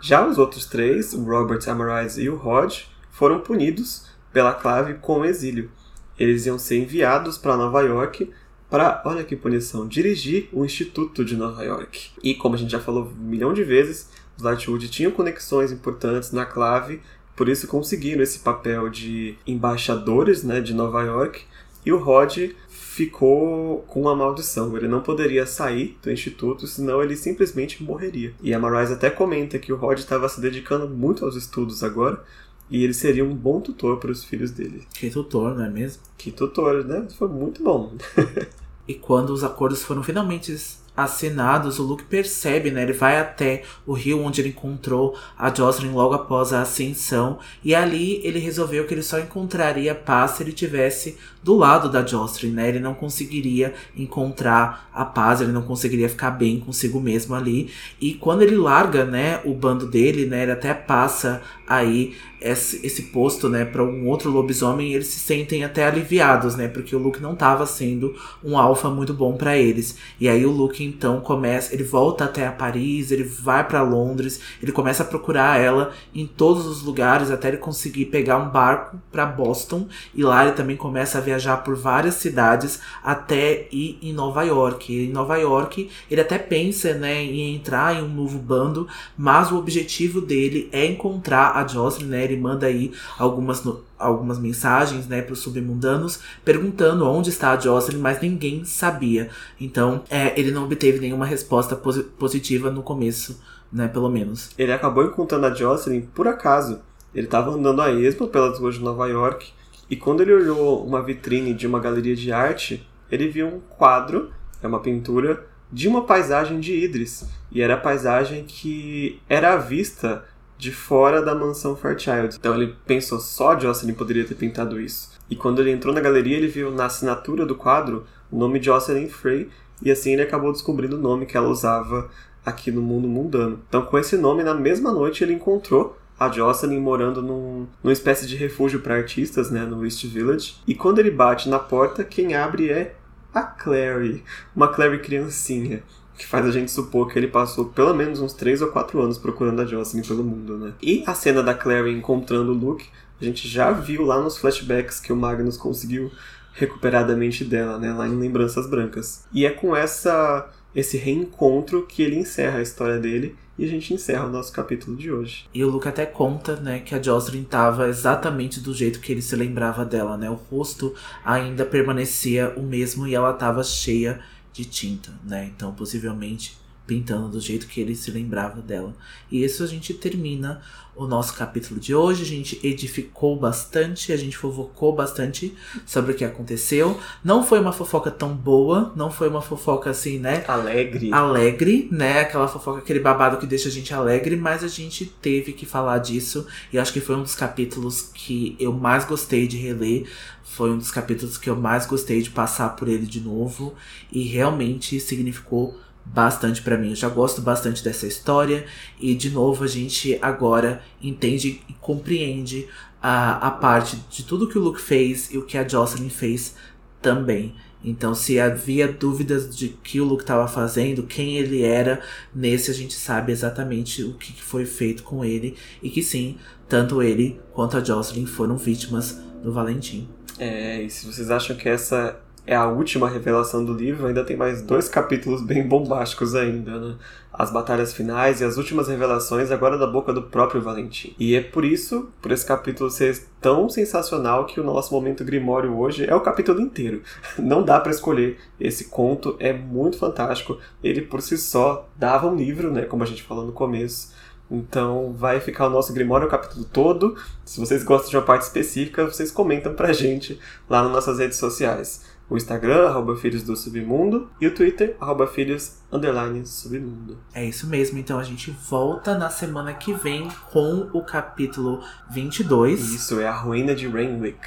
Já 0.02 0.26
os 0.26 0.38
outros 0.38 0.66
três, 0.66 1.14
o 1.14 1.24
Robert, 1.24 1.60
a 1.68 1.76
Marise 1.76 2.24
e 2.24 2.30
o 2.30 2.38
Rod, 2.38 2.84
foram 3.12 3.40
punidos 3.40 4.06
pela 4.32 4.54
Clive 4.54 4.96
com 5.00 5.26
exílio 5.26 5.70
eles 6.18 6.46
iam 6.46 6.60
ser 6.60 6.78
enviados 6.78 7.38
para 7.38 7.58
Nova 7.58 7.82
York 7.82 8.30
para, 8.70 9.02
olha 9.06 9.24
que 9.24 9.36
punição, 9.36 9.88
dirigir 9.88 10.48
o 10.54 10.64
Instituto 10.64 11.26
de 11.26 11.36
Nova 11.36 11.62
York. 11.64 12.12
E 12.24 12.34
como 12.34 12.56
a 12.56 12.58
gente 12.58 12.72
já 12.72 12.80
falou 12.80 13.12
um 13.20 13.24
milhão 13.24 13.54
de 13.54 13.64
vezes, 13.64 14.10
os 14.38 14.44
Lightwood 14.44 14.88
tinham 14.90 15.12
conexões 15.12 15.72
importantes 15.72 16.32
na 16.32 16.46
clave 16.46 17.02
por 17.42 17.50
isso 17.50 17.68
conseguiram 17.68 18.22
esse 18.22 18.40
papel 18.40 18.90
de 18.90 19.36
embaixadores 19.48 20.44
né, 20.44 20.62
de 20.62 20.76
Nova 20.76 21.02
York. 21.02 21.42
E 21.84 21.92
o 21.92 21.98
Rod 21.98 22.52
ficou 22.70 23.80
com 23.88 24.02
uma 24.02 24.16
maldição. 24.16 24.78
Ele 24.78 24.88
não 24.88 25.02
poderia 25.02 25.48
sair 25.48 25.98
do 26.04 26.12
instituto, 26.12 26.68
senão 26.68 27.02
ele 27.02 27.16
simplesmente 27.16 27.82
morreria. 27.82 28.34
E 28.44 28.54
a 28.54 28.60
Marise 28.60 28.94
até 28.94 29.10
comenta 29.10 29.58
que 29.58 29.74
o 29.74 29.76
Rod 29.76 29.98
estava 29.98 30.30
se 30.30 30.40
dedicando 30.40 30.88
muito 30.88 31.26
aos 31.26 31.36
estudos 31.36 31.84
agora. 31.84 32.24
E 32.72 32.84
ele 32.84 32.94
seria 32.94 33.26
um 33.26 33.36
bom 33.36 33.60
tutor 33.60 33.98
para 33.98 34.12
os 34.12 34.24
filhos 34.24 34.50
dele. 34.50 34.88
Que 34.94 35.10
tutor, 35.10 35.56
não 35.56 35.66
é 35.66 35.70
mesmo? 35.70 36.02
Que 36.18 36.32
tutor, 36.32 36.86
né? 36.86 37.06
Foi 37.18 37.28
muito 37.28 37.62
bom. 37.62 37.94
e 38.88 38.94
quando 38.94 39.32
os 39.32 39.44
acordos 39.44 39.84
foram 39.84 40.02
finalmente 40.02 40.56
assinados, 40.96 41.80
o 41.80 41.84
Luke 41.84 42.06
percebe, 42.06 42.72
né? 42.72 42.84
Ele 42.84 42.94
vai 42.94 43.20
até 43.20 43.64
o 43.86 43.94
rio 43.94 44.22
onde 44.22 44.40
ele 44.40 44.50
encontrou 44.50 45.18
a 45.38 45.54
Jocelyn 45.54 45.92
logo 45.92 46.14
após 46.14 46.54
a 46.54 46.62
ascensão. 46.62 47.40
E 47.62 47.76
ali 47.76 48.26
ele 48.26 48.40
resolveu 48.40 48.88
que 48.88 48.94
ele 48.94 49.04
só 49.04 49.20
encontraria 49.20 49.94
paz 49.94 50.32
se 50.32 50.44
ele 50.44 50.54
tivesse 50.54 51.18
do 51.44 51.56
lado 51.56 51.90
da 51.90 52.06
Jocelyn, 52.06 52.54
né? 52.54 52.70
Ele 52.70 52.80
não 52.80 52.94
conseguiria 52.94 53.74
encontrar 53.96 54.90
a 54.94 55.04
paz, 55.06 55.42
ele 55.42 55.52
não 55.52 55.62
conseguiria 55.62 56.10
ficar 56.10 56.32
bem 56.32 56.60
consigo 56.60 57.00
mesmo 57.00 57.34
ali. 57.34 57.70
E 58.00 58.14
quando 58.14 58.42
ele 58.42 58.56
larga, 58.56 59.06
né, 59.06 59.40
o 59.46 59.54
bando 59.54 59.88
dele, 59.88 60.26
né, 60.26 60.44
ele 60.44 60.52
até 60.52 60.74
passa 60.74 61.42
aí 61.68 62.14
esse, 62.42 62.86
esse 62.86 63.04
posto, 63.04 63.48
né, 63.48 63.64
para 63.64 63.84
um 63.84 64.08
outro 64.08 64.30
lobisomem, 64.30 64.94
eles 64.94 65.08
se 65.08 65.20
sentem 65.20 65.64
até 65.64 65.86
aliviados, 65.86 66.56
né, 66.56 66.68
porque 66.68 66.96
o 66.96 67.00
Luke 67.00 67.22
não 67.22 67.34
estava 67.34 67.66
sendo 67.66 68.16
um 68.44 68.58
alfa 68.58 68.90
muito 68.90 69.14
bom 69.14 69.38
para 69.38 69.58
eles. 69.58 69.98
E 70.20 70.28
aí 70.28 70.46
o 70.46 70.52
Luke 70.52 70.84
então 70.84 71.22
começa, 71.22 71.74
ele 71.74 71.84
volta 71.84 72.26
até 72.26 72.48
a 72.48 72.52
Paris, 72.52 73.12
ele 73.12 73.24
vai 73.24 73.66
para 73.66 73.84
Londres, 73.84 74.42
ele 74.62 74.72
começa 74.72 75.04
a 75.04 75.06
procurar 75.06 75.60
ela 75.60 75.94
em 76.14 76.26
todos 76.26 76.66
os 76.66 76.82
lugares 76.82 77.30
até 77.30 77.50
ele 77.50 77.58
conseguir 77.58 78.06
pegar 78.06 78.38
um 78.38 78.50
barco 78.50 79.00
para 79.12 79.26
Boston 79.26 79.88
e 80.14 80.24
lá 80.24 80.44
ele 80.44 80.56
também 80.56 80.76
começa 80.76 81.20
a 81.20 81.22
viajar 81.32 81.58
por 81.58 81.76
várias 81.76 82.16
cidades 82.16 82.80
até 83.04 83.68
ir 83.72 83.98
em 84.02 84.14
Nova 84.14 84.44
York. 84.44 84.92
E 84.92 85.08
em 85.08 85.12
Nova 85.12 85.38
York, 85.38 85.90
ele 86.10 86.22
até 86.22 86.38
pensa, 86.38 86.94
né, 86.94 87.24
em 87.24 87.56
entrar 87.56 87.96
em 87.96 88.04
um 88.04 88.10
novo 88.10 88.38
bando, 88.38 88.88
mas 89.18 89.52
o 89.52 89.58
objetivo 89.58 90.20
dele 90.20 90.70
é 90.72 90.86
encontrar 90.86 91.56
a 91.56 91.66
Jocelyn, 91.66 92.10
né? 92.10 92.24
Ele 92.24 92.38
manda 92.38 92.66
aí 92.66 92.92
algumas 93.18 93.64
algumas 93.98 94.40
mensagens, 94.40 95.08
né, 95.08 95.22
para 95.22 95.34
os 95.34 95.40
submundanos, 95.40 96.22
perguntando 96.44 97.08
onde 97.08 97.30
está 97.30 97.52
a 97.52 97.60
Jocelyn, 97.60 98.00
mas 98.00 98.20
ninguém 98.20 98.66
sabia. 98.66 99.30
Então, 99.60 100.02
é, 100.10 100.34
ele 100.40 100.50
não 100.50 100.64
obteve 100.64 101.00
nenhuma 101.00 101.24
resposta 101.24 101.76
posi 101.76 102.02
positiva 102.02 102.72
no 102.72 102.82
começo, 102.82 103.40
né, 103.72 103.88
pelo 103.88 104.10
menos. 104.10 104.50
Ele 104.58 104.74
acabou 104.74 105.06
encontrando 105.06 105.46
a 105.46 105.54
Jocelyn 105.54 106.02
por 106.02 106.28
acaso. 106.28 106.80
Ele 107.14 107.28
estava 107.28 107.52
andando 107.52 107.80
a 107.80 107.92
esmo 107.92 108.28
pelas 108.28 108.58
ruas 108.58 108.76
de 108.76 108.82
Nova 108.82 109.08
York 109.08 109.54
e 109.92 109.98
quando 109.98 110.22
ele 110.22 110.34
olhou 110.34 110.86
uma 110.86 111.04
vitrine 111.04 111.54
de 111.54 111.68
uma 111.68 111.78
galeria 111.78 112.16
de 112.16 112.32
arte, 112.32 112.88
ele 113.12 113.28
viu 113.28 113.46
um 113.46 113.60
quadro, 113.60 114.32
é 114.64 114.66
uma 114.66 114.80
pintura, 114.80 115.46
de 115.70 115.86
uma 115.90 116.06
paisagem 116.06 116.62
de 116.62 116.74
Idris. 116.74 117.26
E 117.52 117.62
era 117.62 117.74
a 117.74 117.78
paisagem 117.78 118.46
que 118.48 119.20
era 119.28 119.52
à 119.52 119.58
vista 119.58 120.24
de 120.58 120.72
fora 120.72 121.22
da 121.22 121.36
mansão 121.36 121.76
Fairchild. 121.76 122.38
Então 122.40 122.56
ele 122.56 122.74
pensou 122.86 123.20
só 123.20 123.60
Jocelyn 123.60 123.94
poderia 123.94 124.24
ter 124.24 124.36
pintado 124.36 124.80
isso. 124.80 125.12
E 125.30 125.36
quando 125.36 125.60
ele 125.60 125.72
entrou 125.72 125.94
na 125.94 126.00
galeria, 126.00 126.38
ele 126.38 126.48
viu 126.48 126.72
na 126.72 126.86
assinatura 126.86 127.46
do 127.46 127.56
quadro 127.56 128.06
o 128.32 128.38
nome 128.38 128.64
Jocelyn 128.64 129.10
Frey, 129.10 129.50
e 129.82 129.92
assim 129.92 130.14
ele 130.14 130.22
acabou 130.22 130.54
descobrindo 130.54 130.96
o 130.96 131.02
nome 131.02 131.26
que 131.26 131.36
ela 131.36 131.50
usava 131.50 132.10
aqui 132.46 132.72
no 132.72 132.82
mundo 132.82 133.10
mundano. 133.10 133.60
Então, 133.68 133.82
com 133.82 133.98
esse 133.98 134.16
nome, 134.16 134.42
na 134.42 134.54
mesma 134.54 134.94
noite 134.94 135.22
ele 135.22 135.34
encontrou 135.34 135.98
a 136.22 136.30
Jocelyn 136.30 136.80
morando 136.80 137.20
num, 137.20 137.66
numa 137.84 137.92
espécie 137.92 138.28
de 138.28 138.36
refúgio 138.36 138.82
para 138.82 138.94
artistas, 138.94 139.50
né, 139.50 139.66
no 139.66 139.84
East 139.84 140.06
Village. 140.06 140.58
E 140.68 140.76
quando 140.76 141.00
ele 141.00 141.10
bate 141.10 141.50
na 141.50 141.58
porta, 141.58 142.04
quem 142.04 142.36
abre 142.36 142.70
é 142.70 142.94
a 143.34 143.42
Clary, 143.42 144.24
uma 144.56 144.68
Clary 144.68 145.00
criancinha, 145.00 145.82
que 146.16 146.28
faz 146.28 146.46
a 146.46 146.52
gente 146.52 146.70
supor 146.70 147.12
que 147.12 147.18
ele 147.18 147.28
passou 147.28 147.70
pelo 147.70 147.96
menos 147.96 148.22
uns 148.22 148.34
3 148.34 148.62
ou 148.62 148.68
4 148.68 149.02
anos 149.02 149.18
procurando 149.18 149.64
a 149.64 149.66
Jocelyn 149.66 150.04
pelo 150.04 150.24
mundo, 150.24 150.60
né? 150.60 150.74
E 150.80 151.04
a 151.08 151.16
cena 151.16 151.42
da 151.42 151.56
Clary 151.56 151.92
encontrando 151.92 152.52
o 152.52 152.56
Luke, 152.56 152.86
a 153.20 153.26
gente 153.26 153.48
já 153.48 153.72
viu 153.72 154.04
lá 154.04 154.22
nos 154.22 154.38
flashbacks 154.38 155.00
que 155.00 155.12
o 155.12 155.16
Magnus 155.16 155.58
conseguiu 155.58 156.12
recuperar 156.54 157.08
da 157.08 157.16
mente 157.16 157.44
dela, 157.44 157.80
né, 157.80 157.92
lá 157.92 158.08
em 158.08 158.16
Lembranças 158.16 158.70
Brancas. 158.70 159.26
E 159.34 159.44
é 159.44 159.50
com 159.50 159.76
essa 159.76 160.48
esse 160.76 160.98
reencontro 160.98 161.86
que 161.86 162.02
ele 162.02 162.18
encerra 162.18 162.60
a 162.60 162.62
história 162.62 163.00
dele 163.00 163.36
e 163.62 163.66
a 163.66 163.68
gente 163.68 163.94
encerra 163.94 164.26
o 164.26 164.32
nosso 164.32 164.52
capítulo 164.52 164.98
de 164.98 165.12
hoje. 165.12 165.46
E 165.54 165.64
o 165.64 165.70
Luke 165.70 165.88
até 165.88 166.04
conta, 166.04 166.56
né, 166.56 166.80
que 166.80 166.96
a 166.96 167.02
Jocelyn 167.02 167.44
estava 167.44 167.88
exatamente 167.88 168.60
do 168.60 168.74
jeito 168.74 169.00
que 169.00 169.12
ele 169.12 169.22
se 169.22 169.36
lembrava 169.36 169.86
dela, 169.86 170.18
né? 170.18 170.28
O 170.32 170.34
rosto 170.34 170.96
ainda 171.24 171.64
permanecia 171.64 172.52
o 172.58 172.64
mesmo 172.64 173.08
e 173.08 173.14
ela 173.14 173.30
estava 173.30 173.64
cheia 173.64 174.20
de 174.52 174.66
tinta, 174.66 175.12
né? 175.24 175.52
Então, 175.56 175.72
possivelmente 175.74 176.58
pintando 176.92 177.30
do 177.30 177.40
jeito 177.40 177.68
que 177.68 177.80
ele 177.80 177.96
se 177.96 178.12
lembrava 178.12 178.62
dela. 178.62 178.94
E 179.32 179.46
isso 179.46 179.64
a 179.64 179.66
gente 179.66 179.94
termina 179.94 180.62
o 180.94 181.08
nosso 181.08 181.34
capítulo 181.36 181.80
de 181.80 181.96
hoje. 181.96 182.24
A 182.24 182.26
gente 182.26 182.60
edificou 182.68 183.40
bastante, 183.40 184.12
a 184.12 184.18
gente 184.18 184.38
fofocou 184.38 184.94
bastante 184.94 185.56
sobre 185.86 186.12
o 186.12 186.16
que 186.16 186.26
aconteceu. 186.26 187.00
Não 187.24 187.46
foi 187.46 187.62
uma 187.62 187.72
fofoca 187.72 188.12
tão 188.12 188.36
boa, 188.36 188.92
não 188.94 189.10
foi 189.10 189.30
uma 189.30 189.42
fofoca 189.42 189.90
assim, 189.90 190.20
né? 190.20 190.44
Alegre. 190.46 191.14
Alegre, 191.14 191.88
né? 191.90 192.20
Aquela 192.20 192.50
fofoca, 192.50 192.80
aquele 192.80 193.00
babado 193.00 193.38
que 193.38 193.48
deixa 193.48 193.70
a 193.70 193.72
gente 193.72 193.94
alegre, 193.94 194.36
mas 194.36 194.62
a 194.62 194.68
gente 194.68 195.06
teve 195.06 195.54
que 195.54 195.66
falar 195.66 196.00
disso. 196.00 196.46
E 196.74 196.78
acho 196.78 196.92
que 196.92 197.00
foi 197.00 197.16
um 197.16 197.24
dos 197.24 197.36
capítulos 197.36 198.02
que 198.02 198.58
eu 198.60 198.74
mais 198.74 199.06
gostei 199.06 199.48
de 199.48 199.56
reler. 199.56 200.10
Foi 200.44 200.70
um 200.70 200.78
dos 200.78 200.92
capítulos 200.92 201.38
que 201.38 201.50
eu 201.50 201.56
mais 201.56 201.86
gostei 201.86 202.22
de 202.22 202.30
passar 202.30 202.76
por 202.76 202.90
ele 202.90 203.06
de 203.06 203.22
novo. 203.22 203.74
E 204.12 204.24
realmente 204.24 205.00
significou 205.00 205.80
bastante 206.06 206.62
para 206.62 206.78
mim. 206.78 206.90
Eu 206.90 206.96
já 206.96 207.10
gosto 207.10 207.42
bastante 207.42 207.84
dessa 207.84 208.08
história 208.08 208.66
e 209.00 209.16
de 209.16 209.30
novo 209.30 209.64
a 209.64 209.68
gente 209.68 210.18
agora 210.22 210.82
entende 211.02 211.62
e 211.68 211.74
compreende 211.74 212.68
a, 213.02 213.48
a 213.48 213.52
parte 213.52 213.98
de 214.10 214.24
tudo 214.24 214.48
que 214.48 214.58
o 214.58 214.62
Luke 214.62 214.82
fez 214.82 215.34
e 215.34 215.38
o 215.38 215.46
que 215.46 215.58
a 215.58 215.68
Jocelyn 215.68 216.10
fez 216.10 216.56
também. 217.02 217.56
Então, 217.84 218.14
se 218.14 218.40
havia 218.40 218.88
dúvidas 218.88 219.56
de 219.56 219.70
que 219.70 220.00
o 220.00 220.06
Luke 220.06 220.22
estava 220.22 220.48
fazendo, 220.48 221.02
quem 221.02 221.38
ele 221.38 221.64
era, 221.64 222.00
nesse 222.34 222.70
a 222.70 222.74
gente 222.74 222.94
sabe 222.94 223.32
exatamente 223.32 224.04
o 224.04 224.14
que 224.14 224.40
foi 224.40 224.66
feito 224.66 225.02
com 225.02 225.26
ele 225.26 225.58
e 225.82 225.90
que 225.90 226.04
sim, 226.04 226.38
tanto 226.70 227.02
ele 227.02 227.40
quanto 227.52 227.78
a 227.78 227.84
Jocelyn 227.84 228.28
foram 228.28 228.56
vítimas 228.56 229.20
do 229.42 229.52
Valentim. 229.52 230.08
É, 230.38 230.84
e 230.84 230.90
se 230.92 231.08
vocês 231.08 231.32
acham 231.32 231.56
que 231.56 231.68
essa 231.68 232.20
é 232.46 232.56
a 232.56 232.68
última 232.68 233.08
revelação 233.08 233.64
do 233.64 233.74
livro, 233.74 234.08
ainda 234.08 234.24
tem 234.24 234.36
mais 234.36 234.62
dois 234.62 234.90
capítulos 234.90 235.42
bem 235.42 235.68
bombásticos 235.68 236.34
ainda, 236.34 236.80
né? 236.80 236.96
As 237.32 237.52
batalhas 237.52 237.94
finais 237.94 238.42
e 238.42 238.44
as 238.44 238.58
últimas 238.58 238.88
revelações 238.88 239.52
agora 239.52 239.78
da 239.78 239.88
boca 239.88 240.12
do 240.12 240.24
próprio 240.24 240.62
Valentim. 240.62 241.16
E 241.20 241.36
é 241.36 241.42
por 241.42 241.64
isso, 241.64 242.10
por 242.22 242.32
esse 242.32 242.46
capítulo 242.46 242.90
ser 242.90 243.18
tão 243.40 243.70
sensacional, 243.70 244.46
que 244.46 244.60
o 244.60 244.64
nosso 244.64 244.94
momento 244.94 245.24
Grimório 245.24 245.78
hoje 245.78 246.06
é 246.06 246.14
o 246.14 246.20
capítulo 246.20 246.60
inteiro. 246.60 247.02
Não 247.40 247.64
dá 247.64 247.80
para 247.80 247.92
escolher. 247.92 248.38
Esse 248.60 248.86
conto 248.86 249.38
é 249.40 249.54
muito 249.54 249.98
fantástico. 249.98 250.58
Ele 250.84 251.02
por 251.02 251.22
si 251.22 251.38
só 251.38 251.88
dava 251.96 252.28
um 252.28 252.36
livro, 252.36 252.72
né? 252.72 252.84
Como 252.84 253.04
a 253.04 253.08
gente 253.08 253.24
falou 253.24 253.46
no 253.46 253.54
começo. 253.54 254.14
Então 254.50 255.14
vai 255.14 255.40
ficar 255.40 255.68
o 255.68 255.70
nosso 255.70 255.94
Grimório 255.94 256.28
o 256.28 256.30
capítulo 256.30 256.66
todo. 256.66 257.16
Se 257.46 257.60
vocês 257.60 257.84
gostam 257.84 258.10
de 258.10 258.18
uma 258.18 258.24
parte 258.24 258.42
específica, 258.42 259.06
vocês 259.06 259.32
comentam 259.32 259.74
pra 259.74 259.94
gente 259.94 260.38
lá 260.70 260.84
nas 260.84 260.92
nossas 260.92 261.20
redes 261.20 261.38
sociais 261.38 262.11
o 262.32 262.38
Instagram, 262.38 262.88
arroba 262.88 263.18
Filhos 263.18 263.44
do 263.44 263.58
Submundo, 263.58 264.30
e 264.40 264.48
o 264.48 264.56
Twitter, 264.56 264.96
arroba 265.02 265.28
Filhos, 265.28 265.80
underline 265.92 266.48
Submundo. 266.48 267.18
É 267.34 267.44
isso 267.44 267.68
mesmo, 267.68 267.98
então 268.00 268.18
a 268.18 268.24
gente 268.24 268.56
volta 268.70 269.18
na 269.18 269.30
semana 269.30 269.74
que 269.74 269.94
vem 269.94 270.30
com 270.50 270.90
o 270.94 271.04
capítulo 271.04 271.84
22. 272.10 272.94
Isso, 272.94 273.20
é 273.20 273.28
a 273.28 273.36
ruína 273.36 273.76
de 273.76 273.86
Rainwick. 273.86 274.40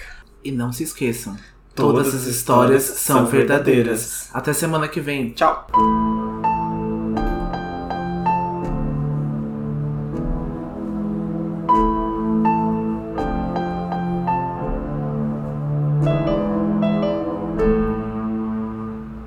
E 0.43 0.51
não 0.51 0.73
se 0.73 0.83
esqueçam, 0.83 1.37
todas, 1.75 2.07
todas 2.07 2.15
as 2.15 2.27
histórias, 2.27 2.85
histórias 2.85 3.01
são 3.01 3.27
verdadeiras. 3.27 3.67
verdadeiras. 3.67 4.31
Até 4.33 4.55
semana 4.55 4.89
que 4.89 5.01
vem. 5.03 5.33
Tchau! 5.33 5.67